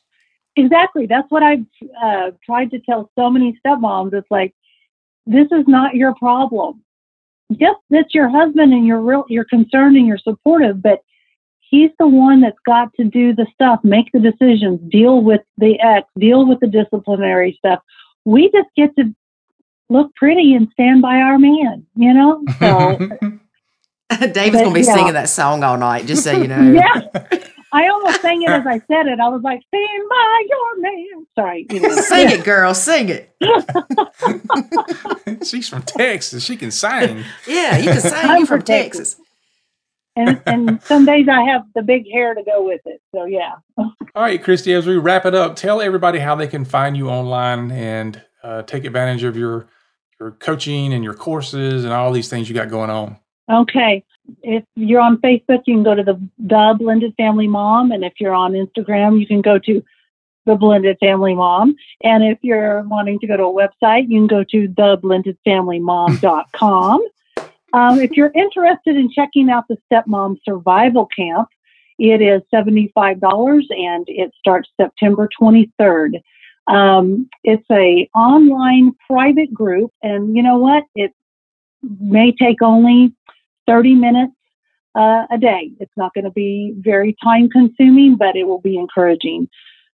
exactly. 0.57 1.07
That's 1.07 1.29
what 1.31 1.43
I've 1.43 1.65
uh, 2.03 2.31
tried 2.45 2.71
to 2.71 2.79
tell 2.81 3.11
so 3.17 3.31
many 3.31 3.59
stepmoms. 3.65 4.13
It's 4.13 4.31
like, 4.31 4.55
this 5.27 5.47
is 5.51 5.65
not 5.67 5.95
your 5.95 6.15
problem. 6.15 6.84
Yes, 7.49 7.75
that's 7.89 8.13
your 8.13 8.29
husband, 8.29 8.73
and 8.73 8.85
you're 8.85 9.01
real, 9.01 9.25
you're 9.29 9.45
concerned 9.45 9.95
and 9.97 10.07
you're 10.07 10.17
supportive, 10.17 10.81
but 10.81 10.99
he's 11.59 11.91
the 11.99 12.07
one 12.07 12.41
that's 12.41 12.57
got 12.65 12.93
to 12.95 13.03
do 13.03 13.35
the 13.35 13.45
stuff, 13.53 13.79
make 13.83 14.11
the 14.13 14.19
decisions, 14.19 14.79
deal 14.91 15.21
with 15.21 15.41
the 15.57 15.79
ex, 15.79 16.07
deal 16.17 16.47
with 16.47 16.59
the 16.59 16.67
disciplinary 16.67 17.55
stuff. 17.57 17.79
We 18.23 18.49
just 18.51 18.69
get 18.75 18.95
to 18.97 19.13
look 19.89 20.13
pretty 20.15 20.53
and 20.53 20.69
stand 20.73 21.01
by 21.01 21.17
our 21.17 21.37
man, 21.37 21.85
you 21.95 22.13
know. 22.13 22.43
So 22.59 22.97
David's 24.09 24.63
going 24.63 24.69
to 24.69 24.73
be 24.73 24.81
yeah. 24.81 24.95
singing 24.95 25.13
that 25.13 25.29
song 25.29 25.63
all 25.63 25.77
night, 25.77 26.05
just 26.05 26.23
so 26.23 26.31
you 26.31 26.47
know. 26.47 26.71
yeah, 26.71 27.01
I 27.75 27.87
almost 27.89 28.21
sang 28.21 28.41
it 28.41 28.49
as 28.49 28.65
I 28.65 28.79
said 28.87 29.07
it. 29.07 29.19
I 29.19 29.27
was 29.29 29.41
like, 29.43 29.61
"Stand 29.67 30.03
by 30.09 30.43
your 30.49 30.81
man." 30.81 31.27
Sorry, 31.35 31.65
you 31.69 31.79
know. 31.81 31.89
Sing 31.95 32.29
it, 32.29 32.43
girl. 32.45 32.73
Sing 32.73 33.09
it. 33.09 33.35
she's 35.45 35.69
from 35.69 35.81
texas 35.83 36.43
she 36.43 36.55
can 36.55 36.71
sing 36.71 37.23
Yeah, 37.47 37.77
you 37.77 37.91
can 37.91 38.01
sing. 38.01 38.13
I'm 38.13 38.39
You 38.39 38.45
from 38.45 38.59
from 38.59 38.65
Texas. 38.65 39.15
Texas. 39.15 39.21
and 40.15 40.41
and 40.45 40.81
some 40.83 41.05
days 41.05 41.27
I 41.27 41.41
have 41.43 41.63
the 41.75 41.81
big 41.81 42.09
hair 42.11 42.33
to 42.33 42.43
go 42.43 42.65
with 42.65 42.81
it. 42.85 43.01
So 43.13 43.25
yeah. 43.25 43.55
all 43.77 43.93
right 44.15 44.41
kristie 44.41 44.75
as 44.77 44.85
we 44.87 44.97
wrap 44.97 45.25
it 45.25 45.35
up 45.35 45.55
tell 45.55 45.81
everybody 45.81 46.19
how 46.19 46.35
they 46.35 46.47
can 46.47 46.65
find 46.65 46.95
you 46.95 47.09
online 47.09 47.71
and 47.71 48.21
uh, 48.43 48.61
take 48.63 48.85
advantage 48.85 49.23
of 49.23 49.35
your 49.35 49.67
your 50.19 50.31
coaching 50.31 50.93
and 50.93 51.03
your 51.03 51.13
courses 51.13 51.83
and 51.83 51.93
all 51.93 52.11
these 52.13 52.29
things 52.29 52.47
you 52.47 52.55
got 52.55 52.69
going 52.69 52.89
on 52.89 53.17
Okay. 53.51 54.03
If 54.41 54.63
you're 54.75 55.01
on 55.01 55.17
Facebook, 55.17 55.63
you 55.65 55.75
can 55.75 55.83
go 55.83 55.95
to 55.95 56.03
the 56.03 56.19
the 56.37 56.75
Blended 56.77 57.13
Family 57.17 57.47
Mom, 57.47 57.91
and 57.91 58.03
if 58.03 58.13
you're 58.19 58.33
on 58.33 58.53
Instagram, 58.53 59.19
you 59.19 59.27
can 59.27 59.41
go 59.41 59.59
to 59.59 59.83
the 60.45 60.55
Blended 60.55 60.97
Family 60.99 61.35
Mom. 61.35 61.75
And 62.03 62.23
if 62.23 62.37
you're 62.41 62.81
wanting 62.83 63.19
to 63.19 63.27
go 63.27 63.37
to 63.37 63.43
a 63.43 63.53
website, 63.53 64.09
you 64.09 64.19
can 64.19 64.27
go 64.27 64.43
to 64.43 64.67
theblendedfamilymom.com. 64.69 67.07
um, 67.73 67.99
if 67.99 68.11
you're 68.11 68.31
interested 68.35 68.95
in 68.95 69.11
checking 69.11 69.49
out 69.49 69.65
the 69.67 69.77
Stepmom 69.91 70.37
Survival 70.45 71.07
Camp, 71.07 71.49
it 71.97 72.21
is 72.21 72.43
$75 72.53 73.63
and 73.69 74.05
it 74.07 74.31
starts 74.37 74.69
September 74.79 75.27
23rd. 75.41 76.21
Um, 76.67 77.27
it's 77.43 77.65
a 77.71 78.07
online 78.15 78.93
private 79.07 79.53
group, 79.53 79.91
and 80.01 80.35
you 80.35 80.41
know 80.41 80.57
what? 80.57 80.83
It 80.95 81.13
may 81.83 82.31
take 82.31 82.61
only 82.61 83.13
30 83.67 83.95
minutes 83.95 84.33
uh, 84.95 85.25
a 85.31 85.37
day. 85.37 85.71
It's 85.79 85.91
not 85.97 86.13
going 86.13 86.25
to 86.25 86.31
be 86.31 86.73
very 86.77 87.15
time 87.23 87.49
consuming, 87.49 88.15
but 88.17 88.35
it 88.35 88.45
will 88.45 88.61
be 88.61 88.77
encouraging. 88.77 89.49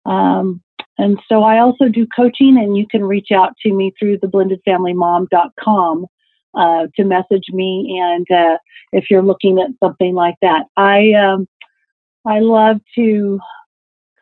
Um, 0.04 0.62
and 0.98 1.20
so 1.28 1.44
I 1.44 1.60
also 1.60 1.88
do 1.88 2.06
coaching, 2.14 2.58
and 2.58 2.76
you 2.76 2.86
can 2.86 3.04
reach 3.04 3.28
out 3.32 3.52
to 3.62 3.72
me 3.72 3.92
through 3.98 4.18
theblendedfamilymom.com 4.18 6.06
uh, 6.54 6.86
to 6.96 7.04
message 7.04 7.44
me. 7.50 8.00
And 8.02 8.26
uh, 8.30 8.58
if 8.92 9.04
you're 9.08 9.22
looking 9.22 9.60
at 9.60 9.70
something 9.82 10.14
like 10.14 10.34
that, 10.42 10.64
I 10.76 11.12
um, 11.12 11.46
I 12.26 12.40
love 12.40 12.80
to 12.96 13.38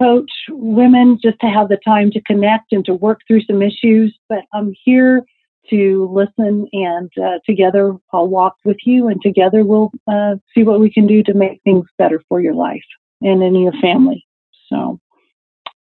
coach 0.01 0.31
women 0.51 1.19
just 1.23 1.41
to 1.41 1.47
have 1.47 1.71
the 1.71 1.79
time 1.83 2.11
to 2.11 2.21
connect 2.23 2.73
and 2.73 2.85
to 2.85 2.93
work 2.93 3.21
through 3.27 3.43
some 3.43 3.63
issues. 3.63 4.17
But 4.29 4.41
I'm 4.53 4.75
here 4.85 5.25
to 5.71 6.09
listen 6.13 6.67
and 6.73 7.11
uh, 7.23 7.39
together 7.45 7.97
I'll 8.13 8.29
walk 8.29 8.57
with 8.65 8.79
you 8.85 9.09
and 9.09 9.21
together 9.21 9.65
we'll 9.65 9.91
uh, 10.07 10.37
see 10.55 10.63
what 10.63 10.81
we 10.81 10.91
can 10.91 11.07
do 11.07 11.23
to 11.25 11.35
make 11.35 11.61
things 11.63 11.87
better 11.99 12.23
for 12.29 12.41
your 12.41 12.55
life 12.55 12.85
and 13.23 13.43
in 13.43 13.55
your 13.55 13.73
family. 13.81 14.27
So 14.69 15.01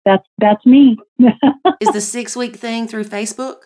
that's 0.03 0.25
that's 0.37 0.65
me. 0.65 0.97
Is 1.81 1.91
the 1.91 2.01
six 2.01 2.35
week 2.35 2.55
thing 2.55 2.87
through 2.87 3.05
Facebook? 3.05 3.63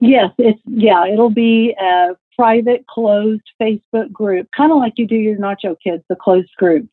yes, 0.00 0.30
it's 0.38 0.60
yeah, 0.66 1.06
it'll 1.06 1.30
be 1.30 1.74
a 1.80 2.16
private 2.36 2.86
closed 2.86 3.42
Facebook 3.60 4.12
group, 4.12 4.48
kind 4.56 4.72
of 4.72 4.78
like 4.78 4.94
you 4.96 5.06
do 5.06 5.16
your 5.16 5.36
Nacho 5.36 5.76
Kids, 5.82 6.02
the 6.08 6.16
closed 6.16 6.54
group. 6.56 6.88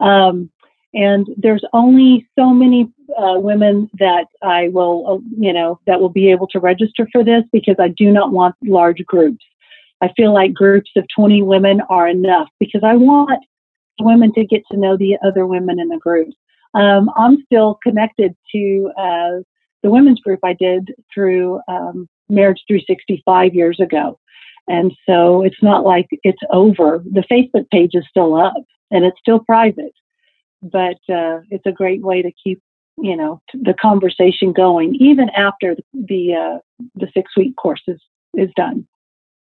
Um, 0.00 0.50
and 0.94 1.26
there's 1.36 1.64
only 1.72 2.26
so 2.38 2.50
many 2.50 2.90
uh, 3.18 3.38
women 3.38 3.90
that 3.98 4.26
I 4.42 4.68
will, 4.68 5.04
uh, 5.06 5.28
you 5.38 5.52
know, 5.52 5.80
that 5.86 6.00
will 6.00 6.08
be 6.08 6.30
able 6.30 6.46
to 6.48 6.60
register 6.60 7.08
for 7.12 7.24
this 7.24 7.42
because 7.52 7.76
I 7.78 7.88
do 7.88 8.10
not 8.10 8.32
want 8.32 8.54
large 8.62 9.04
groups. 9.04 9.44
I 10.00 10.12
feel 10.16 10.32
like 10.32 10.54
groups 10.54 10.90
of 10.96 11.04
20 11.16 11.42
women 11.42 11.80
are 11.88 12.08
enough 12.08 12.48
because 12.60 12.82
I 12.84 12.94
want 12.94 13.44
women 14.00 14.32
to 14.34 14.44
get 14.44 14.62
to 14.70 14.76
know 14.76 14.96
the 14.96 15.16
other 15.26 15.46
women 15.46 15.80
in 15.80 15.88
the 15.88 15.98
group. 15.98 16.28
Um, 16.74 17.10
I'm 17.16 17.42
still 17.44 17.78
connected 17.82 18.34
to 18.52 18.90
uh, 18.98 19.42
the 19.82 19.90
women's 19.90 20.20
group 20.20 20.40
I 20.42 20.54
did 20.54 20.94
through 21.12 21.60
um, 21.68 22.08
Marriage 22.28 22.62
365 22.66 23.54
years 23.54 23.78
ago. 23.80 24.18
And 24.66 24.92
so 25.08 25.42
it's 25.42 25.62
not 25.62 25.84
like 25.84 26.06
it's 26.22 26.40
over. 26.50 27.02
The 27.04 27.24
Facebook 27.30 27.68
page 27.70 27.90
is 27.94 28.04
still 28.08 28.34
up 28.34 28.54
and 28.90 29.04
it's 29.04 29.18
still 29.18 29.40
private, 29.40 29.92
but 30.64 30.98
uh, 31.12 31.40
it's 31.50 31.66
a 31.66 31.72
great 31.72 32.02
way 32.02 32.22
to 32.22 32.32
keep, 32.42 32.60
you 32.98 33.16
know, 33.16 33.40
the 33.52 33.74
conversation 33.74 34.52
going 34.52 34.96
even 34.96 35.28
after 35.30 35.74
the 35.74 35.82
the, 35.92 36.34
uh, 36.34 36.58
the 36.94 37.08
six 37.14 37.36
week 37.36 37.54
course 37.56 37.82
is, 37.86 38.00
is 38.34 38.50
done. 38.56 38.86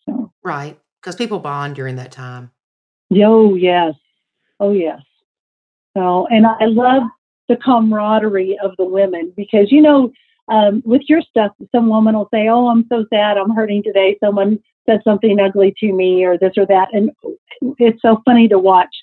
So, 0.08 0.32
Right. 0.42 0.78
Because 1.00 1.16
people 1.16 1.38
bond 1.38 1.76
during 1.76 1.96
that 1.96 2.12
time. 2.12 2.50
oh 3.14 3.54
yes, 3.54 3.94
oh 4.58 4.72
yes. 4.72 5.00
So, 5.96 6.26
and 6.28 6.46
I 6.46 6.66
love 6.66 7.04
the 7.48 7.56
camaraderie 7.56 8.58
of 8.62 8.72
the 8.78 8.84
women 8.84 9.32
because 9.36 9.72
you 9.72 9.82
know, 9.82 10.12
um, 10.48 10.82
with 10.84 11.02
your 11.08 11.22
stuff, 11.22 11.52
some 11.72 11.88
woman 11.88 12.14
will 12.14 12.28
say, 12.32 12.48
"Oh, 12.48 12.68
I'm 12.68 12.84
so 12.88 13.06
sad. 13.12 13.36
I'm 13.38 13.54
hurting 13.54 13.82
today. 13.82 14.16
Someone 14.22 14.58
said 14.86 15.00
something 15.04 15.38
ugly 15.40 15.74
to 15.80 15.92
me, 15.92 16.24
or 16.24 16.36
this 16.36 16.52
or 16.56 16.66
that," 16.66 16.88
and 16.92 17.10
it's 17.78 18.02
so 18.02 18.20
funny 18.24 18.46
to 18.48 18.58
watch 18.58 18.94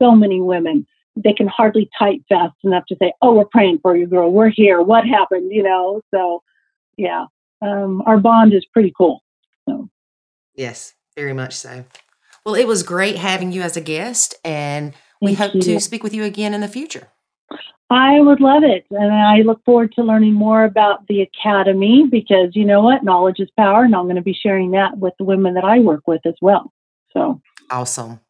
so 0.00 0.12
many 0.12 0.40
women. 0.40 0.86
They 1.16 1.32
can 1.32 1.46
hardly 1.48 1.88
type 1.98 2.20
fast 2.28 2.56
enough 2.64 2.84
to 2.88 2.96
say, 3.00 3.12
"Oh, 3.22 3.34
we're 3.34 3.44
praying 3.44 3.78
for 3.80 3.96
you, 3.96 4.06
girl. 4.06 4.30
We're 4.32 4.48
here. 4.48 4.82
What 4.82 5.06
happened?" 5.06 5.52
You 5.52 5.62
know. 5.62 6.00
So, 6.12 6.42
yeah, 6.96 7.26
um, 7.62 8.02
our 8.06 8.18
bond 8.18 8.52
is 8.52 8.64
pretty 8.66 8.92
cool. 8.96 9.22
So, 9.68 9.88
Yes, 10.54 10.94
very 11.16 11.32
much 11.32 11.54
so. 11.54 11.84
Well, 12.44 12.54
it 12.54 12.66
was 12.66 12.82
great 12.82 13.16
having 13.16 13.52
you 13.52 13.62
as 13.62 13.76
a 13.76 13.80
guest, 13.80 14.34
and 14.44 14.92
we 15.20 15.34
Thank 15.34 15.52
hope 15.52 15.62
to 15.62 15.80
speak 15.80 16.02
with 16.02 16.14
you 16.14 16.24
again 16.24 16.52
in 16.52 16.60
the 16.60 16.68
future. 16.68 17.08
I 17.90 18.20
would 18.20 18.40
love 18.40 18.64
it. 18.64 18.86
And 18.90 19.12
I 19.12 19.38
look 19.38 19.64
forward 19.64 19.92
to 19.92 20.02
learning 20.02 20.34
more 20.34 20.64
about 20.64 21.06
the 21.06 21.20
Academy 21.22 22.06
because 22.10 22.50
you 22.54 22.64
know 22.64 22.82
what? 22.82 23.04
Knowledge 23.04 23.40
is 23.40 23.50
power. 23.56 23.84
And 23.84 23.94
I'm 23.94 24.04
going 24.04 24.16
to 24.16 24.22
be 24.22 24.34
sharing 24.34 24.72
that 24.72 24.98
with 24.98 25.14
the 25.18 25.24
women 25.24 25.54
that 25.54 25.64
I 25.64 25.80
work 25.80 26.06
with 26.06 26.22
as 26.24 26.34
well. 26.40 26.72
So, 27.12 27.40
Awesome. 27.70 28.20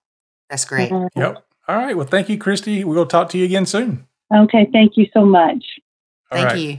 That's 0.51 0.65
great. 0.65 0.93
uh, 0.93 1.09
Yep. 1.17 1.44
All 1.69 1.77
right. 1.77 1.97
Well, 1.97 2.07
thank 2.07 2.29
you, 2.29 2.39
Kristie. 2.39 2.85
We'll 2.85 3.07
talk 3.07 3.29
to 3.31 3.39
you 3.39 3.45
again 3.45 3.67
soon. 3.67 4.07
okay. 4.35 4.69
Thank 4.73 4.97
you 4.97 5.07
so 5.15 5.25
much. 5.25 5.65
All 6.31 6.39
Thank 6.39 6.51
right. 6.51 6.59
you. 6.59 6.79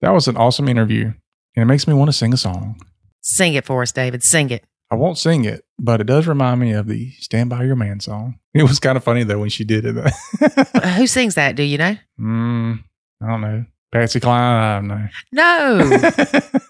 That 0.00 0.10
was 0.10 0.28
an 0.28 0.36
awesome 0.36 0.68
interview. 0.68 1.12
And 1.54 1.62
it 1.62 1.66
makes 1.66 1.86
me 1.86 1.94
want 1.94 2.08
to 2.08 2.12
sing 2.12 2.32
a 2.34 2.36
song. 2.36 2.80
Sing 3.22 3.54
it 3.54 3.64
for 3.64 3.82
us, 3.82 3.92
David. 3.92 4.22
Sing 4.22 4.50
it. 4.50 4.64
I 4.90 4.94
won't 4.94 5.18
sing 5.18 5.44
it, 5.44 5.64
but 5.80 6.00
it 6.00 6.06
does 6.06 6.28
remind 6.28 6.60
me 6.60 6.72
of 6.72 6.86
the 6.86 7.10
Stand 7.18 7.50
By 7.50 7.64
Your 7.64 7.74
Man 7.74 7.98
song. 7.98 8.38
It 8.54 8.62
was 8.62 8.78
kind 8.78 8.96
of 8.96 9.02
funny, 9.02 9.24
though, 9.24 9.40
when 9.40 9.48
she 9.50 9.64
did 9.64 9.84
it. 9.84 9.96
Who 10.96 11.06
sings 11.06 11.34
that? 11.34 11.56
Do 11.56 11.62
you 11.64 11.76
know? 11.76 11.96
mm, 12.20 12.78
I 13.20 13.26
don't 13.26 13.40
know. 13.40 13.64
Patsy 13.92 14.20
Cline? 14.20 14.40
I 14.40 14.74
don't 14.76 14.88
know. 14.88 15.08
No. 15.32 15.98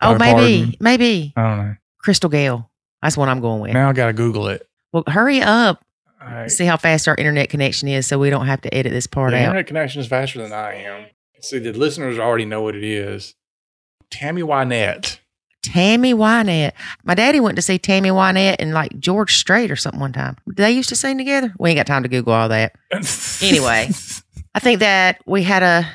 oh, 0.00 0.18
Dolly 0.18 0.18
maybe. 0.18 0.32
Parton? 0.32 0.74
Maybe. 0.80 1.32
I 1.36 1.42
don't 1.42 1.58
know. 1.58 1.74
Crystal 1.98 2.28
Gayle. 2.30 2.70
That's 3.02 3.16
what 3.16 3.28
I'm 3.28 3.40
going 3.40 3.60
with. 3.60 3.72
Now 3.72 3.88
I 3.88 3.92
got 3.92 4.06
to 4.06 4.12
Google 4.12 4.48
it. 4.48 4.66
Well, 4.92 5.04
hurry 5.06 5.40
up. 5.40 5.84
Right. 6.24 6.50
See 6.50 6.64
how 6.64 6.76
fast 6.76 7.06
our 7.08 7.14
internet 7.16 7.50
connection 7.50 7.88
is 7.88 8.06
so 8.06 8.18
we 8.18 8.30
don't 8.30 8.46
have 8.46 8.60
to 8.62 8.74
edit 8.74 8.92
this 8.92 9.06
part 9.06 9.32
the 9.32 9.38
out. 9.38 9.42
internet 9.42 9.66
connection 9.66 10.00
is 10.00 10.06
faster 10.06 10.40
than 10.42 10.52
I 10.52 10.74
am. 10.74 11.06
See, 11.40 11.58
the 11.58 11.72
listeners 11.72 12.18
already 12.18 12.46
know 12.46 12.62
what 12.62 12.74
it 12.74 12.84
is. 12.84 13.34
Tammy 14.10 14.42
Wynette. 14.42 15.18
Tammy 15.62 16.14
Wynette. 16.14 16.72
My 17.04 17.14
daddy 17.14 17.40
went 17.40 17.56
to 17.56 17.62
see 17.62 17.78
Tammy 17.78 18.10
Wynette 18.10 18.56
and 18.58 18.72
like 18.72 18.98
George 18.98 19.36
Strait 19.36 19.70
or 19.70 19.76
something 19.76 20.00
one 20.00 20.12
time. 20.12 20.36
They 20.46 20.70
used 20.70 20.88
to 20.90 20.96
sing 20.96 21.18
together. 21.18 21.52
We 21.58 21.70
ain't 21.70 21.78
got 21.78 21.86
time 21.86 22.02
to 22.02 22.08
Google 22.08 22.32
all 22.32 22.48
that. 22.48 22.74
Anyway. 23.42 23.90
I 24.54 24.60
think 24.60 24.80
that 24.80 25.20
we 25.26 25.42
had 25.42 25.62
a 25.62 25.86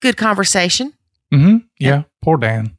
good 0.00 0.16
conversation. 0.16 0.92
Mm-hmm. 1.32 1.58
Yeah. 1.78 2.04
Poor 2.22 2.38
Dan. 2.38 2.76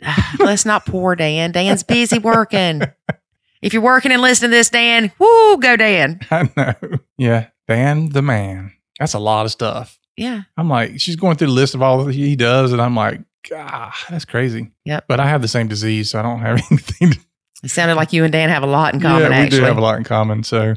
Let's 0.38 0.64
not 0.64 0.86
poor 0.86 1.14
Dan. 1.14 1.52
Dan's 1.52 1.82
busy 1.82 2.18
working. 2.18 2.82
If 3.62 3.72
you're 3.72 3.82
working 3.82 4.12
and 4.12 4.20
listening 4.20 4.50
to 4.50 4.56
this, 4.56 4.70
Dan, 4.70 5.12
woo, 5.18 5.56
go 5.58 5.76
Dan. 5.76 6.20
I 6.30 6.50
know. 6.56 6.98
Yeah. 7.16 7.46
Dan 7.68 8.08
the 8.10 8.22
man. 8.22 8.72
That's 8.98 9.14
a 9.14 9.18
lot 9.18 9.46
of 9.46 9.52
stuff. 9.52 9.98
Yeah. 10.16 10.42
I'm 10.56 10.68
like, 10.68 11.00
she's 11.00 11.16
going 11.16 11.36
through 11.36 11.46
the 11.48 11.52
list 11.54 11.74
of 11.74 11.80
all 11.82 12.04
that 12.04 12.14
he 12.14 12.36
does, 12.36 12.72
and 12.72 12.82
I'm 12.82 12.94
like, 12.96 13.20
God, 13.48 13.92
that's 14.10 14.24
crazy. 14.24 14.70
Yep. 14.84 15.04
But 15.08 15.20
I 15.20 15.26
have 15.28 15.42
the 15.42 15.48
same 15.48 15.68
disease, 15.68 16.10
so 16.10 16.18
I 16.18 16.22
don't 16.22 16.40
have 16.40 16.60
anything. 16.70 17.12
To, 17.12 17.20
It 17.64 17.70
sounded 17.70 17.94
like 17.94 18.12
you 18.12 18.24
and 18.24 18.32
Dan 18.32 18.48
have 18.50 18.62
a 18.62 18.66
lot 18.66 18.94
in 18.94 19.00
common, 19.00 19.22
yeah, 19.22 19.28
we 19.28 19.34
actually. 19.34 19.60
do 19.60 19.64
have 19.64 19.78
a 19.78 19.80
lot 19.80 19.96
in 19.96 20.04
common. 20.04 20.42
So 20.42 20.74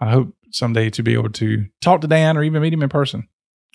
I 0.00 0.10
hope 0.10 0.34
someday 0.50 0.90
to 0.90 1.02
be 1.02 1.14
able 1.14 1.30
to 1.30 1.66
talk 1.80 2.00
to 2.02 2.06
Dan 2.06 2.36
or 2.36 2.42
even 2.42 2.60
meet 2.62 2.72
him 2.72 2.82
in 2.82 2.88
person. 2.88 3.28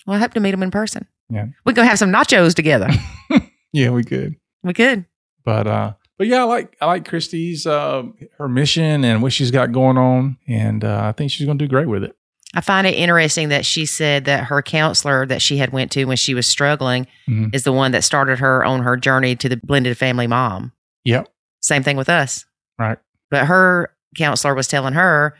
well, 0.06 0.16
I 0.16 0.20
hope 0.20 0.34
to 0.34 0.40
meet 0.40 0.54
him 0.54 0.62
in 0.62 0.70
person. 0.70 1.06
Yeah. 1.28 1.46
We 1.64 1.72
go 1.72 1.82
have 1.82 1.98
some 1.98 2.12
nachos 2.12 2.54
together. 2.54 2.88
Yeah, 3.72 3.90
we 3.90 4.04
could. 4.04 4.36
we 4.62 4.72
could. 4.72 5.04
But 5.44 5.66
uh, 5.66 5.92
but 6.18 6.26
yeah, 6.26 6.40
I 6.40 6.44
like 6.44 6.76
I 6.80 6.86
like 6.86 7.08
Kristie's 7.08 7.66
uh 7.66 8.04
her 8.38 8.48
mission 8.48 9.04
and 9.04 9.22
what 9.22 9.32
she's 9.32 9.50
got 9.50 9.72
going 9.72 9.98
on, 9.98 10.36
and 10.46 10.84
uh, 10.84 11.02
I 11.04 11.12
think 11.12 11.30
she's 11.30 11.46
going 11.46 11.58
to 11.58 11.64
do 11.64 11.68
great 11.68 11.88
with 11.88 12.04
it. 12.04 12.16
I 12.54 12.60
find 12.62 12.86
it 12.86 12.94
interesting 12.94 13.48
that 13.50 13.66
she 13.66 13.84
said 13.86 14.24
that 14.24 14.44
her 14.44 14.62
counselor 14.62 15.26
that 15.26 15.42
she 15.42 15.58
had 15.58 15.72
went 15.72 15.90
to 15.92 16.04
when 16.06 16.16
she 16.16 16.32
was 16.32 16.46
struggling 16.46 17.06
Mhm. 17.28 17.54
is 17.54 17.64
the 17.64 17.72
one 17.72 17.92
that 17.92 18.04
started 18.04 18.38
her 18.38 18.64
on 18.64 18.82
her 18.82 18.96
journey 18.96 19.36
to 19.36 19.48
the 19.48 19.56
blended 19.58 19.98
family 19.98 20.26
mom. 20.26 20.72
Yep. 21.04 21.28
Same 21.60 21.82
thing 21.82 21.96
with 21.98 22.08
us. 22.08 22.46
Right. 22.78 22.98
But 23.30 23.46
her 23.46 23.90
counselor 24.16 24.54
was 24.54 24.68
telling 24.68 24.94
her, 24.94 25.34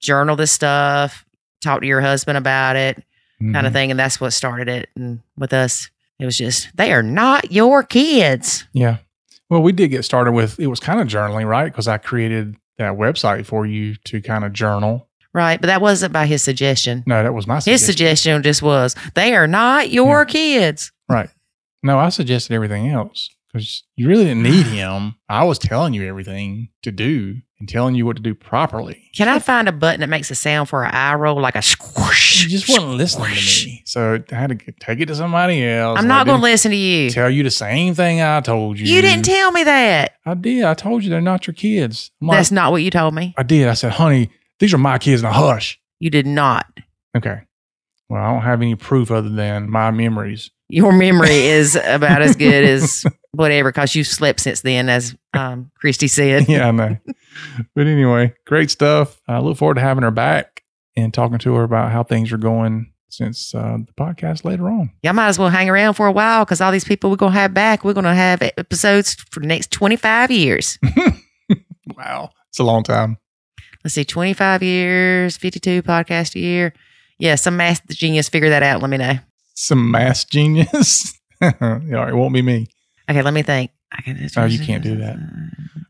journal 0.00 0.36
this 0.36 0.52
stuff, 0.52 1.24
talk 1.62 1.80
to 1.80 1.86
your 1.86 2.00
husband 2.00 2.36
about 2.36 2.76
it, 2.76 2.96
kind 3.40 3.54
Mhm. 3.56 3.66
of 3.66 3.72
thing. 3.72 3.90
And 3.90 3.98
that's 3.98 4.20
what 4.20 4.32
started 4.32 4.68
it. 4.68 4.88
And 4.96 5.20
with 5.38 5.52
us, 5.52 5.88
it 6.18 6.24
was 6.26 6.36
just, 6.36 6.68
they 6.76 6.92
are 6.92 7.02
not 7.04 7.52
your 7.52 7.82
kids. 7.82 8.66
Yeah. 8.72 8.98
Well, 9.52 9.62
we 9.62 9.72
did 9.72 9.88
get 9.88 10.02
started 10.06 10.32
with 10.32 10.58
it 10.58 10.68
was 10.68 10.80
kind 10.80 10.98
of 10.98 11.06
journaling, 11.08 11.46
right? 11.46 11.66
Because 11.66 11.86
I 11.86 11.98
created 11.98 12.56
that 12.78 12.94
website 12.94 13.44
for 13.44 13.66
you 13.66 13.96
to 14.04 14.22
kind 14.22 14.44
of 14.46 14.54
journal. 14.54 15.10
Right. 15.34 15.60
But 15.60 15.66
that 15.66 15.82
wasn't 15.82 16.10
by 16.14 16.24
his 16.24 16.42
suggestion. 16.42 17.04
No, 17.06 17.22
that 17.22 17.34
was 17.34 17.46
my 17.46 17.56
His 17.56 17.64
suggestion. 17.84 17.86
suggestion 17.86 18.42
just 18.44 18.62
was, 18.62 18.96
they 19.14 19.34
are 19.34 19.46
not 19.46 19.90
your 19.90 20.24
kids. 20.24 20.90
Right. 21.06 21.28
No, 21.82 21.98
I 21.98 22.08
suggested 22.08 22.54
everything 22.54 22.88
else 22.88 23.28
because 23.52 23.84
you 23.96 24.08
really 24.08 24.24
didn't 24.24 24.42
need 24.42 24.66
him. 24.66 25.14
I 25.28 25.44
was 25.44 25.58
telling 25.58 25.94
you 25.94 26.04
everything 26.08 26.68
to 26.82 26.90
do 26.92 27.36
and 27.58 27.68
telling 27.68 27.94
you 27.94 28.04
what 28.06 28.16
to 28.16 28.22
do 28.22 28.34
properly. 28.34 29.10
Can 29.14 29.28
I 29.28 29.38
find 29.38 29.68
a 29.68 29.72
button 29.72 30.00
that 30.00 30.08
makes 30.08 30.30
a 30.30 30.34
sound 30.34 30.68
for 30.68 30.84
an 30.84 30.90
eye 30.92 31.14
roll, 31.14 31.40
like 31.40 31.54
a 31.54 31.62
squish? 31.62 32.42
You 32.44 32.50
just 32.50 32.68
wasn't 32.68 32.94
listening 32.94 33.34
to 33.34 33.66
me. 33.66 33.82
So 33.84 34.22
I 34.30 34.34
had 34.34 34.58
to 34.58 34.72
take 34.80 35.00
it 35.00 35.06
to 35.06 35.14
somebody 35.14 35.64
else. 35.64 35.98
I'm 35.98 36.08
not 36.08 36.26
going 36.26 36.38
to 36.38 36.42
listen 36.42 36.70
to 36.70 36.76
you. 36.76 37.10
Tell 37.10 37.30
you 37.30 37.42
the 37.42 37.50
same 37.50 37.94
thing 37.94 38.20
I 38.20 38.40
told 38.40 38.78
you. 38.78 38.86
You 38.86 39.00
didn't 39.02 39.24
tell 39.24 39.52
me 39.52 39.64
that. 39.64 40.14
I 40.26 40.34
did. 40.34 40.64
I 40.64 40.74
told 40.74 41.04
you 41.04 41.10
they're 41.10 41.20
not 41.20 41.46
your 41.46 41.54
kids. 41.54 42.10
I'm 42.20 42.28
like, 42.28 42.38
That's 42.38 42.50
not 42.50 42.72
what 42.72 42.82
you 42.82 42.90
told 42.90 43.14
me. 43.14 43.34
I 43.36 43.42
did. 43.42 43.68
I 43.68 43.74
said, 43.74 43.92
honey, 43.92 44.30
these 44.58 44.74
are 44.74 44.78
my 44.78 44.98
kids. 44.98 45.22
Now 45.22 45.32
hush. 45.32 45.80
You 46.00 46.10
did 46.10 46.26
not. 46.26 46.66
Okay. 47.16 47.42
Well, 48.08 48.22
I 48.22 48.32
don't 48.32 48.42
have 48.42 48.60
any 48.60 48.74
proof 48.74 49.10
other 49.10 49.28
than 49.28 49.70
my 49.70 49.90
memories. 49.90 50.50
Your 50.68 50.92
memory 50.92 51.46
is 51.46 51.76
about 51.76 52.22
as 52.22 52.34
good 52.34 52.64
as 52.64 53.04
whatever, 53.32 53.70
because 53.70 53.94
you've 53.94 54.06
slept 54.06 54.40
since 54.40 54.60
then, 54.60 54.88
as 54.88 55.14
um, 55.34 55.70
Kristie 55.82 56.10
said. 56.10 56.46
yeah, 56.48 56.68
I 56.68 56.70
know. 56.70 56.96
but 57.74 57.86
anyway, 57.86 58.34
great 58.46 58.70
stuff. 58.70 59.20
I 59.28 59.38
look 59.40 59.58
forward 59.58 59.74
to 59.74 59.80
having 59.80 60.02
her 60.02 60.10
back 60.10 60.62
and 60.96 61.12
talking 61.12 61.38
to 61.38 61.54
her 61.54 61.64
about 61.64 61.90
how 61.90 62.02
things 62.02 62.32
are 62.32 62.38
going 62.38 62.92
since 63.08 63.54
uh, 63.54 63.76
the 63.86 63.92
podcast 63.92 64.44
later 64.44 64.68
on. 64.68 64.90
Y'all 65.02 65.12
might 65.12 65.28
as 65.28 65.38
well 65.38 65.50
hang 65.50 65.68
around 65.68 65.94
for 65.94 66.06
a 66.06 66.12
while 66.12 66.44
because 66.44 66.60
all 66.60 66.72
these 66.72 66.84
people 66.84 67.10
we're 67.10 67.16
going 67.16 67.32
to 67.32 67.38
have 67.38 67.52
back, 67.52 67.84
we're 67.84 67.92
going 67.92 68.04
to 68.04 68.14
have 68.14 68.40
episodes 68.42 69.14
for 69.30 69.40
the 69.40 69.46
next 69.46 69.70
25 69.70 70.30
years. 70.30 70.78
Wow. 71.96 72.30
It's 72.48 72.58
a 72.58 72.64
long 72.64 72.82
time. 72.82 73.18
Let's 73.84 73.94
see, 73.94 74.04
25 74.04 74.62
years, 74.62 75.36
52 75.36 75.82
podcast 75.82 76.36
a 76.36 76.38
year. 76.38 76.72
Yeah, 77.18 77.34
some 77.34 77.56
math 77.56 77.86
genius 77.88 78.28
figure 78.28 78.50
that 78.50 78.62
out. 78.62 78.80
Let 78.80 78.90
me 78.90 78.96
know. 78.96 79.14
Some 79.54 79.90
mass 79.90 80.24
genius. 80.24 81.18
yeah, 81.40 82.08
it 82.08 82.14
won't 82.14 82.34
be 82.34 82.42
me. 82.42 82.68
Okay, 83.10 83.22
let 83.22 83.34
me 83.34 83.42
think. 83.42 83.70
I 83.92 84.00
can, 84.02 84.28
Oh, 84.36 84.44
you 84.46 84.58
can't 84.64 84.82
do 84.82 84.96
that. 84.98 85.16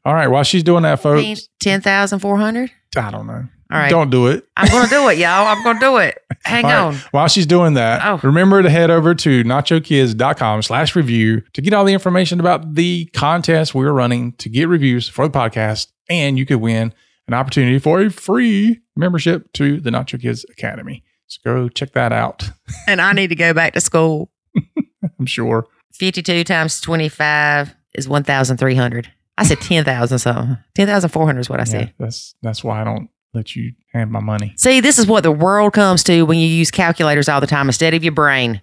All 0.04 0.14
right. 0.14 0.26
While 0.28 0.42
she's 0.42 0.64
doing 0.64 0.82
that, 0.82 1.00
folks, 1.00 1.48
10,400? 1.60 2.70
I 2.96 3.10
don't 3.10 3.26
know. 3.26 3.44
All 3.70 3.78
right. 3.78 3.88
Don't 3.90 4.10
do 4.10 4.26
it. 4.26 4.46
I'm 4.56 4.68
going 4.68 4.84
to 4.84 4.90
do 4.90 5.08
it, 5.08 5.18
y'all. 5.18 5.46
I'm 5.46 5.62
going 5.62 5.76
to 5.76 5.80
do 5.80 5.96
it. 5.98 6.18
Hang 6.44 6.64
right. 6.64 6.74
on. 6.74 6.94
While 7.12 7.28
she's 7.28 7.46
doing 7.46 7.74
that, 7.74 8.02
Oh. 8.04 8.20
remember 8.22 8.60
to 8.62 8.68
head 8.68 8.90
over 8.90 9.14
to 9.14 9.44
nachokids.com 9.44 10.62
slash 10.62 10.94
review 10.96 11.42
to 11.54 11.62
get 11.62 11.72
all 11.72 11.84
the 11.84 11.92
information 11.94 12.38
about 12.40 12.74
the 12.74 13.06
contest 13.14 13.74
we're 13.74 13.92
running 13.92 14.32
to 14.32 14.48
get 14.48 14.68
reviews 14.68 15.08
for 15.08 15.26
the 15.26 15.38
podcast. 15.38 15.88
And 16.10 16.36
you 16.38 16.44
could 16.44 16.56
win 16.60 16.92
an 17.28 17.34
opportunity 17.34 17.78
for 17.78 18.02
a 18.02 18.10
free 18.10 18.80
membership 18.96 19.50
to 19.54 19.80
the 19.80 19.90
Nacho 19.90 20.20
Kids 20.20 20.44
Academy. 20.50 21.02
So 21.28 21.38
go 21.44 21.68
check 21.70 21.92
that 21.92 22.12
out. 22.12 22.50
And 22.86 23.00
I 23.00 23.12
need 23.12 23.28
to 23.28 23.36
go 23.36 23.54
back 23.54 23.72
to 23.74 23.80
school. 23.80 24.30
I'm 25.18 25.24
sure. 25.26 25.66
52 25.94 26.44
times 26.44 26.80
25 26.80 27.74
is 27.94 28.08
1,300. 28.08 29.10
I 29.38 29.44
said 29.44 29.60
10,000 29.60 30.18
something. 30.18 30.56
10,400 30.74 31.40
is 31.40 31.48
what 31.50 31.58
I 31.60 31.62
Yeah, 31.62 31.64
said. 31.66 31.94
that's 31.98 32.34
that's 32.42 32.62
why 32.62 32.80
I 32.80 32.84
don't 32.84 33.08
let 33.34 33.56
you 33.56 33.72
have 33.94 34.10
my 34.10 34.20
money. 34.20 34.52
See, 34.56 34.80
this 34.80 34.98
is 34.98 35.06
what 35.06 35.22
the 35.22 35.32
world 35.32 35.72
comes 35.72 36.02
to 36.04 36.22
when 36.22 36.38
you 36.38 36.46
use 36.46 36.70
calculators 36.70 37.28
all 37.28 37.40
the 37.40 37.46
time 37.46 37.68
instead 37.68 37.94
of 37.94 38.04
your 38.04 38.12
brain. 38.12 38.60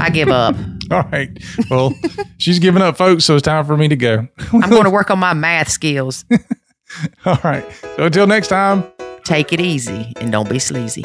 I 0.00 0.10
give 0.10 0.28
up. 0.28 0.54
All 0.90 1.02
right. 1.10 1.30
Well, 1.70 1.92
she's 2.38 2.58
giving 2.58 2.82
up, 2.82 2.96
folks. 2.96 3.24
So 3.24 3.34
it's 3.34 3.42
time 3.42 3.64
for 3.64 3.76
me 3.76 3.88
to 3.88 3.96
go. 3.96 4.28
I'm 4.52 4.70
going 4.70 4.84
to 4.84 4.90
work 4.90 5.10
on 5.10 5.18
my 5.18 5.32
math 5.32 5.68
skills. 5.68 6.24
All 7.24 7.38
right. 7.42 7.64
So 7.96 8.04
until 8.04 8.26
next 8.26 8.48
time. 8.48 8.84
Take 9.24 9.52
it 9.54 9.60
easy 9.60 10.12
and 10.20 10.30
don't 10.30 10.48
be 10.50 10.58
sleazy. 10.58 11.04